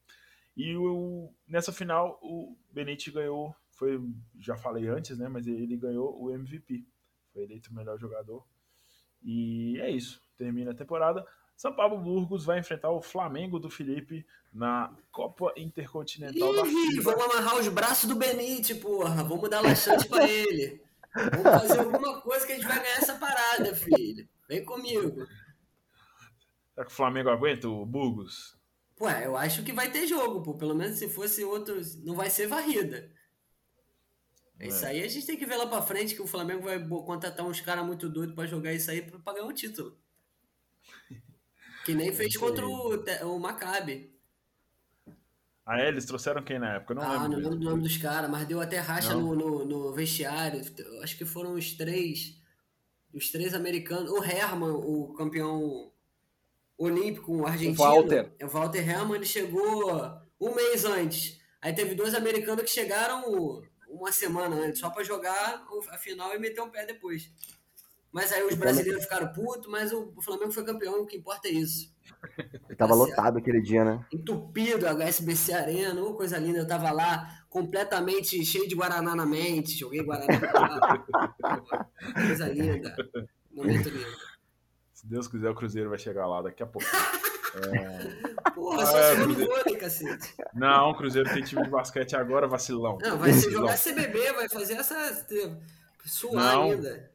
[0.55, 4.01] E o, nessa final, o Benítez ganhou, foi,
[4.39, 5.29] já falei antes, né?
[5.29, 6.83] Mas ele ganhou o MVP.
[7.31, 8.43] Foi eleito o melhor jogador.
[9.23, 10.19] E é isso.
[10.35, 11.23] Termina a temporada.
[11.55, 17.03] São Paulo Burgos vai enfrentar o Flamengo do Felipe na Copa Intercontinental Ih, da FIBA.
[17.03, 19.23] Vamos amarrar os braços do Benítez, porra.
[19.23, 20.86] Vamos dar laxante pra ele.
[21.17, 24.27] Vamos fazer alguma coisa que a gente vai ganhar essa parada, filho.
[24.47, 25.27] Vem comigo.
[26.73, 28.55] Será que o Flamengo aguenta o Burgos?
[28.95, 30.55] Pô, eu acho que vai ter jogo, pô.
[30.55, 31.95] Pelo menos se fosse outros.
[32.03, 33.11] Não vai ser varrida.
[34.59, 34.67] É.
[34.67, 37.45] Isso aí a gente tem que ver lá pra frente que o Flamengo vai contratar
[37.45, 39.97] uns caras muito doidos pra jogar isso aí pra pagar um título.
[41.85, 42.95] Que nem fez contra o,
[43.35, 44.16] o Maccabi.
[45.67, 45.89] Ah, é?
[45.89, 46.93] Eles trouxeram quem na época?
[46.93, 47.29] Eu não ah, lembro.
[47.29, 50.61] não lembro do nome dos caras, mas deu até racha no, no, no, vestiário.
[51.03, 52.41] Acho que foram os três.
[53.13, 54.09] Os três americanos.
[54.09, 55.91] O Herman, o campeão
[56.77, 57.83] olímpico, o argentino.
[57.83, 58.31] O Walter.
[58.41, 59.91] O Walter Herman, ele chegou
[60.39, 61.37] um mês antes.
[61.61, 66.39] Aí teve dois americanos que chegaram uma semana antes, só para jogar a final e
[66.39, 67.29] meter um pé depois.
[68.11, 71.51] Mas aí os brasileiros ficaram putos, mas o Flamengo foi campeão, o que importa é
[71.51, 71.95] isso.
[72.77, 74.05] Tava tá lotado aquele dia, né?
[74.11, 76.59] Entupido, a HSBC Arena, uma coisa linda.
[76.59, 80.27] Eu tava lá completamente cheio de Guaraná na mente, joguei Guaraná
[82.13, 82.95] Coisa linda.
[83.51, 84.17] Momento lindo.
[84.93, 86.87] Se Deus quiser, o Cruzeiro vai chegar lá daqui a pouco.
[87.55, 88.51] É...
[88.51, 90.35] Porra, só é, vôlei, cacete.
[90.53, 92.97] Não, o Cruzeiro tem time de basquete agora, vacilão.
[93.01, 93.61] Não, vai vacilão.
[93.61, 95.25] jogar CBB, vai fazer essa.
[96.05, 96.63] suar não.
[96.63, 97.11] ainda.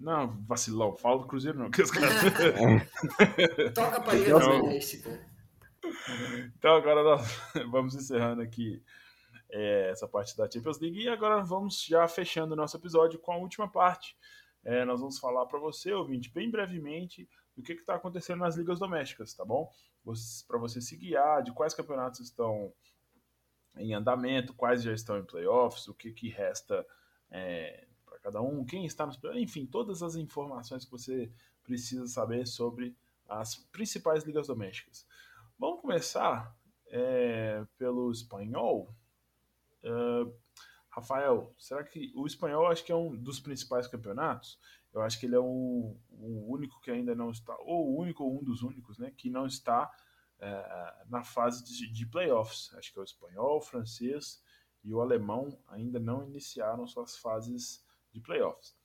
[0.00, 0.96] Não, vacilão.
[0.96, 1.70] Fala do Cruzeiro, não.
[1.70, 2.10] Que os caras...
[3.74, 5.30] Toca pra ele, então,
[6.56, 7.40] então, agora nós
[7.70, 8.82] vamos encerrando aqui
[9.50, 11.02] é, essa parte da Champions League.
[11.02, 14.16] E agora vamos já fechando o nosso episódio com a última parte.
[14.64, 18.78] É, nós vamos falar para você, ouvinte, bem brevemente, do que está acontecendo nas ligas
[18.78, 19.70] domésticas, tá bom?
[20.46, 22.72] Para você se guiar de quais campeonatos estão
[23.76, 26.86] em andamento, quais já estão em playoffs, o que, que resta
[27.30, 27.86] é,
[28.22, 29.18] cada um, quem está nos.
[29.34, 31.32] Enfim, todas as informações que você
[31.62, 32.96] precisa saber sobre
[33.28, 35.06] as principais ligas domésticas.
[35.58, 36.56] Vamos começar
[36.88, 38.94] é, pelo espanhol.
[39.82, 40.32] Uh,
[40.90, 44.58] Rafael, será que o espanhol acho que é um dos principais campeonatos?
[44.92, 48.24] Eu acho que ele é o, o único que ainda não está, ou o único
[48.24, 49.88] ou um dos únicos, né, que não está
[50.40, 52.74] é, na fase de, de playoffs.
[52.74, 54.42] Acho que é o espanhol, o francês
[54.82, 58.76] e o alemão ainda não iniciaram suas fases de playoffs.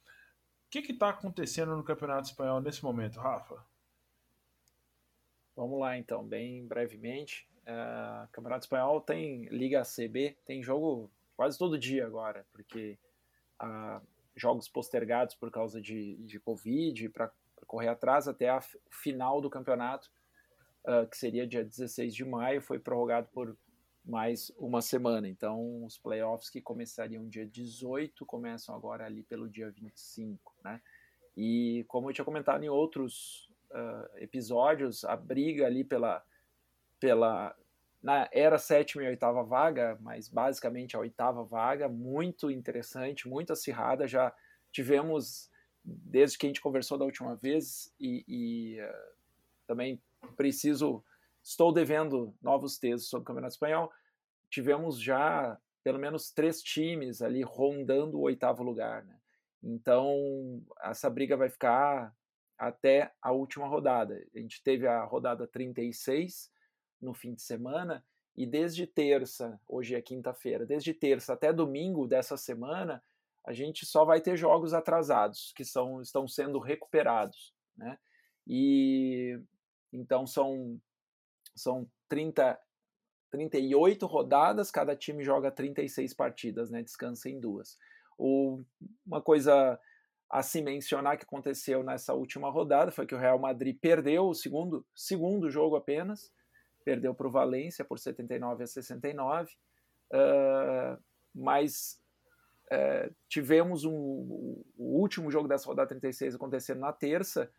[0.67, 3.63] O que está acontecendo no Campeonato Espanhol nesse momento, Rafa?
[5.55, 7.47] Vamos lá então, bem brevemente.
[7.61, 12.99] Uh, Campeonato Espanhol tem Liga CB, tem jogo quase todo dia agora, porque
[13.63, 17.31] uh, jogos postergados por causa de, de Covid, para
[17.65, 18.59] correr atrás até a
[18.91, 20.11] final do campeonato,
[20.85, 23.57] uh, que seria dia 16 de maio, foi prorrogado por
[24.05, 25.27] mais uma semana.
[25.27, 30.79] Então, os playoffs que começariam dia 18 começam agora ali pelo dia 25, né?
[31.35, 36.23] E como eu tinha comentado em outros uh, episódios, a briga ali pela,
[36.99, 37.55] pela
[38.01, 44.07] na era sétima e oitava vaga, mas basicamente a oitava vaga, muito interessante, muito acirrada.
[44.07, 44.33] Já
[44.71, 45.49] tivemos
[45.83, 49.15] desde que a gente conversou da última vez e, e uh,
[49.67, 50.01] também
[50.37, 51.03] preciso
[51.45, 53.91] Estou devendo novos textos sobre o Campeonato Espanhol.
[54.49, 59.05] Tivemos já pelo menos três times ali rondando o oitavo lugar.
[59.05, 59.15] Né?
[59.61, 62.11] Então, essa briga vai ficar
[62.57, 64.19] até a última rodada.
[64.35, 66.51] A gente teve a rodada 36
[66.99, 68.03] no fim de semana,
[68.35, 73.03] e desde terça, hoje é quinta-feira, desde terça até domingo dessa semana,
[73.45, 77.53] a gente só vai ter jogos atrasados, que são, estão sendo recuperados.
[77.77, 77.99] Né?
[78.47, 79.39] E
[79.93, 80.81] então são,
[81.55, 82.59] são 30,
[83.31, 86.83] 38 rodadas, cada time joga 36 partidas, né?
[86.83, 87.77] descansa em duas.
[88.17, 89.79] Uma coisa
[90.29, 94.33] a se mencionar que aconteceu nessa última rodada foi que o Real Madrid perdeu o
[94.33, 96.31] segundo, segundo jogo apenas,
[96.83, 99.53] perdeu para o Valência por 79 a 69,
[100.13, 101.03] uh,
[101.33, 102.01] mas
[102.71, 103.91] uh, tivemos um,
[104.77, 107.51] o último jogo dessa rodada 36 acontecendo na terça,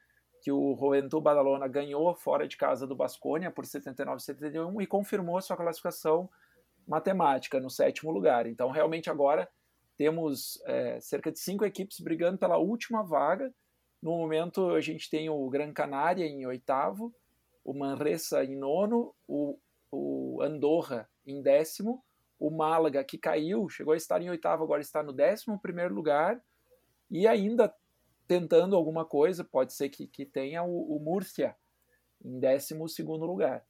[0.46, 4.86] que o Juventud Badalona ganhou fora de casa do Basconia por 79 a 71 e
[4.86, 6.30] confirmou sua classificação
[6.86, 8.46] matemática no sétimo lugar.
[8.46, 9.48] Então, realmente agora
[9.98, 13.52] temos é, cerca de cinco equipes brigando pela última vaga.
[14.00, 17.12] No momento, a gente tem o Gran Canária em oitavo,
[17.64, 19.58] o Manresa em nono, o,
[19.90, 22.04] o Andorra em décimo,
[22.38, 26.40] o Málaga, que caiu, chegou a estar em oitavo, agora está no décimo primeiro lugar,
[27.10, 27.74] e ainda
[28.26, 31.56] tentando alguma coisa, pode ser que, que tenha o, o Múrcia
[32.24, 33.64] em décimo segundo lugar.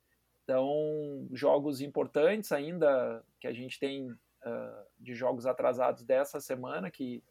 [0.45, 7.23] Então, jogos importantes ainda que a gente tem uh, de jogos atrasados dessa semana que,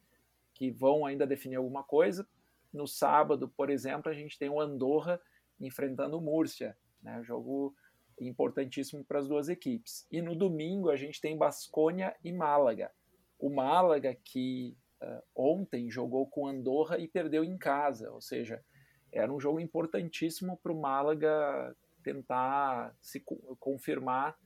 [0.53, 2.27] que vão ainda definir alguma coisa.
[2.73, 5.19] No sábado, por exemplo, a gente tem o Andorra
[5.59, 7.23] enfrentando o Múrcia, né?
[7.23, 7.73] jogo
[8.19, 10.05] importantíssimo para as duas equipes.
[10.11, 12.91] E no domingo a gente tem Basconia e Málaga.
[13.39, 18.63] O Málaga que uh, ontem jogou com Andorra e perdeu em casa, ou seja,
[19.11, 23.23] era um jogo importantíssimo para o Málaga tentar se
[23.59, 24.37] confirmar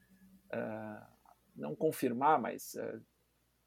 [0.54, 1.06] uh,
[1.56, 3.02] não confirmar, mas uh,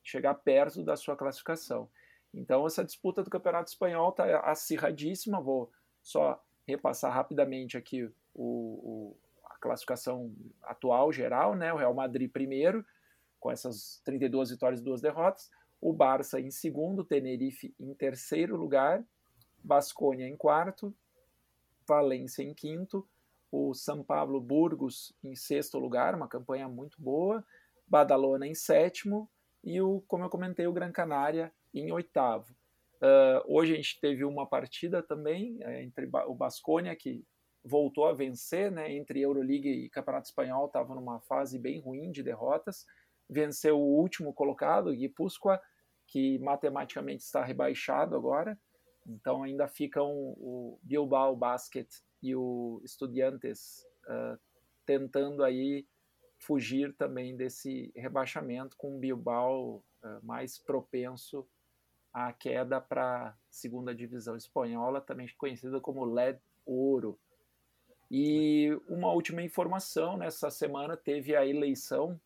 [0.03, 1.89] chegar perto da sua classificação.
[2.35, 5.41] Então, essa disputa do Campeonato Espanhol está acirradíssima.
[5.41, 5.71] Vou
[6.03, 11.55] só repassar rapidamente aqui o, o, a classificação atual, geral.
[11.55, 11.73] Né?
[11.73, 12.85] O Real Madrid primeiro,
[13.39, 15.51] com essas 32 vitórias e duas derrotas.
[15.83, 19.05] O Barça em segundo, Tenerife em terceiro lugar.
[19.65, 20.95] Basconia em quarto.
[21.85, 23.05] Valência em quinto.
[23.51, 27.45] O São Paulo Burgos em sexto lugar, uma campanha muito boa.
[27.89, 29.29] Badalona em sétimo
[29.65, 32.55] e o, como eu comentei, o Gran Canária em oitavo.
[33.03, 37.25] Uh, hoje a gente teve uma partida também é, entre o Basconia, que
[37.65, 42.23] voltou a vencer, né, entre Euroliga e Campeonato Espanhol, estava numa fase bem ruim de
[42.23, 42.87] derrotas,
[43.29, 45.61] venceu o último colocado, Guipúzcoa,
[46.13, 48.59] que matematicamente está rebaixado agora,
[49.07, 51.89] então ainda ficam o Bilbao Basket
[52.23, 54.39] e o Estudiantes uh,
[54.85, 55.87] tentando aí
[56.39, 59.83] fugir também desse rebaixamento com o Bilbao uh,
[60.23, 61.49] mais propenso
[62.13, 67.19] à queda para a segunda divisão espanhola, também conhecida como LED Ouro.
[68.11, 72.21] E uma última informação, nessa semana teve a eleição,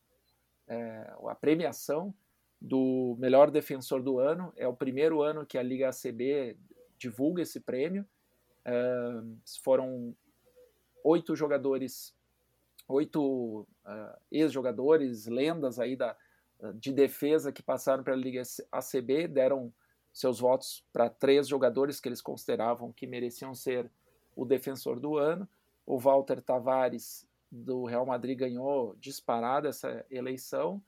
[0.67, 2.13] é, a premiação
[2.59, 4.53] do melhor defensor do ano.
[4.55, 6.57] É o primeiro ano que a Liga ACB
[6.97, 8.05] divulga esse prêmio.
[8.65, 8.73] É,
[9.63, 10.15] foram
[11.03, 12.15] oito jogadores
[12.87, 16.15] oito uh, ex-jogadores, lendas aí da,
[16.75, 19.73] de defesa que passaram pela Liga ACB, deram
[20.13, 23.91] seus votos para três jogadores que eles consideravam que mereciam ser
[24.35, 25.47] o defensor do ano.
[25.85, 30.81] O Walter Tavares, do Real Madrid, ganhou disparada essa eleição.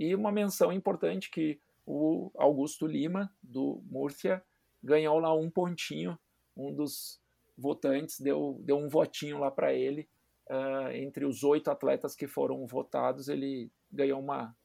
[0.00, 4.42] E uma menção importante que o Augusto Lima, do Murcia,
[4.82, 6.18] ganhou lá um pontinho,
[6.56, 7.20] um dos
[7.54, 10.08] votantes deu, deu um votinho lá para ele,
[10.48, 14.56] uh, entre os oito atletas que foram votados, ele ganhou uma,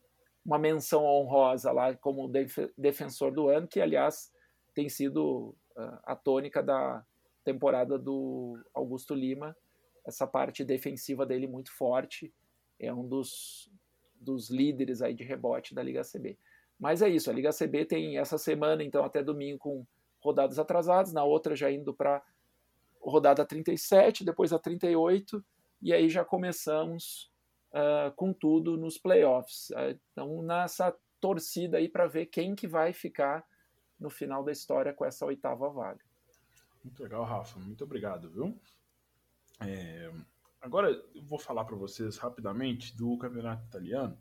[0.46, 4.32] uma menção honrosa lá como def defensor do ano, que aliás
[4.74, 7.06] tem sido uh, a tônica da
[7.44, 9.54] temporada do Augusto Lima.
[10.06, 12.34] Essa parte defensiva dele muito forte,
[12.80, 13.70] é um dos,
[14.26, 16.38] dos líderes aí de rebote da Liga CB.
[16.80, 19.88] Mas é isso, a Liga CB tem essa semana, então até domingo, com
[20.22, 22.22] rodadas atrasadas, na outra já indo para
[23.00, 25.44] rodada 37, depois a 38,
[25.82, 27.32] e aí já começamos
[27.72, 29.70] uh, com tudo nos playoffs.
[29.70, 33.46] Uh, então, nessa torcida aí para ver quem que vai ficar
[34.00, 36.04] no final da história com essa oitava vaga.
[36.84, 37.60] Muito legal, Rafa.
[37.60, 38.60] Muito obrigado, viu?
[39.62, 40.12] É...
[40.66, 44.18] Agora eu vou falar para vocês rapidamente do campeonato italiano.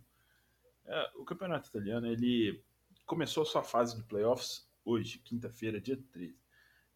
[0.85, 2.63] É, o campeonato italiano ele
[3.07, 6.39] começou sua fase de playoffs hoje, quinta-feira, dia 13.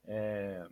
[0.04, 0.68] É,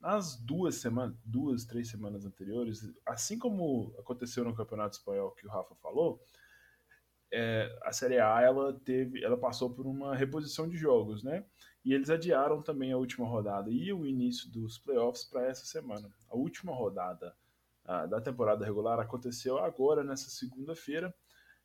[0.00, 5.50] nas duas semanas, duas, três semanas anteriores, assim como aconteceu no Campeonato Espanhol que o
[5.50, 6.20] Rafa falou,
[7.30, 11.44] é, a Série A ela teve, ela passou por uma reposição de jogos, né?
[11.84, 16.10] E eles adiaram também a última rodada e o início dos playoffs para essa semana.
[16.28, 17.32] A última rodada
[18.08, 21.14] da temporada regular aconteceu agora nessa segunda-feira.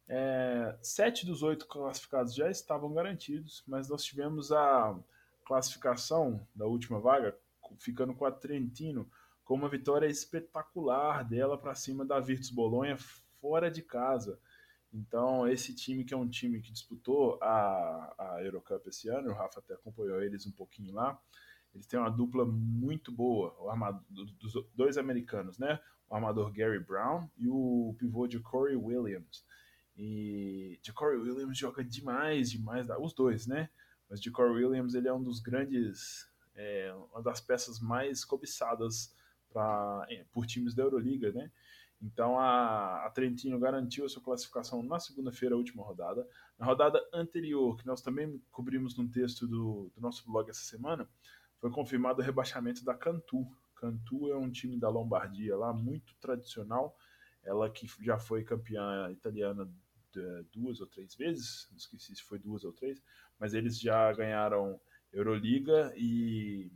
[0.07, 4.97] É, sete dos oito classificados já estavam garantidos, mas nós tivemos a
[5.45, 7.37] classificação da última vaga
[7.77, 9.09] ficando com a Trentino
[9.43, 12.97] com uma vitória espetacular dela para cima da Virtus Bolonha
[13.41, 14.39] fora de casa.
[14.93, 19.33] Então, esse time que é um time que disputou a, a Eurocup esse ano, o
[19.33, 21.19] Rafa até acompanhou eles um pouquinho lá,
[21.73, 25.79] eles têm uma dupla muito boa, o armador, dos dois americanos, né?
[26.09, 29.45] O armador Gary Brown e o pivô de Corey Williams.
[29.97, 33.69] E de Corey Williams joga demais, demais, os dois, né?
[34.09, 39.15] Mas de Corey Williams ele é um dos grandes, é, uma das peças mais cobiçadas
[39.51, 41.51] pra, por times da Euroliga, né?
[42.03, 46.27] Então a, a Trentino garantiu a sua classificação na segunda-feira, última rodada.
[46.59, 51.07] Na rodada anterior, que nós também cobrimos num texto do, do nosso blog essa semana,
[51.59, 53.47] foi confirmado o rebaixamento da Cantu.
[53.83, 56.97] Cantu é um time da Lombardia lá, muito tradicional.
[57.43, 59.69] Ela que já foi campeã italiana
[60.53, 63.03] duas ou três vezes, esqueci se foi duas ou três,
[63.37, 64.79] mas eles já ganharam
[65.11, 66.71] Euroliga e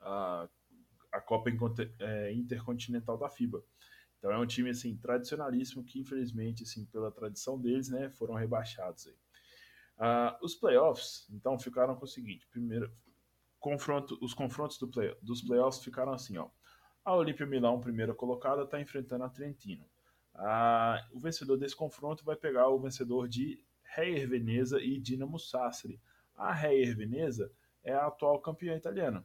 [0.00, 0.48] a,
[1.12, 1.48] a Copa
[2.00, 3.62] é, Intercontinental da FIBA.
[4.18, 9.06] Então é um time assim tradicionalíssimo que infelizmente assim pela tradição deles, né, foram rebaixados
[9.06, 9.16] aí.
[9.98, 12.90] Uh, os playoffs então ficaram com o seguinte: primeiro
[13.58, 16.48] confronto, os confrontos do play, dos playoffs ficaram assim, ó.
[17.04, 19.84] A Olimpia Milão, primeira colocada, está enfrentando a Trentino.
[20.34, 26.00] Uh, o vencedor desse confronto vai pegar o vencedor de Reyer Veneza e Dinamo Sassari.
[26.36, 27.50] A Reyer Veneza
[27.82, 29.24] é a atual campeã italiana,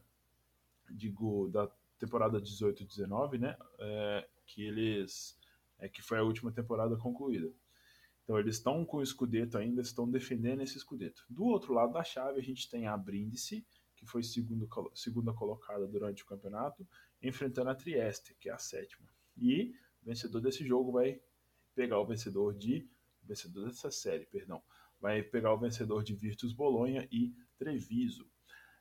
[0.90, 3.56] digo da temporada 18-19, né?
[3.78, 5.38] É, que eles
[5.78, 7.52] é, que foi a última temporada concluída.
[8.22, 11.24] Então eles estão com o escudeto ainda, estão defendendo esse escudeto.
[11.28, 13.66] Do outro lado da chave a gente tem a Brindisi,
[14.04, 16.86] que foi segundo, segunda colocada durante o campeonato,
[17.22, 19.08] enfrentando a Trieste, que é a sétima.
[19.36, 21.20] E o vencedor desse jogo vai
[21.74, 22.88] pegar o vencedor de
[23.22, 24.62] vencedor dessa série, perdão,
[25.00, 28.30] vai pegar o vencedor de Virtus Bolonha e Treviso.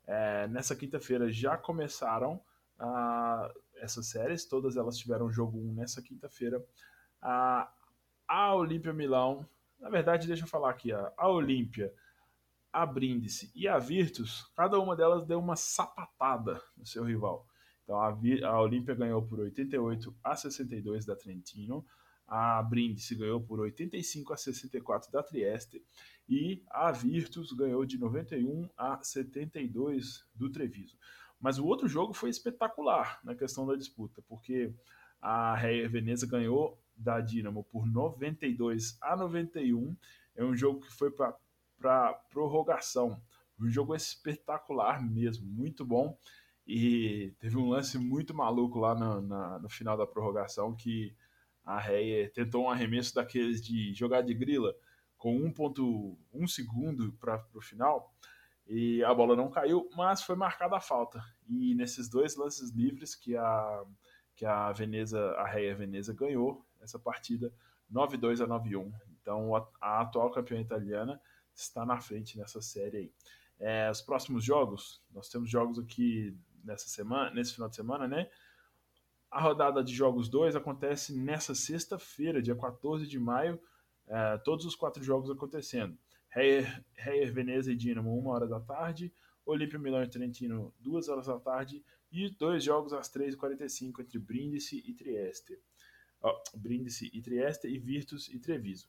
[0.06, 2.44] É, nessa quinta-feira já começaram
[2.78, 6.64] a essas séries, todas elas tiveram jogo 1 nessa quinta-feira.
[7.22, 7.72] A,
[8.28, 9.48] a Olímpia Milão,
[9.80, 11.94] na verdade, deixa eu falar aqui, a, a Olímpia,
[12.74, 17.48] a Brindisi e a Virtus, cada uma delas deu uma sapatada no seu rival.
[17.84, 18.10] Então a,
[18.48, 21.86] a Olímpia ganhou por 88 a 62 da Trentino,
[22.28, 25.86] a Brindisi ganhou por 85 a 64 da Trieste
[26.28, 30.98] e a Virtus ganhou de 91 a 72 do Treviso.
[31.40, 34.74] Mas o outro jogo foi espetacular na questão da disputa, porque
[35.22, 39.96] a Reyer Veneza ganhou da Dinamo por 92 a 91.
[40.36, 41.36] É um jogo que foi para
[42.30, 43.22] prorrogação.
[43.60, 46.18] Um jogo espetacular mesmo, muito bom.
[46.66, 51.16] E teve um lance muito maluco lá no, na, no final da prorrogação que
[51.66, 54.74] a Reyer tentou um arremesso daqueles de jogar de grila
[55.18, 58.14] com 1.1 segundo para o final
[58.68, 61.22] e a bola não caiu, mas foi marcada a falta.
[61.48, 63.84] E nesses dois lances livres que a
[64.36, 67.54] que a Veneza, a Reia Veneza ganhou essa partida
[67.92, 68.92] 9-2 a 9-1.
[69.22, 71.22] Então a, a, atual campeã italiana
[71.56, 73.12] está na frente nessa série aí.
[73.60, 78.30] É, os próximos jogos, nós temos jogos aqui nessa semana, nesse final de semana, né?
[79.30, 83.60] A rodada de jogos 2 acontece nessa sexta-feira, dia 14 de maio,
[84.08, 85.98] é, todos os quatro jogos acontecendo.
[86.30, 89.14] Reyer, Veneza e Dinamo, 1 hora da tarde.
[89.46, 91.84] Olímpia Milão e Trentino, 2 horas da tarde.
[92.12, 95.60] E dois jogos às 3h45 entre Brindisi e Trieste.
[96.22, 98.88] Oh, Brindisi e Trieste e Virtus e Treviso.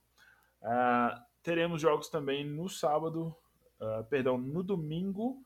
[0.60, 3.36] Uh, teremos jogos também no sábado,
[3.78, 5.44] uh, perdão, no domingo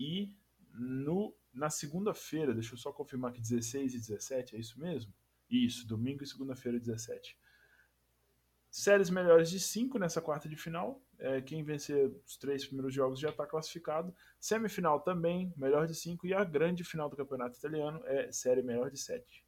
[0.00, 0.34] e
[0.72, 2.54] no, na segunda-feira.
[2.54, 5.12] Deixa eu só confirmar que 16 e 17, é isso mesmo?
[5.48, 7.38] Isso, domingo e segunda-feira 17.
[8.70, 11.02] Séries melhores de 5 nessa quarta de final.
[11.18, 14.14] É, quem vencer os três primeiros jogos já está classificado.
[14.40, 16.26] Semifinal também, melhor de 5.
[16.26, 19.44] E a grande final do campeonato italiano é série melhor de 7.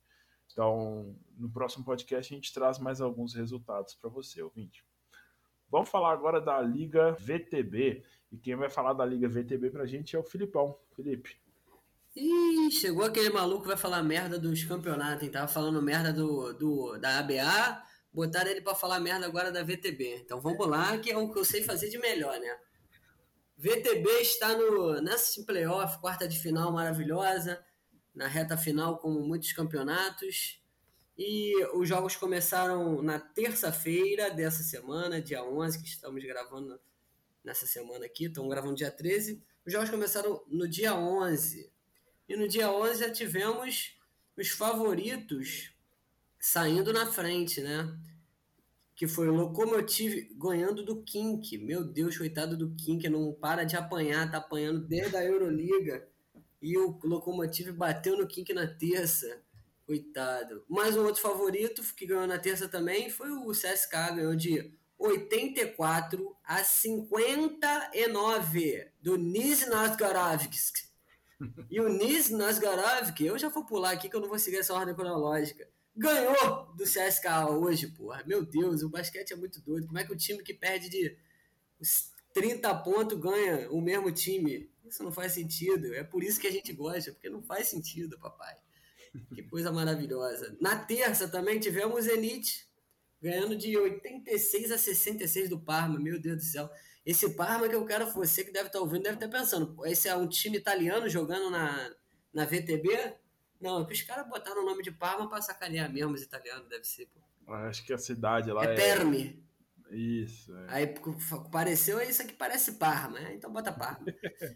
[0.52, 4.84] Então, no próximo podcast, a gente traz mais alguns resultados para você, ouvinte.
[5.70, 8.02] Vamos falar agora da Liga VTB.
[8.32, 10.76] E quem vai falar da Liga VTB para a gente é o Filipão.
[10.94, 11.36] Felipe.
[12.14, 15.30] Ih, chegou aquele maluco que vai falar merda dos campeonatos, hein?
[15.30, 17.82] Tava falando merda do, do, da ABA,
[18.12, 20.22] botaram ele para falar merda agora da VTB.
[20.24, 22.58] Então vamos lá, que é o que eu sei fazer de melhor, né?
[23.56, 27.62] VTB está no, nessa playoff, quarta de final maravilhosa,
[28.14, 30.59] na reta final, como muitos campeonatos.
[31.22, 36.80] E os jogos começaram na terça-feira dessa semana, dia 11, que estamos gravando
[37.44, 39.44] nessa semana aqui, estamos gravando dia 13.
[39.66, 41.70] Os jogos começaram no dia 11.
[42.26, 43.98] E no dia 11 já tivemos
[44.34, 45.74] os favoritos
[46.38, 47.94] saindo na frente, né?
[48.96, 51.58] Que foi o Lokomotiv ganhando do Kink.
[51.58, 56.08] Meu Deus, coitado do Kink, não para de apanhar, tá apanhando desde a Euroliga.
[56.62, 59.42] E o Lokomotiv bateu no Kink na terça.
[59.90, 60.62] Coitado.
[60.68, 66.36] Mais um outro favorito que ganhou na terça também foi o CSK, ganhou de 84
[66.44, 70.76] a 59 do Nizhny Novgorodsk.
[71.68, 74.74] E o Nizhny Novgorodsk, eu já vou pular aqui que eu não vou seguir essa
[74.74, 75.68] ordem cronológica.
[75.96, 78.22] Ganhou do CSK hoje, porra.
[78.24, 79.88] Meu Deus, o basquete é muito doido.
[79.88, 81.18] Como é que o time que perde de
[82.32, 84.70] 30 pontos ganha o mesmo time?
[84.84, 85.92] Isso não faz sentido.
[85.92, 88.56] É por isso que a gente gosta, porque não faz sentido, papai.
[89.34, 90.56] Que coisa maravilhosa.
[90.60, 92.68] Na terça também tivemos o Zenit
[93.20, 95.98] ganhando de 86 a 66 do Parma.
[95.98, 96.70] Meu Deus do céu.
[97.04, 100.14] Esse Parma que eu quero você que deve estar ouvindo, deve estar pensando, esse é
[100.14, 101.90] um time italiano jogando na,
[102.32, 103.14] na VTB?
[103.60, 106.68] Não, é que os caras botaram o nome de Parma para sacanear mesmo os italianos,
[106.68, 107.06] deve ser.
[107.06, 107.52] Pô.
[107.52, 108.72] Acho que a cidade lá é...
[108.72, 108.74] é...
[108.74, 109.42] Terme.
[109.90, 110.54] Isso.
[110.54, 110.66] É.
[110.68, 110.94] Aí
[111.50, 113.34] pareceu isso aqui parece Parma, né?
[113.34, 114.06] Então bota Parma.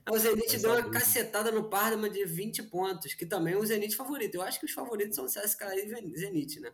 [0.07, 3.67] Aí o Zenit deu uma cacetada no Parma de 20 pontos, que também é o
[3.67, 4.37] Zenit favorito.
[4.37, 6.73] Eu acho que os favoritos são o CSK e Zenit, né?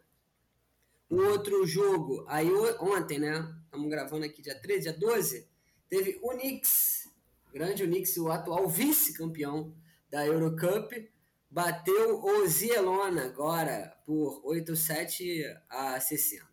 [1.10, 3.52] Um outro jogo, aí ontem, né?
[3.64, 5.48] Estamos gravando aqui dia 13, dia 12,
[5.88, 7.08] teve o Knicks,
[7.52, 9.74] grande Knicks, o atual vice-campeão
[10.08, 11.10] da Eurocup,
[11.50, 16.49] bateu o Zielona agora por 8-7 a 60.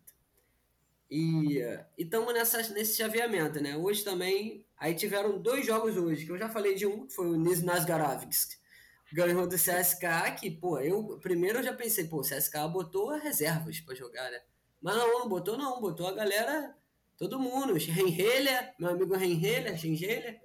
[1.10, 1.58] E
[1.96, 2.34] estamos
[2.70, 3.76] nesse chaveamento, né?
[3.76, 7.26] Hoje também, aí tiveram dois jogos hoje, que eu já falei de um, que foi
[7.28, 8.58] o Niz Nazgarovsk,
[9.12, 13.80] ganhou do CSK, que, pô, eu primeiro eu já pensei, pô, o CSK botou reservas
[13.80, 14.40] para jogar, né?
[14.82, 16.76] Mas não, não botou não, botou a galera,
[17.16, 20.38] todo mundo, Renhelha, meu amigo Renhelha, Renhelha,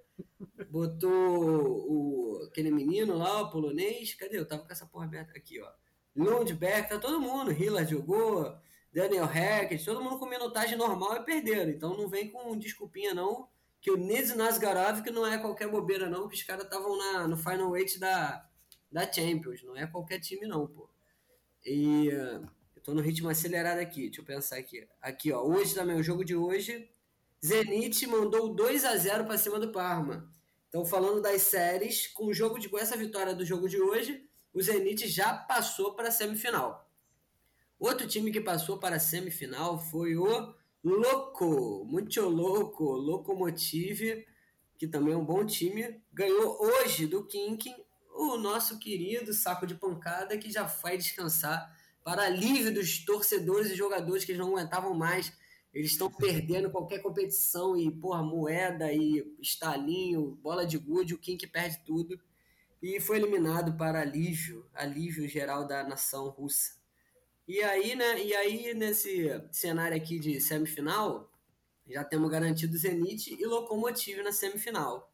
[0.69, 4.39] botou o, aquele menino lá, o polonês, cadê?
[4.39, 5.69] Eu tava com essa porra aberta aqui, ó.
[6.15, 8.55] Lundberg, tá todo mundo, Hillard jogou,
[8.93, 11.71] Daniel Hackett, todo mundo com minutagem normal e perderam.
[11.71, 13.47] Então não vem com desculpinha, não.
[13.81, 17.35] Que o Nizhny Nazgarov, que não é qualquer bobeira, não, que os caras estavam no
[17.35, 18.47] Final Eight da,
[18.91, 19.63] da Champions.
[19.63, 20.87] Não é qualquer time, não, pô.
[21.65, 22.07] E
[22.75, 24.87] eu tô no ritmo acelerado aqui, deixa eu pensar aqui.
[25.01, 26.89] Aqui, ó, hoje também, o jogo de hoje,
[27.43, 30.31] Zenit mandou 2 a 0 para cima do Parma.
[30.69, 34.27] Então, falando das séries, com o jogo de com essa vitória do jogo de hoje,
[34.53, 36.89] o Zenit já passou para a semifinal.
[37.83, 44.25] Outro time que passou para a semifinal foi o Loco, muito louco, Locomotive,
[44.77, 46.01] que também é um bom time.
[46.13, 47.75] Ganhou hoje do Kinkin
[48.15, 53.75] o nosso querido saco de pancada que já foi descansar para alívio dos torcedores e
[53.75, 55.33] jogadores que não aguentavam mais.
[55.73, 61.45] Eles estão perdendo qualquer competição e, porra, moeda e estalinho, bola de gude, o Kink
[61.47, 62.17] perde tudo.
[62.81, 66.81] E foi eliminado para alívio, alívio geral da nação russa.
[67.47, 71.29] E aí, né, e aí, nesse cenário aqui de semifinal,
[71.85, 75.11] já temos garantido Zenit e Lokomotiv na semifinal.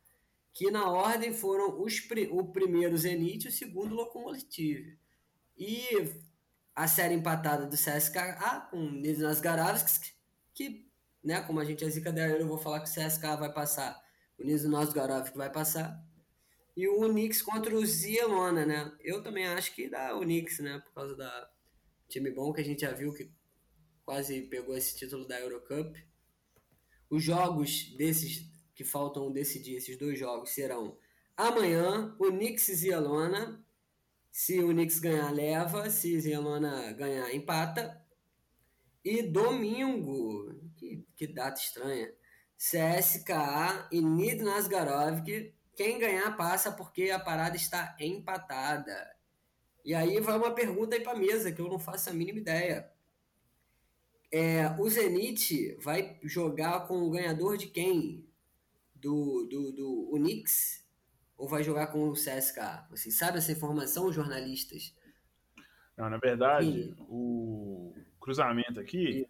[0.54, 2.00] Que na ordem foram os,
[2.30, 4.96] o primeiro Zenit e o segundo Lokomotiv.
[5.58, 5.88] E
[6.76, 10.14] a série empatada do CSKA com Nizhny Garavsk,
[10.54, 10.88] que,
[11.24, 14.00] né, como a gente é zica dela, eu vou falar que o CSKA vai passar,
[14.38, 16.00] o Nizhny Garavsk vai passar.
[16.78, 18.92] E o Unix contra o Zielona, né?
[19.02, 21.50] Eu também acho que dá o Unix, né, por causa da
[22.10, 23.32] Time bom que a gente já viu que
[24.04, 25.96] quase pegou esse título da Eurocup.
[27.08, 30.98] Os jogos desses que faltam decidir, esses dois jogos, serão
[31.38, 33.64] amanhã, o Knicks e Zielona.
[34.32, 35.90] Se o Knicks ganhar, leva.
[35.92, 38.04] Se Zielona ganhar, empata.
[39.06, 42.12] E domingo, que, que data estranha,
[42.58, 45.54] CSKA e Nid Nazgarovk.
[45.76, 49.19] Quem ganhar passa porque a parada está empatada.
[49.90, 52.88] E aí vai uma pergunta aí para mesa que eu não faço a mínima ideia.
[54.32, 58.24] É, o Zenit vai jogar com o ganhador de quem?
[58.94, 60.88] Do, do, do Unix?
[61.36, 62.88] Ou vai jogar com o CSK?
[62.92, 64.96] Vocês sabem essa informação, jornalistas?
[65.98, 66.96] Não, na verdade, Sim.
[67.10, 69.28] o cruzamento aqui.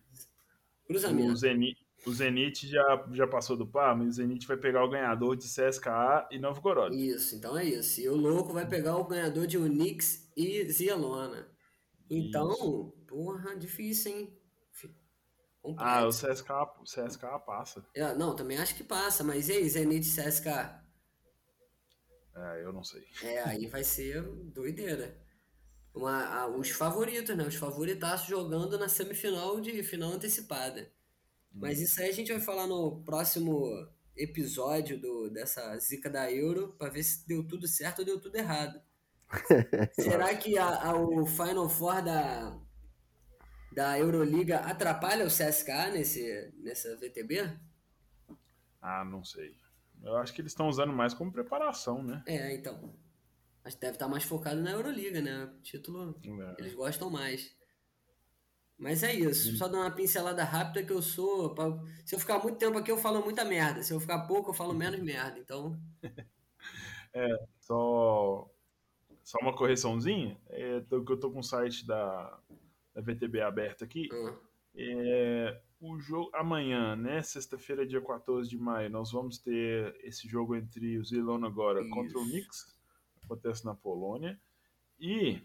[0.86, 1.32] Cruzamento.
[1.32, 4.90] O Zenit, o Zenit já, já passou do Parma e o Zenit vai pegar o
[4.90, 6.96] ganhador de CSKA e Novgorod.
[6.96, 8.00] Isso, então é isso.
[8.02, 11.48] E o louco vai pegar o ganhador de Unix e Zielona.
[12.10, 12.94] Então, isso.
[13.08, 14.36] porra, difícil, hein?
[15.78, 17.86] Ah, o CSKA, o CSKA passa.
[17.94, 20.82] Eu, não, também acho que passa, mas e aí, Zenit e CSKA?
[22.36, 23.04] É, eu não sei.
[23.22, 25.22] É, aí vai ser doideira.
[25.94, 27.44] uma, a, os favoritos, né?
[27.46, 30.90] Os favoritaços jogando na semifinal de final antecipada.
[31.52, 36.76] Mas isso aí a gente vai falar no próximo episódio do, dessa zica da Euro
[36.78, 38.82] para ver se deu tudo certo ou deu tudo errado.
[39.94, 42.60] Será que a, a, o Final Four da,
[43.72, 47.58] da Euroliga atrapalha o CSKA nesse, nessa VTB?
[48.82, 49.56] Ah, não sei.
[50.02, 52.24] Eu acho que eles estão usando mais como preparação, né?
[52.26, 52.94] É, então.
[53.64, 55.54] Mas deve estar mais focado na Euroliga, né?
[55.62, 56.56] Título, É.
[56.60, 57.56] eles gostam mais.
[58.80, 59.58] Mas é isso.
[59.58, 61.54] Só dar uma pincelada rápida que eu sou.
[61.54, 63.84] pra- Se eu ficar muito tempo aqui, eu falo muita merda.
[63.84, 65.38] Se eu ficar pouco, eu falo menos merda.
[65.38, 65.78] Então,
[67.60, 68.50] Só,
[69.24, 70.40] só uma correçãozinha.
[70.50, 72.40] É, tô- eu tô com o site da,
[72.94, 74.08] da VTB aberto aqui.
[74.12, 74.34] ah,
[74.76, 77.22] É, o jogo amanhã, né?
[77.22, 81.90] Sexta-feira, dia 14 de maio, nós vamos ter esse jogo entre o Zilona agora Isso.
[81.90, 82.76] contra o Knicks,
[83.24, 84.40] acontece na Polônia.
[85.00, 85.42] E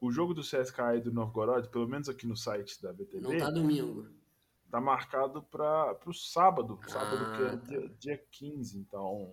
[0.00, 3.36] o jogo do CSKA e do Novgorod, pelo menos aqui no site da VTB, não
[3.38, 4.06] tá domingo.
[4.70, 7.56] tá marcado para o sábado, sábado Ah, que é tá.
[7.56, 9.32] dia, dia 15, então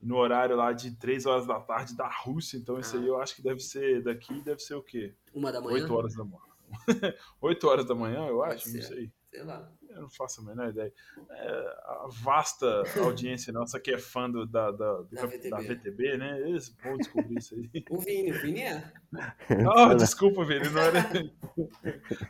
[0.00, 3.00] no horário lá de 3 horas da tarde da Rússia, então isso Ah.
[3.00, 5.14] aí eu acho que deve ser daqui, deve ser o quê?
[5.32, 5.82] Uma da manhã?
[5.82, 6.40] 8 horas da manhã.
[7.40, 9.12] 8 horas da manhã, eu acho, não sei.
[9.30, 9.70] Sei lá.
[9.94, 10.92] Eu não faço a menor ideia.
[11.30, 11.48] É,
[11.86, 15.50] a vasta audiência nossa que é fã do, da, da, do Da VTB.
[15.50, 16.40] da VTB, né?
[16.40, 17.84] Eles vão descobrir isso aí.
[17.90, 18.92] O Vini, o Vini é.
[19.76, 20.70] Oh, desculpa, velho.
[20.70, 21.02] Não era,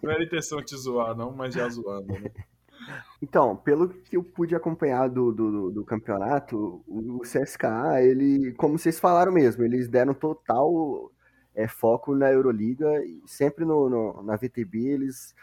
[0.02, 2.30] não era intenção de te zoar, não, mas já zoando, né?
[3.22, 9.00] Então, pelo que eu pude acompanhar do, do, do campeonato, o CSKA, ele, como vocês
[9.00, 11.10] falaram mesmo, eles deram total
[11.54, 15.34] é, foco na Euroliga e sempre no, no- na VTB eles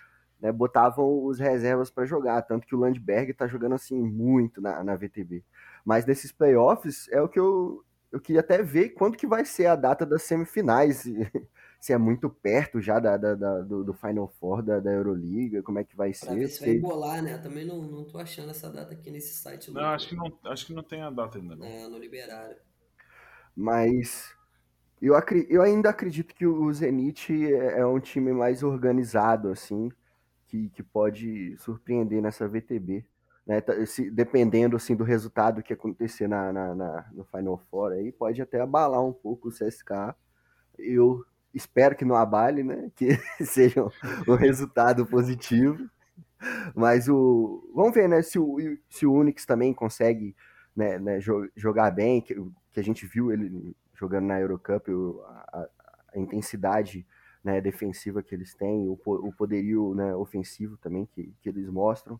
[0.41, 4.83] né, botavam os reservas para jogar, tanto que o Landberg tá jogando assim muito na,
[4.83, 5.43] na VTB.
[5.85, 9.67] Mas nesses playoffs é o que eu, eu queria até ver quando que vai ser
[9.67, 11.13] a data das semifinais, se,
[11.79, 15.63] se é muito perto já da, da- da- do, do Final Four da, da Euroliga,
[15.63, 16.35] como é que vai Pra ser.
[16.35, 17.33] ver se vai embolar, né?
[17.33, 19.71] Eu também não, não tô achando essa data aqui nesse site.
[19.71, 21.65] Não, acho que não, acho que não tem a data ainda, não.
[21.67, 22.55] É, não liberaram.
[23.55, 24.33] Mas
[25.01, 29.91] eu, acri- eu ainda acredito que o Zenit é, é um time mais organizado, assim,
[30.51, 33.05] que, que pode surpreender nessa VTB.
[33.47, 33.61] Né?
[33.61, 38.11] Tá- se- dependendo assim, do resultado que acontecer na, na- na- no Final Four, aí
[38.11, 40.13] pode até abalar um pouco o CSK.
[40.77, 42.91] Eu espero que não abale, né?
[42.95, 43.09] Que
[43.45, 43.83] seja
[44.27, 45.89] um resultado positivo.
[46.75, 47.71] Mas o.
[47.75, 48.21] Vamos ver, né?
[48.21, 48.57] Se o,
[48.89, 50.35] se o Unix também consegue
[50.75, 52.35] né, né, jo- jogar bem, que,
[52.71, 54.87] que a gente viu ele jogando na Eurocup,
[55.53, 55.67] a-
[56.15, 57.05] a intensidade
[57.43, 62.19] né, defensiva que eles têm, o, o poderio né, ofensivo também que, que eles mostram.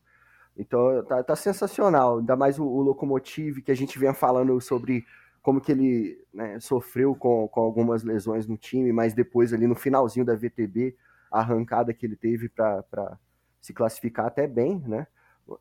[0.58, 5.06] Então tá, tá sensacional, ainda mais o, o Locomotive, que a gente vinha falando sobre
[5.42, 9.76] como que ele né, sofreu com, com algumas lesões no time, mas depois ali no
[9.76, 10.96] finalzinho da VTB,
[11.32, 13.18] a arrancada que ele teve para
[13.60, 15.08] se classificar até bem, né?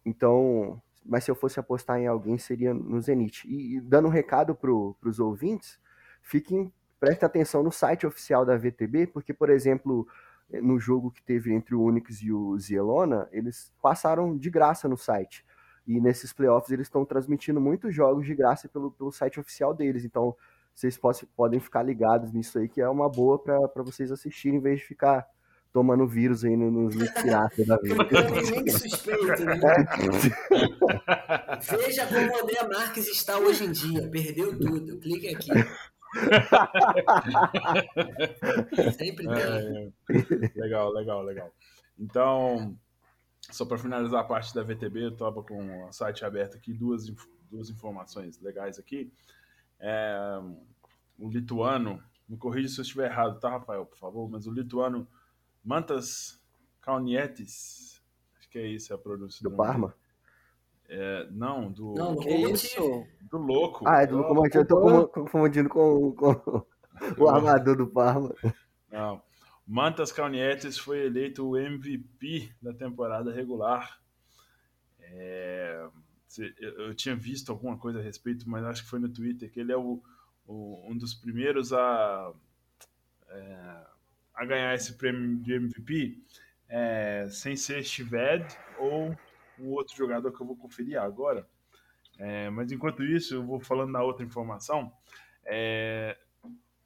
[0.05, 3.49] Então, mas se eu fosse apostar em alguém, seria no Zenit.
[3.49, 5.79] E, e dando um recado para os ouvintes,
[6.21, 10.07] fiquem, prestem atenção no site oficial da VTB, porque, por exemplo,
[10.51, 14.97] no jogo que teve entre o Unix e o Zielona, eles passaram de graça no
[14.97, 15.45] site.
[15.87, 20.05] E nesses playoffs eles estão transmitindo muitos jogos de graça pelo, pelo site oficial deles.
[20.05, 20.37] Então,
[20.75, 24.63] vocês poss- podem ficar ligados nisso aí, que é uma boa para vocês assistirem, em
[24.63, 25.27] vez de ficar
[25.73, 28.05] tomando vírus aí no- nos links piratas da vida.
[28.05, 29.61] Clicando em link suspeito, né?
[31.79, 34.09] Veja como o André Marques está hoje em dia.
[34.11, 34.99] Perdeu tudo.
[34.99, 35.51] Clique aqui.
[38.97, 39.37] Sempre tem.
[39.37, 39.91] É,
[40.57, 41.53] legal, legal, legal.
[41.99, 42.77] Então,
[43.51, 47.07] só para finalizar a parte da VTB, eu estava com o site aberto aqui, duas,
[47.51, 49.13] duas informações legais aqui.
[49.79, 50.41] É,
[51.19, 55.09] o lituano, me corrija se eu estiver errado, tá, Rafael, por favor, mas o lituano
[55.65, 56.41] Mantas
[56.81, 58.03] Kaunietis,
[58.39, 59.89] acho que é isso a pronúncia Do nome Parma?
[59.89, 60.01] dele.
[60.93, 62.53] É, não, do, Não, Que Locomotive.
[62.53, 63.07] isso?
[63.31, 63.85] do louco.
[63.89, 64.59] Ah, é do Locomotive.
[64.59, 66.67] Eu tô com- confundindo com, com
[67.17, 68.35] o armador do Parma.
[68.91, 69.23] Não.
[69.65, 74.01] Mantas Kaunietis foi eleito o MVP da temporada regular.
[75.01, 75.87] É,
[76.59, 79.73] eu, tinha visto alguma coisa a respeito, mas acho que foi no Twitter, que ele
[79.73, 80.03] é o,
[80.47, 82.33] o- um dos primeiros a,
[83.29, 83.77] é,
[84.35, 86.19] a ganhar esse prêmio de MVP
[86.69, 88.45] é, sem ser Shived
[88.79, 89.17] ou
[89.63, 91.47] o outro jogador que eu vou conferir agora.
[92.19, 94.93] É, mas enquanto isso, eu vou falando na outra informação.
[95.45, 96.19] É,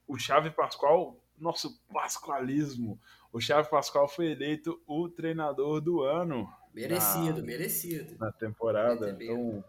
[0.06, 3.00] o Chave Pascoal, nosso pascoalismo,
[3.32, 8.16] o Chave Pascoal foi eleito o treinador do ano Merecido, na- merecido.
[8.18, 9.16] na temporada.
[9.20, 9.64] Então,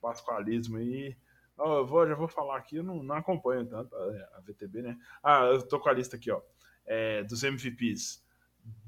[0.00, 1.16] pascoalismo aí.
[1.56, 4.00] Ó, eu vou, já vou falar aqui, eu não, não acompanho tanto a,
[4.36, 4.98] a VTB, né?
[5.22, 6.40] Ah, eu tô com a lista aqui, ó.
[6.86, 8.22] é, dos MVPs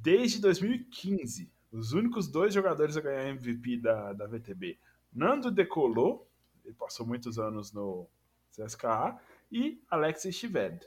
[0.00, 1.52] desde 2015.
[1.74, 4.78] Os únicos dois jogadores a ganhar MVP da, da VTB.
[5.12, 6.30] Nando Decolou,
[6.64, 8.08] ele passou muitos anos no
[8.52, 9.18] CSKA,
[9.50, 10.86] e Alexis Chived.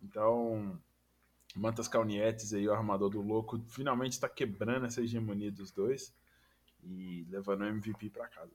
[0.00, 0.80] Então,
[1.56, 6.14] Mantas Calnietes aí, o armador do louco, finalmente está quebrando essa hegemonia dos dois
[6.84, 8.52] e levando o MVP para casa.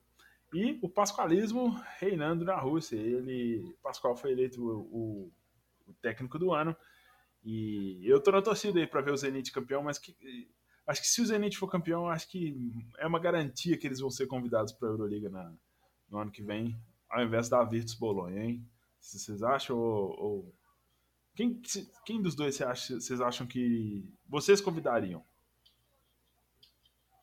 [0.53, 2.95] E o pasqualismo reinando na Rússia.
[2.95, 5.31] Ele, Pascoal foi eleito o, o,
[5.87, 6.75] o técnico do ano.
[7.43, 10.13] E eu tô na torcida aí para ver o Zenit campeão, mas que,
[10.87, 12.55] acho que se o Zenit for campeão, acho que
[12.97, 15.53] é uma garantia que eles vão ser convidados para a Euroliga na,
[16.09, 16.77] no ano que vem,
[17.09, 18.67] ao invés da Virtus Bolonha, hein?
[18.99, 20.55] Vocês acham ou, ou...
[21.35, 21.61] Quem,
[22.05, 25.23] quem dos dois vocês acham que vocês convidariam?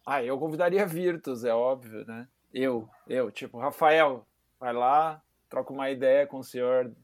[0.05, 2.29] Ah, eu convidaria Virtus, é óbvio, né?
[2.53, 4.27] Eu, eu, tipo, Rafael,
[4.61, 6.95] vai lá, troca uma ideia com o senhor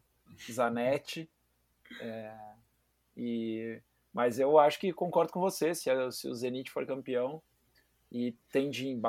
[0.50, 1.30] Zanetti.
[2.00, 2.36] É,
[3.16, 3.80] e,
[4.18, 7.40] mas eu acho que concordo com você, se, se o Zenit for campeão
[8.10, 9.00] e tem de,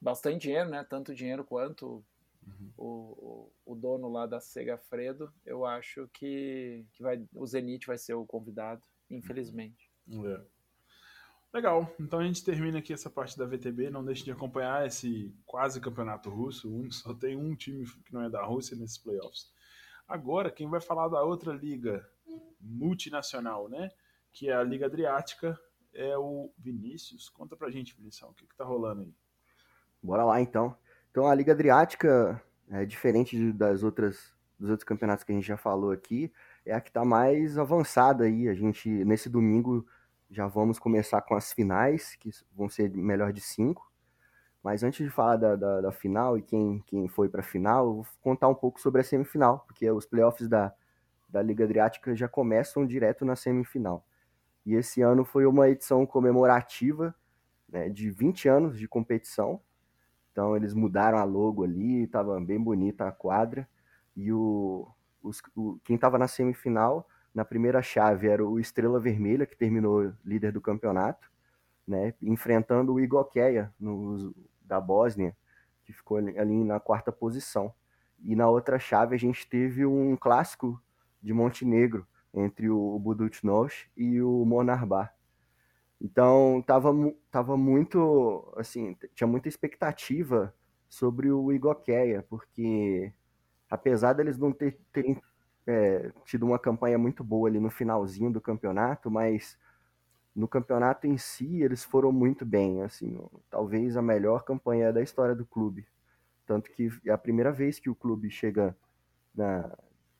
[0.00, 0.82] bastante dinheiro, né?
[0.88, 2.02] Tanto dinheiro quanto
[2.46, 2.72] uhum.
[2.78, 7.86] o, o, o, dono lá da Sega Fredo, eu acho que, que vai, o Zenit
[7.86, 8.80] vai ser o convidado,
[9.10, 9.92] infelizmente.
[10.08, 10.40] É.
[11.52, 13.90] Legal, então a gente termina aqui essa parte da VTB.
[13.90, 16.70] Não deixe de acompanhar esse quase campeonato russo.
[16.90, 19.52] Só tem um time que não é da Rússia nesses playoffs.
[20.08, 22.02] Agora, quem vai falar da outra liga
[22.58, 23.90] multinacional, né?
[24.36, 25.58] Que é a Liga Adriática,
[25.94, 27.30] é o Vinícius.
[27.30, 29.14] Conta pra gente, Vinícius, o que, que tá rolando aí?
[30.02, 30.76] Bora lá então.
[31.10, 35.56] Então a Liga Adriática é diferente das outras dos outros campeonatos que a gente já
[35.56, 36.30] falou aqui,
[36.66, 38.46] é a que está mais avançada aí.
[38.46, 39.86] A gente nesse domingo
[40.30, 43.90] já vamos começar com as finais, que vão ser melhor de cinco.
[44.62, 47.86] Mas antes de falar da, da, da final e quem, quem foi para a final,
[47.86, 50.74] eu vou contar um pouco sobre a semifinal, porque os playoffs da,
[51.26, 54.05] da Liga Adriática já começam direto na semifinal.
[54.66, 57.14] E esse ano foi uma edição comemorativa
[57.68, 59.60] né, de 20 anos de competição.
[60.32, 63.68] Então eles mudaram a logo ali, estava bem bonita a quadra.
[64.16, 64.88] E o,
[65.22, 70.12] os, o quem estava na semifinal na primeira chave era o Estrela Vermelha, que terminou
[70.24, 71.30] líder do campeonato,
[71.86, 75.36] né, enfrentando o Igokeia no, da Bósnia,
[75.84, 77.72] que ficou ali, ali na quarta posição.
[78.18, 80.82] E na outra chave a gente teve um clássico
[81.22, 82.06] de Montenegro
[82.36, 85.14] entre o Budućnost e o Monarbar.
[86.00, 86.90] Então tava,
[87.30, 90.54] tava muito assim, tinha muita expectativa
[90.88, 93.12] sobre o Igokeia, porque
[93.70, 95.20] apesar deles não ter, terem
[95.66, 99.58] é, tido uma campanha muito boa ali no finalzinho do campeonato, mas
[100.34, 103.18] no campeonato em si eles foram muito bem, assim,
[103.50, 105.86] talvez a melhor campanha da história do clube.
[106.46, 108.76] Tanto que é a primeira vez que o clube chega
[109.34, 109.76] na.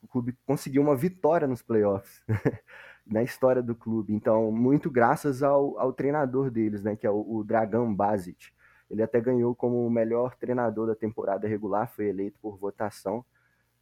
[0.07, 2.23] O clube conseguiu uma vitória nos playoffs
[3.05, 4.15] na história do clube.
[4.15, 6.95] Então, muito graças ao, ao treinador deles, né?
[6.95, 8.53] Que é o, o Dragan Basic.
[8.89, 13.25] Ele até ganhou como o melhor treinador da temporada regular, foi eleito por votação.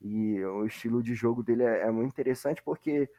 [0.01, 3.11] E o estilo de jogo dele é, é muito interessante porque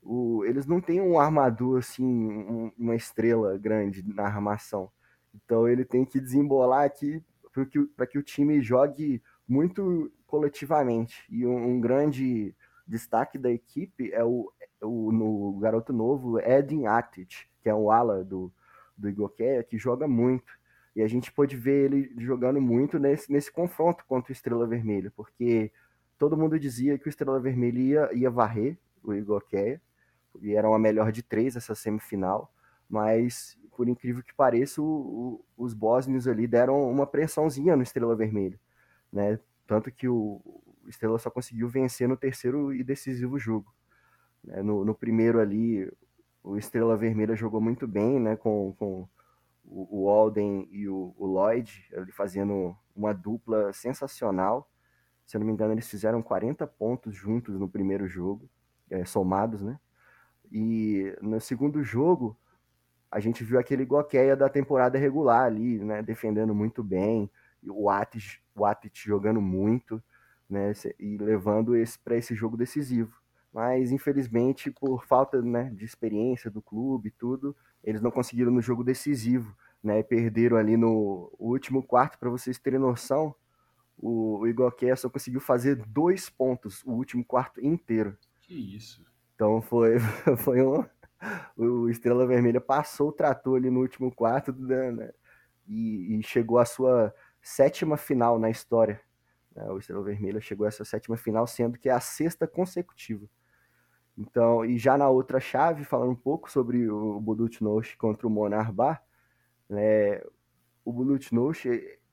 [0.00, 4.88] o, eles não têm um armador assim, um, uma estrela grande na armação.
[5.34, 7.20] Então ele tem que desembolar aqui
[7.52, 11.24] para que, que o time jogue muito coletivamente.
[11.28, 12.54] E um, um grande
[12.86, 18.22] destaque da equipe é o, o no garoto novo Edin Atic, que é um ala
[18.22, 18.52] do,
[18.96, 20.52] do Igokeia, que joga muito.
[20.94, 25.12] E a gente pôde ver ele jogando muito nesse, nesse confronto contra o Estrela Vermelha,
[25.16, 25.72] porque
[26.18, 29.80] todo mundo dizia que o Estrela Vermelha ia, ia varrer o Igokeia,
[30.40, 32.52] e era uma melhor de três essa semifinal,
[32.88, 38.16] mas por incrível que pareça, o, o, os bósnios ali deram uma pressãozinha no Estrela
[38.16, 38.58] Vermelha,
[39.12, 39.38] né?
[39.68, 40.40] Tanto que o,
[40.88, 43.70] Estrela só conseguiu vencer no terceiro e decisivo jogo.
[44.42, 44.62] Né?
[44.62, 45.86] No, no, primeiro ali,
[46.42, 48.34] o Estrela Vermelha jogou muito bem, né?
[48.34, 49.06] Com, com
[49.66, 54.70] o, o Alden e o, o Lloyd, ali fazendo uma dupla sensacional.
[55.26, 58.48] Se eu não me engano, eles fizeram 40 pontos juntos no primeiro jogo,
[58.90, 59.78] é, somados, né?
[60.50, 62.34] E no segundo jogo,
[63.10, 66.00] a gente viu aquele Goqueia da temporada regular ali, né?
[66.00, 67.30] Defendendo muito bem,
[67.66, 70.02] o Atit, o Atit jogando muito,
[70.48, 70.72] né?
[70.98, 73.16] E levando esse para esse jogo decisivo.
[73.52, 78.60] Mas infelizmente, por falta né, de experiência do clube e tudo, eles não conseguiram no
[78.60, 80.02] jogo decisivo, né?
[80.02, 83.34] Perderam ali no último quarto, para vocês terem noção
[83.98, 88.16] o, o Igor Kessel conseguiu fazer dois pontos o último quarto inteiro.
[88.40, 89.04] Que isso.
[89.34, 89.98] Então foi,
[90.38, 90.84] foi um.
[91.56, 95.10] O Estrela Vermelha passou o trator ali no último quarto né, né,
[95.66, 97.12] e, e, chegou à sua
[97.48, 99.00] sétima final na história.
[99.56, 103.26] Né, o Estrela Vermelha chegou a essa sétima final, sendo que é a sexta consecutiva.
[104.16, 109.02] Então, e já na outra chave, falando um pouco sobre o Budućnost contra o Monarbar,
[109.68, 110.20] né,
[110.84, 111.66] o Budućnost,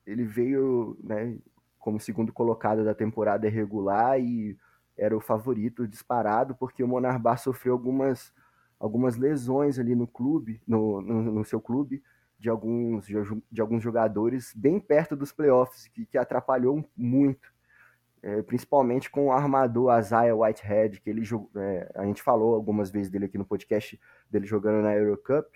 [0.05, 1.37] ele veio né,
[1.79, 4.57] como segundo colocado da temporada regular e
[4.97, 8.33] era o favorito disparado, porque o Monarbar sofreu algumas,
[8.79, 12.01] algumas lesões ali no clube, no, no, no seu clube,
[12.45, 13.07] de alguns,
[13.51, 17.51] de alguns jogadores bem perto dos playoffs, que, que atrapalhou muito.
[18.21, 21.23] É, principalmente com o armador Isaiah Whitehead, que ele
[21.55, 23.99] é, a gente falou algumas vezes dele aqui no podcast,
[24.29, 25.47] dele jogando na Eurocup.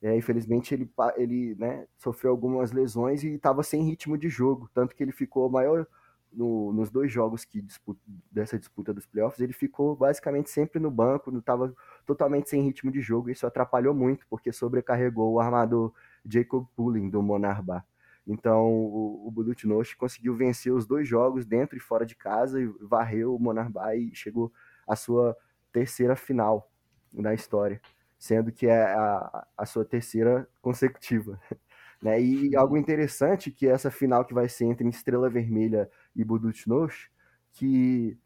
[0.00, 4.94] É, infelizmente ele, ele né, sofreu algumas lesões e estava sem ritmo de jogo, tanto
[4.94, 5.86] que ele ficou maior
[6.32, 8.00] no, nos dois jogos que disputa,
[8.30, 11.74] dessa disputa dos playoffs, ele ficou basicamente sempre no banco, não estava
[12.06, 13.30] totalmente sem ritmo de jogo.
[13.30, 15.92] Isso atrapalhou muito, porque sobrecarregou o armador
[16.26, 17.84] Jacob Pulling do Monarba.
[18.26, 22.66] Então o, o Budućnost conseguiu vencer os dois jogos dentro e fora de casa e
[22.80, 24.52] varreu o Monarba e chegou
[24.86, 25.36] à sua
[25.72, 26.70] terceira final
[27.12, 27.80] na história,
[28.18, 31.40] sendo que é a, a sua terceira consecutiva.
[32.02, 32.18] Né?
[32.18, 37.10] E algo interessante que essa final que vai ser entre Estrela Vermelha e Budućnost,
[37.52, 38.16] que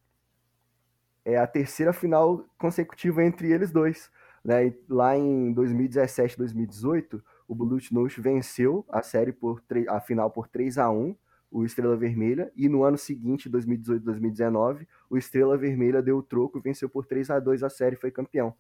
[1.25, 4.13] é a terceira final consecutiva entre eles dois.
[4.45, 4.73] Né?
[4.89, 10.91] Lá em 2017, 2018, o Budućnost venceu a série por a final por 3 a
[10.91, 11.17] 1
[11.55, 16.59] o Estrela Vermelha, e no ano seguinte, 2018, 2019, o Estrela Vermelha deu o troco
[16.59, 18.53] e venceu por 3 a 2 a série, foi campeão.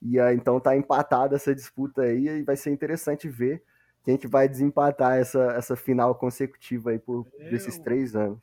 [0.00, 3.60] E então tá empatada essa disputa aí e vai ser interessante ver
[4.04, 8.38] quem que vai desempatar essa, essa final consecutiva aí por desses três anos.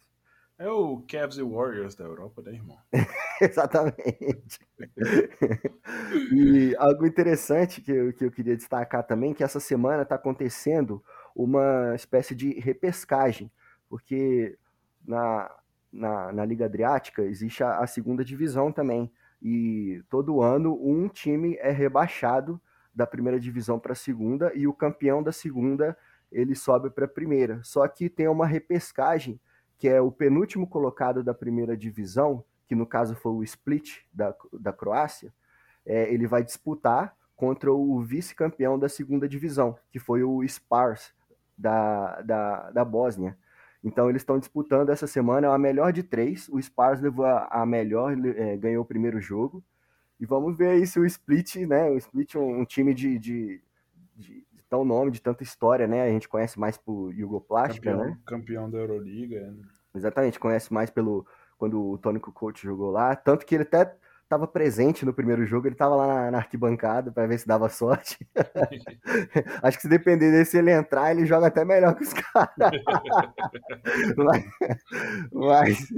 [0.57, 2.77] É o Cavs e Warriors da Europa, né, irmão?
[3.41, 4.59] Exatamente.
[6.31, 11.03] e algo interessante que eu, que eu queria destacar também, que essa semana está acontecendo
[11.35, 13.51] uma espécie de repescagem,
[13.89, 14.57] porque
[15.05, 15.53] na,
[15.91, 19.11] na, na Liga Adriática existe a, a segunda divisão também,
[19.41, 22.61] e todo ano um time é rebaixado
[22.93, 25.97] da primeira divisão para a segunda e o campeão da segunda
[26.31, 27.59] ele sobe para a primeira.
[27.61, 29.39] Só que tem uma repescagem
[29.77, 34.35] que é o penúltimo colocado da primeira divisão, que no caso foi o Split da,
[34.53, 35.33] da Croácia,
[35.85, 41.13] é, ele vai disputar contra o vice-campeão da segunda divisão, que foi o Spars
[41.57, 43.37] da, da, da Bósnia.
[43.83, 46.49] Então eles estão disputando essa semana, é a melhor de três.
[46.49, 49.63] O Spars levou a, a melhor, é, ganhou o primeiro jogo.
[50.19, 51.89] E vamos ver aí se o Split, né?
[51.89, 53.61] O Split, um, um time de, de,
[54.15, 56.03] de, de, tão nome, de tanta história, né?
[56.03, 58.17] A gente conhece mais por Yugoplástica, campeão, né?
[58.25, 59.39] Campeão da Euroliga.
[59.39, 59.63] Né?
[59.95, 61.25] Exatamente, conhece mais pelo
[61.57, 63.15] quando o Tony Kukoc jogou lá.
[63.15, 67.09] Tanto que ele até estava presente no primeiro jogo, ele estava lá na, na arquibancada
[67.09, 68.27] para ver se dava sorte.
[69.63, 72.51] Acho que se depender dele, se ele entrar, ele joga até melhor que os caras.
[74.17, 74.43] mas,
[75.31, 75.89] mas,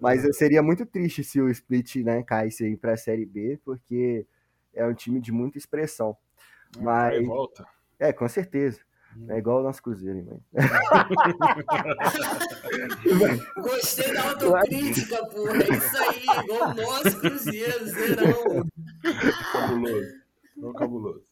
[0.00, 4.26] mas, seria muito triste se o Split né, caísse aí para a Série B, porque
[4.74, 6.16] é um time de muita expressão.
[6.76, 7.66] É, mas, volta.
[8.02, 8.80] É, com certeza.
[9.28, 10.42] É igual o nosso Cruzeiro, hein,
[13.56, 15.52] Gostei da autocrítica, porra.
[15.52, 18.66] É isso aí, igual o nosso Cruzeiro, zerão.
[19.52, 20.14] Cabuloso.
[20.56, 21.22] Não cabuloso.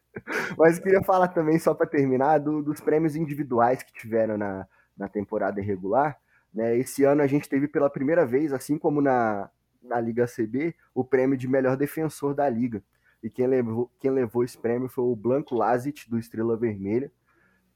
[0.56, 4.64] Mas eu queria falar também, só para terminar, do, dos prêmios individuais que tiveram na,
[4.96, 6.16] na temporada regular.
[6.54, 6.76] Né?
[6.76, 9.50] Esse ano a gente teve pela primeira vez, assim como na,
[9.82, 12.80] na Liga CB, o prêmio de melhor defensor da liga.
[13.22, 17.10] E quem levou, quem levou esse prêmio foi o Blanco Lazic, do Estrela Vermelha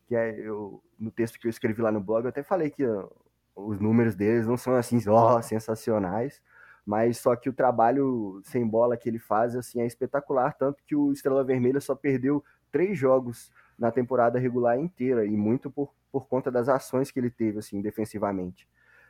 [0.06, 2.86] que é eu, no texto que eu escrevi lá no blog, eu até falei que
[2.86, 3.08] ó,
[3.54, 6.42] os números deles não são assim, ó, sensacionais,
[6.84, 10.94] mas só que o trabalho sem bola que ele faz assim é espetacular, tanto que
[10.94, 16.28] o Estrela Vermelha só perdeu três jogos na temporada regular inteira e muito por, por
[16.28, 18.68] conta das ações que ele teve assim defensivamente.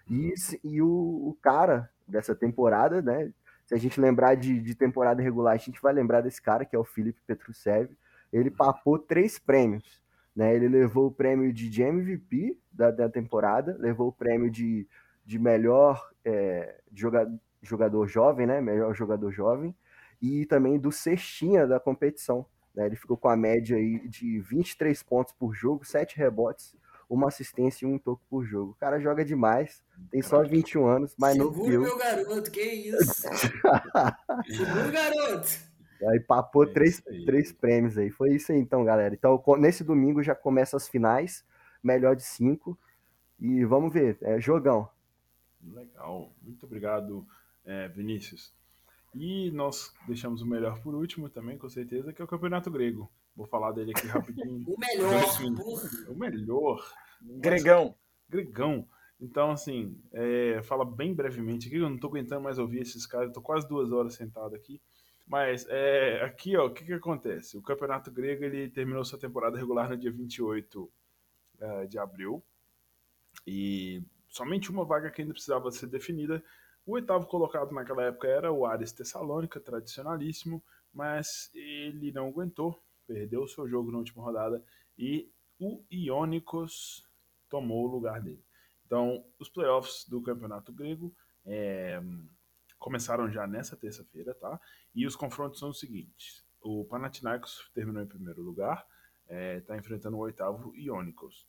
[0.08, 0.32] E,
[0.62, 3.32] e o, o cara dessa temporada, né?
[3.66, 6.76] Se a gente lembrar de, de temporada regular, a gente vai lembrar desse cara que
[6.76, 7.90] é o Felipe Petrusev.
[8.32, 10.04] Ele papou três prêmios
[10.34, 10.54] né?
[10.54, 14.86] Ele levou o prêmio de, MVP da, da temporada, levou o prêmio de,
[15.24, 18.60] de melhor é, jogador, jogador jovem, né?
[18.60, 19.74] melhor jogador jovem,
[20.20, 22.44] e também do cestinha da competição.
[22.74, 22.86] Né?
[22.86, 26.74] Ele ficou com a média aí de 23 pontos por jogo, 7 rebotes,
[27.14, 28.72] uma assistência e um toco por jogo.
[28.72, 33.22] O cara joga demais, tem só 21 anos, mas não Segura meu garoto, que isso?
[34.48, 35.74] Segura garoto!
[36.08, 37.24] Aí papou é três, aí.
[37.24, 38.10] três prêmios aí.
[38.10, 39.14] Foi isso aí então, galera.
[39.14, 41.44] Então, nesse domingo já começa as finais,
[41.82, 42.78] melhor de cinco.
[43.40, 44.88] E vamos ver, é jogão.
[45.62, 46.32] Legal.
[46.42, 47.26] Muito obrigado,
[47.64, 48.52] é, Vinícius.
[49.14, 53.10] E nós deixamos o melhor por último também, com certeza, que é o Campeonato Grego.
[53.36, 54.64] Vou falar dele aqui rapidinho.
[54.68, 55.24] o melhor.
[56.08, 56.92] O melhor.
[57.24, 57.94] Gregão.
[58.28, 58.86] Gregão.
[59.20, 63.28] Então, assim, é, fala bem brevemente aqui, eu não estou aguentando mais ouvir esses caras,
[63.28, 64.80] estou quase duas horas sentado aqui.
[65.26, 67.56] Mas é, aqui, ó, o que, que acontece?
[67.56, 72.42] O Campeonato Grego ele terminou sua temporada regular no dia 28 uh, de abril.
[73.46, 76.44] E somente uma vaga que ainda precisava ser definida.
[76.84, 83.44] O oitavo colocado naquela época era o Ares Tessalônica, tradicionalíssimo, mas ele não aguentou, perdeu
[83.44, 84.62] o seu jogo na última rodada
[84.98, 87.02] e o Ionicos
[87.54, 88.44] tomou o lugar dele.
[88.84, 91.14] Então, os playoffs do Campeonato Grego
[91.46, 92.02] é,
[92.80, 94.60] começaram já nessa terça-feira, tá?
[94.92, 98.84] E os confrontos são os seguintes: o Panathinaikos terminou em primeiro lugar,
[99.22, 101.46] está é, tá enfrentando o oitavo Ionicos.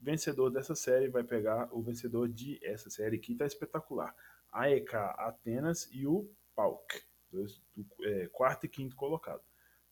[0.00, 4.14] Vencedor dessa série vai pegar o vencedor de essa série que está espetacular.
[4.50, 9.42] A EK Atenas e o PAUK, dois, do, é, quarto e quinto colocado.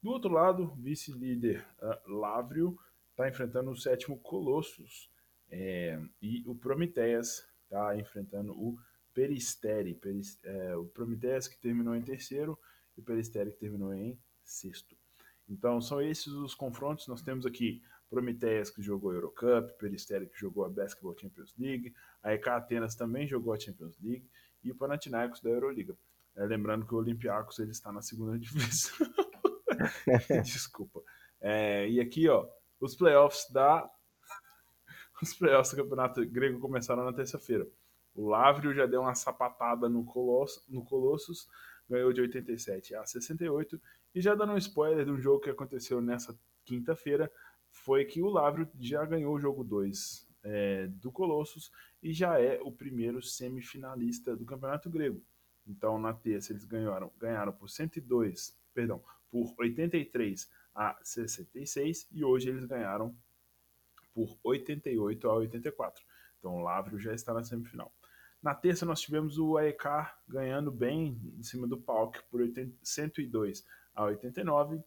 [0.02, 2.78] Do outro lado, vice-líder uh, Lavrio
[3.10, 5.12] está enfrentando o sétimo Colossus
[5.56, 8.76] é, e o Prometeias está enfrentando o
[9.14, 9.94] Peristeri.
[9.94, 12.58] Peris, é, o Prometeias que terminou em terceiro
[12.96, 14.96] e o Peristeri que terminou em sexto.
[15.48, 17.06] Então são esses os confrontos.
[17.06, 21.94] Nós temos aqui Prometeias que jogou a Eurocup, Peristeri que jogou a Basketball Champions League,
[22.20, 24.28] a EK Atenas também jogou a Champions League
[24.62, 25.96] e o Panathinaikos da Euroliga.
[26.34, 29.06] É, lembrando que o Olympiacos ele está na segunda divisão.
[30.42, 31.00] Desculpa.
[31.40, 32.44] É, e aqui, ó,
[32.80, 33.88] os playoffs da
[35.24, 37.66] os playoffs do Campeonato Grego começaram na terça-feira.
[38.14, 41.48] O Lavrio já deu uma sapatada no, Colosso, no Colossus,
[41.88, 43.80] ganhou de 87 a 68.
[44.14, 47.32] E já dando um spoiler de um jogo que aconteceu nessa quinta-feira,
[47.70, 51.72] foi que o Lavrio já ganhou o jogo 2 é, do Colossus
[52.02, 55.20] e já é o primeiro semifinalista do Campeonato Grego.
[55.66, 62.50] Então, na terça, eles ganharam, ganharam por 102, perdão, por 83 a 66 e hoje
[62.50, 63.16] eles ganharam
[64.14, 66.04] por 88 a 84.
[66.38, 67.92] Então o Lavrio já está na semifinal.
[68.42, 69.84] Na terça nós tivemos o AEK
[70.28, 73.64] ganhando bem em cima do Palk por 80, 102
[73.94, 74.82] a 89.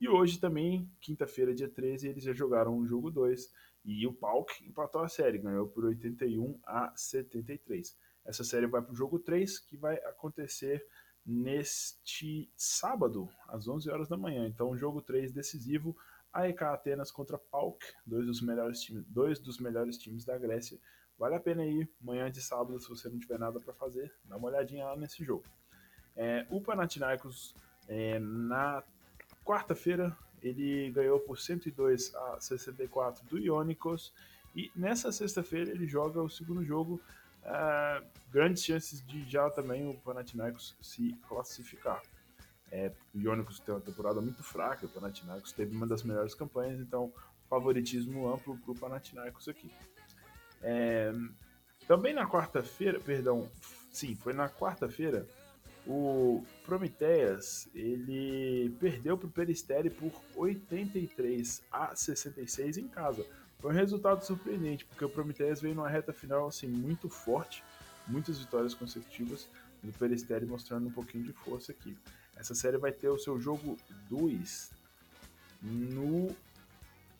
[0.00, 3.52] E hoje também, quinta-feira, dia 13, eles já jogaram o jogo 2
[3.84, 7.96] e o Palk empatou a série, ganhou por 81 a 73.
[8.24, 10.84] Essa série vai para o jogo 3, que vai acontecer
[11.24, 14.46] neste sábado, às 11 horas da manhã.
[14.46, 15.96] Então, jogo 3 decisivo,
[16.32, 20.78] AEK Atenas contra PAOK, dois dos melhores times, dois dos melhores times da Grécia.
[21.18, 24.36] Vale a pena ir amanhã de sábado, se você não tiver nada para fazer, dá
[24.36, 25.44] uma olhadinha lá nesse jogo.
[26.16, 27.54] É, o Panathinaikos,
[27.88, 28.82] é, na
[29.44, 34.12] quarta-feira, ele ganhou por 102 a 64 do Ionicos,
[34.54, 37.00] e nessa sexta-feira ele joga o segundo jogo,
[37.44, 42.02] é, grandes chances de já também o Panathinaikos se classificar.
[42.72, 46.80] É, o Ionicos tem uma temporada muito fraca, o Panathinaikos teve uma das melhores campanhas,
[46.80, 47.12] então
[47.48, 49.70] favoritismo amplo para o Panathinaikos aqui.
[50.62, 51.12] É,
[51.86, 53.46] também na quarta-feira, perdão,
[53.90, 55.28] sim, foi na quarta-feira,
[55.86, 63.26] o Prometeias ele perdeu para o Peristeri por 83 a 66 em casa.
[63.58, 67.62] Foi um resultado surpreendente, porque o Prometeias veio numa reta final assim muito forte,
[68.06, 69.46] muitas vitórias consecutivas,
[69.82, 71.98] e o Peristeri mostrando um pouquinho de força aqui.
[72.42, 73.76] Essa série vai ter o seu jogo
[74.10, 74.72] 2
[75.62, 76.34] no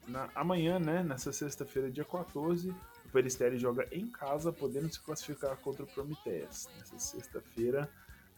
[0.09, 1.05] na, amanhã, né?
[1.05, 2.71] Nessa sexta-feira, dia 14.
[3.07, 6.69] O Peristeri joga em casa, podendo se classificar contra o Prometeias.
[6.77, 7.89] Nessa sexta-feira,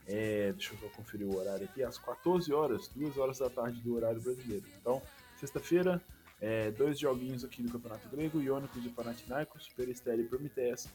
[0.07, 3.97] é, deixa eu conferir o horário aqui, às 14 horas, 2 horas da tarde do
[3.97, 4.67] horário brasileiro.
[4.79, 5.01] Então,
[5.41, 6.03] sexta-feira,
[6.39, 10.87] é, dois joguinhos aqui do Campeonato Grego, Iônicos e Panathinaikos, Peristeri e Prometeias.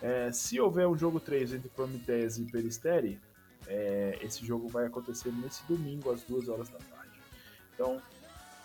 [0.00, 3.20] É, se houver um jogo 3 entre Prometeias e Peristeri,
[3.66, 7.20] é, esse jogo vai acontecer nesse domingo, às 2 horas da tarde.
[7.74, 8.00] Então,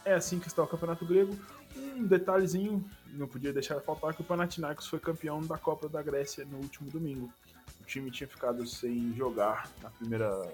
[0.05, 1.37] é assim que está o Campeonato Grego.
[1.75, 2.83] Um detalhezinho,
[3.13, 6.57] não podia deixar de faltar, que o Panathinaikos foi campeão da Copa da Grécia no
[6.57, 7.31] último domingo.
[7.79, 10.53] O time tinha ficado sem jogar na primeira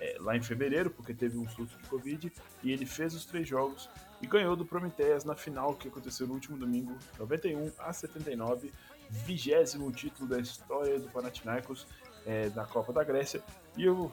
[0.00, 2.32] é, lá em fevereiro, porque teve um surto de Covid,
[2.62, 3.88] e ele fez os três jogos
[4.20, 8.72] e ganhou do Prometeias na final que aconteceu no último domingo, 91 a 79,
[9.10, 11.86] vigésimo título da história do Panathinaikos
[12.28, 13.42] é, da Copa da Grécia.
[13.76, 14.12] E o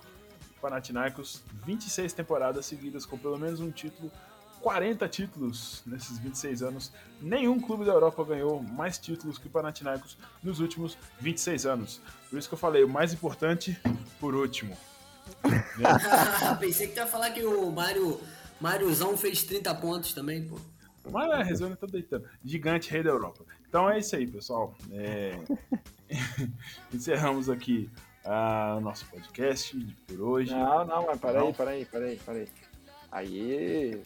[0.61, 4.09] Panathinaikos, 26 temporadas seguidas com pelo menos um título,
[4.61, 6.93] 40 títulos nesses 26 anos.
[7.21, 12.01] Nenhum clube da Europa ganhou mais títulos que o Panathinaikos nos últimos 26 anos.
[12.29, 13.77] Por isso que eu falei, o mais importante
[14.19, 14.75] por último.
[16.59, 18.19] Pensei que tu ia falar que o Mário
[18.59, 20.57] Máriozão fez 30 pontos também, pô.
[21.11, 22.27] Mas a Rezone tá deitando.
[22.43, 23.45] Gigante rei da Europa.
[23.75, 24.73] Então é isso aí, pessoal.
[24.93, 25.37] É...
[26.95, 27.89] Encerramos aqui
[28.23, 29.77] uh, o nosso podcast
[30.07, 30.53] por hoje.
[30.53, 32.47] Não, não, mas peraí, peraí, peraí, peraí.
[33.15, 34.03] Aí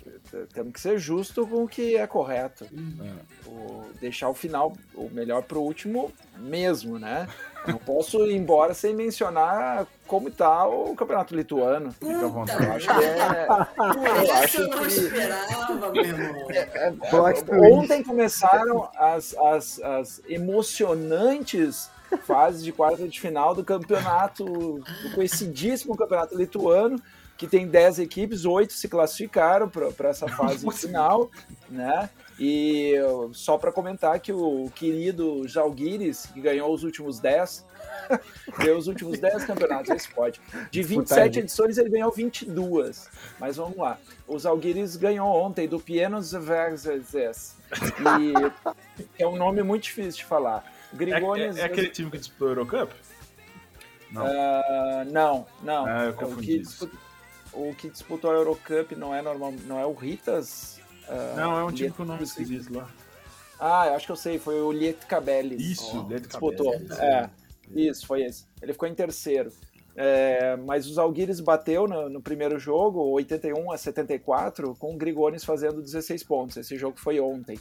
[0.53, 2.67] temos que ser justo com o que é correto.
[3.43, 7.27] O, deixar o final, o melhor pro último mesmo, né?
[7.65, 11.91] Eu não posso ir embora sem mencionar como está o campeonato lituano.
[11.91, 12.63] Fica à vontade.
[12.63, 13.47] Eu acho que é.
[14.27, 14.87] eu acho eu não que...
[14.87, 16.51] esperava, meu irmão.
[16.51, 21.89] É, é, é ontem começaram as, as, as emocionantes
[22.25, 27.01] fases de quarta de final do campeonato, do conhecidíssimo campeonato lituano
[27.39, 31.31] que tem 10 equipes, oito se classificaram para essa fase final,
[31.69, 32.09] né?
[32.37, 32.95] E
[33.31, 37.65] só para comentar que o querido Jalguires, que ganhou os últimos 10,
[38.59, 40.41] ganhou os últimos 10 campeonatos, esse pode.
[40.69, 43.09] De 27 edições, ele ganhou 22.
[43.39, 43.97] Mas vamos lá.
[44.27, 47.55] O Zalguires ganhou ontem do Pienos Verzes.
[48.19, 48.33] E
[49.17, 50.65] é um nome muito difícil de falar.
[50.91, 51.55] Grigones.
[51.55, 52.91] É, é, é aquele time que disputou o Eurocup?
[54.11, 54.25] Não.
[54.25, 55.85] Uh, não, não.
[55.85, 57.08] Ah, eu confundi o que disputou
[57.53, 60.79] a Eurocup não é normal, não é o Ritas?
[61.07, 62.89] Uh, não, é um time com nome esquisito lá.
[63.59, 65.61] Ah, eu acho que eu sei, foi o Lietkabelis.
[65.61, 66.73] Isso, oh, disputou.
[66.97, 67.29] É,
[67.75, 68.45] isso, foi esse.
[68.61, 69.51] Ele ficou em terceiro.
[69.95, 75.43] É, mas os Alguires bateu no, no, primeiro jogo, 81 a 74, com o Grigones
[75.43, 76.55] fazendo 16 pontos.
[76.55, 77.59] Esse jogo foi ontem.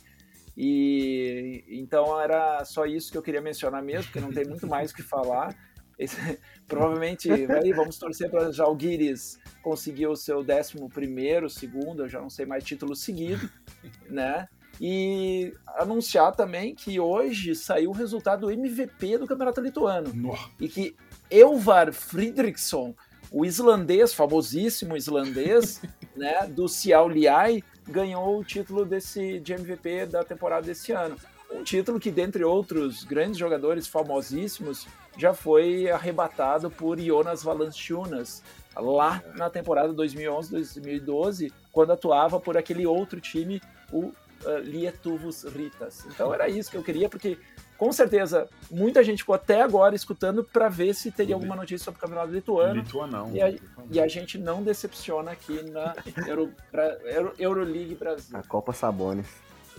[0.56, 4.93] E então era só isso que eu queria mencionar mesmo, porque não tem muito mais
[4.93, 5.52] o que falar.
[5.99, 6.16] Esse,
[6.66, 7.29] provavelmente,
[7.75, 12.65] vamos torcer para Jalguires conseguir o seu décimo primeiro, segundo, eu já não sei mais
[12.65, 13.51] título seguido,
[14.09, 14.49] né?
[14.81, 20.15] E anunciar também que hoje saiu o resultado do MVP do Campeonato Lituano.
[20.15, 20.51] Nossa.
[20.61, 20.95] E que
[21.29, 22.95] Elvar Fridriksson,
[23.31, 25.83] o islandês, famosíssimo islandês,
[26.16, 31.16] né, do Cial Liai, ganhou o título desse, de MVP da temporada desse ano.
[31.51, 38.43] Um título que, dentre outros grandes jogadores famosíssimos, já foi arrebatado por Jonas Valanciunas,
[38.77, 43.61] lá na temporada 2011-2012, quando atuava por aquele outro time,
[43.91, 44.12] o
[44.45, 46.05] uh, Lietuvos Ritas.
[46.07, 47.39] Então era isso que eu queria, porque
[47.77, 51.99] com certeza muita gente ficou até agora escutando para ver se teria alguma notícia sobre
[51.99, 52.81] o campeonato lituano.
[52.81, 53.31] Lituanão.
[53.33, 53.55] E a,
[53.91, 55.95] e a gente não decepciona aqui na
[56.27, 58.37] Euro, pra, Euro, Euroleague Brasil.
[58.37, 59.27] A Copa Sabones.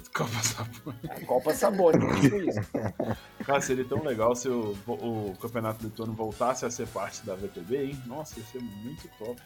[0.14, 0.96] Copa Sabor.
[1.26, 2.60] Copa Sabor, tipo isso.
[3.46, 7.86] Cara, seria tão legal se o, o Campeonato Lituano voltasse a ser parte da VTB,
[7.86, 8.04] hein?
[8.06, 9.42] Nossa, ia ser muito top.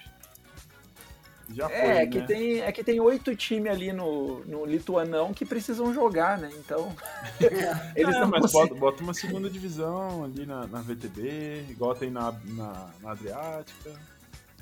[1.50, 2.26] Já é, foi, é, que né?
[2.26, 6.50] tem, é que tem oito times ali no, no Lituanão que precisam jogar, né?
[6.58, 6.96] Então.
[7.96, 12.10] eles é, não mas bota, bota, uma segunda divisão ali na, na VTB, igual tem
[12.10, 13.92] na, na, na Adriática.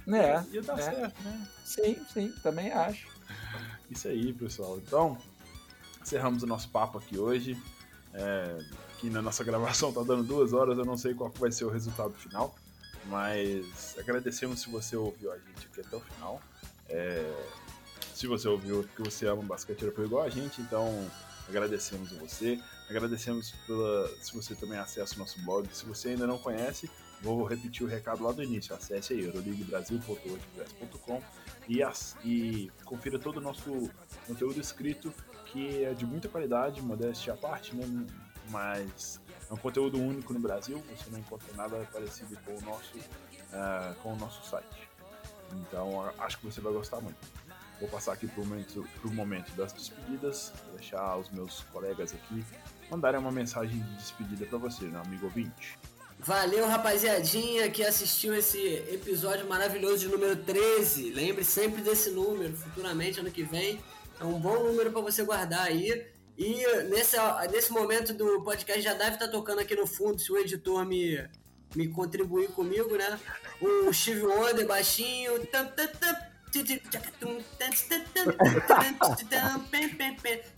[0.07, 0.43] É.
[0.51, 0.81] Ia dar é.
[0.81, 1.47] certo, né?
[1.63, 3.07] Sim, sim, também acho.
[3.89, 4.77] Isso aí, pessoal.
[4.77, 5.17] Então,
[6.01, 7.61] encerramos o nosso papo aqui hoje.
[8.13, 8.57] É,
[8.93, 11.69] aqui na nossa gravação tá dando duas horas, eu não sei qual vai ser o
[11.69, 12.53] resultado final,
[13.05, 16.41] mas agradecemos se você ouviu a gente aqui até o final.
[16.89, 17.33] É,
[18.13, 21.09] se você ouviu porque você ama basquete europeu igual a gente, então
[21.47, 22.59] agradecemos você.
[22.89, 25.67] Agradecemos pela, se você também acessa o nosso blog.
[25.71, 26.91] Se você ainda não conhece,
[27.21, 28.75] vou repetir o recado lá do início.
[28.75, 31.21] Acesse aí euroliguebrasil.wordpress.com
[31.69, 31.81] e,
[32.23, 33.89] e confira todo o nosso
[34.27, 35.13] conteúdo escrito
[35.51, 37.85] que é de muita qualidade, modéstia à parte, né?
[38.49, 39.19] mas
[39.49, 43.95] é um conteúdo único no Brasil, você não encontra nada parecido com o nosso, uh,
[44.01, 44.89] com o nosso site.
[45.53, 47.17] Então acho que você vai gostar muito.
[47.79, 52.45] Vou passar aqui para o momento, momento das despedidas, vou deixar os meus colegas aqui
[52.89, 55.79] mandarem uma mensagem de despedida para você, meu amigo ouvinte.
[56.19, 58.59] Valeu, rapaziadinha, que assistiu esse
[58.91, 61.09] episódio maravilhoso de número 13.
[61.11, 63.79] Lembre sempre desse número, futuramente, ano que vem.
[64.21, 66.05] É um bom número para você guardar aí.
[66.37, 67.17] E nesse,
[67.51, 70.85] nesse momento do podcast já deve estar tá tocando aqui no fundo, se o editor
[70.85, 71.27] me,
[71.75, 73.19] me contribuir comigo, né?
[73.59, 75.41] O Steve Wonder baixinho.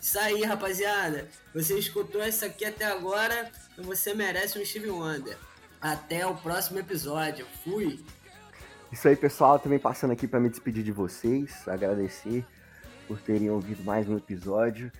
[0.02, 1.30] Isso aí, rapaziada.
[1.56, 5.38] Você escutou isso aqui até agora, você merece um Steve Wonder.
[5.80, 7.46] Até o próximo episódio.
[7.64, 8.04] Fui.
[8.92, 9.58] Isso aí, pessoal.
[9.58, 12.46] Também passando aqui para me despedir de vocês, agradecer
[13.08, 14.92] por terem ouvido mais um episódio.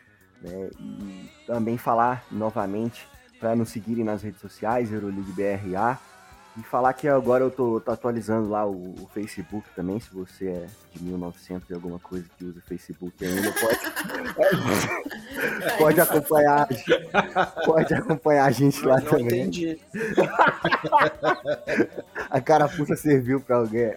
[0.42, 0.70] Né?
[0.80, 3.08] E também falar novamente
[3.40, 6.00] para nos seguirem nas redes sociais, Euroleague BRA.
[6.56, 10.50] E falar que agora eu tô, tô atualizando lá o, o, Facebook também, se você
[10.50, 13.80] é de 1900 e alguma coisa que usa Facebook ainda, pode,
[15.80, 16.68] pode acompanhar,
[17.66, 19.42] pode acompanhar a gente lá não também.
[19.42, 19.82] Entendi.
[22.30, 23.90] a carapuça serviu para alguém.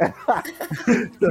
[1.21, 1.29] tô,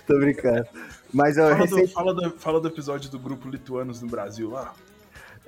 [0.06, 0.66] tô brincando.
[1.12, 1.86] Mas eu fala, recente...
[1.86, 4.74] do, fala, do, fala do episódio do grupo Lituanos no Brasil lá.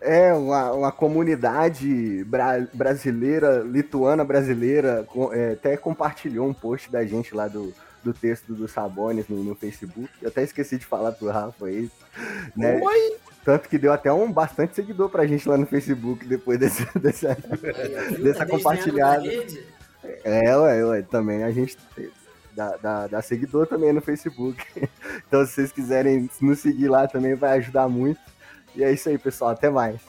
[0.00, 7.04] É, uma, uma comunidade bra brasileira, lituana brasileira, com, é, até compartilhou um post da
[7.04, 10.08] gente lá do, do texto do Sabonis no, no, Facebook.
[10.22, 11.92] Eu até esqueci de falar pro Rafa isso.
[12.56, 12.80] Né?
[12.82, 13.16] Oi!
[13.44, 17.36] Tanto que deu até um bastante seguidor pra gente lá no Facebook depois desse, dessa,
[18.18, 19.26] dessa compartilhada.
[20.24, 21.76] É, ué, ué, também a gente
[22.55, 24.64] dá, dá, dá seguidor também no Facebook.
[25.27, 28.20] Então, se vocês quiserem nos seguir lá também, vai ajudar muito.
[28.74, 29.51] E é isso aí, pessoal.
[29.51, 30.01] Até mais.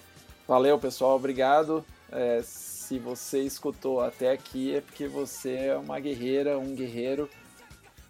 [0.48, 1.16] Valeu, pessoal.
[1.16, 1.86] Obrigado.
[2.12, 7.30] É, se você escutou até aqui, é porque você é uma guerreira, um guerreiro.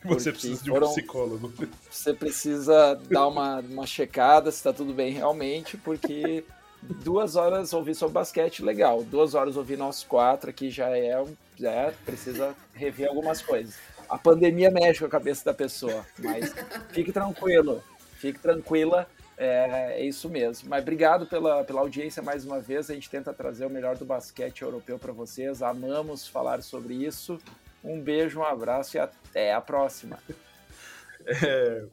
[0.06, 1.54] Você precisa de um psicólogo.
[1.90, 6.44] Você precisa dar uma, uma checada se está tudo bem realmente, porque
[6.82, 9.04] duas horas ouvir sobre basquete, legal.
[9.04, 11.24] Duas horas ouvir nós quatro aqui já é,
[11.56, 13.76] já é precisa rever algumas coisas.
[14.12, 16.54] A pandemia mexe com a cabeça da pessoa, mas
[16.90, 17.82] fique tranquilo,
[18.18, 19.08] fique tranquila,
[19.38, 20.70] é, é, isso mesmo.
[20.70, 22.90] Mas obrigado pela, pela audiência mais uma vez.
[22.90, 25.62] A gente tenta trazer o melhor do basquete europeu para vocês.
[25.62, 27.40] Amamos falar sobre isso.
[27.82, 30.20] Um beijo, um abraço e até a próxima.
[31.26, 31.86] É,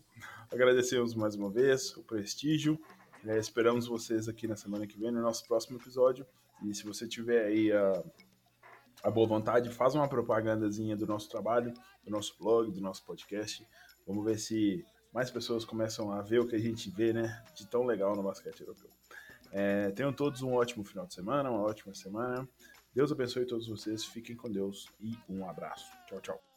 [0.51, 2.81] agradecemos mais uma vez o prestígio.
[3.25, 6.27] É, esperamos vocês aqui na semana que vem no nosso próximo episódio.
[6.65, 8.03] E se você tiver aí a,
[9.03, 11.73] a boa vontade, faz uma propagandazinha do nosso trabalho,
[12.05, 13.67] do nosso blog, do nosso podcast.
[14.07, 17.43] Vamos ver se mais pessoas começam a ver o que a gente vê, né?
[17.55, 18.91] De tão legal no basquete europeu.
[19.51, 22.49] É, tenham todos um ótimo final de semana, uma ótima semana.
[22.95, 25.91] Deus abençoe todos vocês, fiquem com Deus e um abraço.
[26.07, 26.48] Tchau, tchau.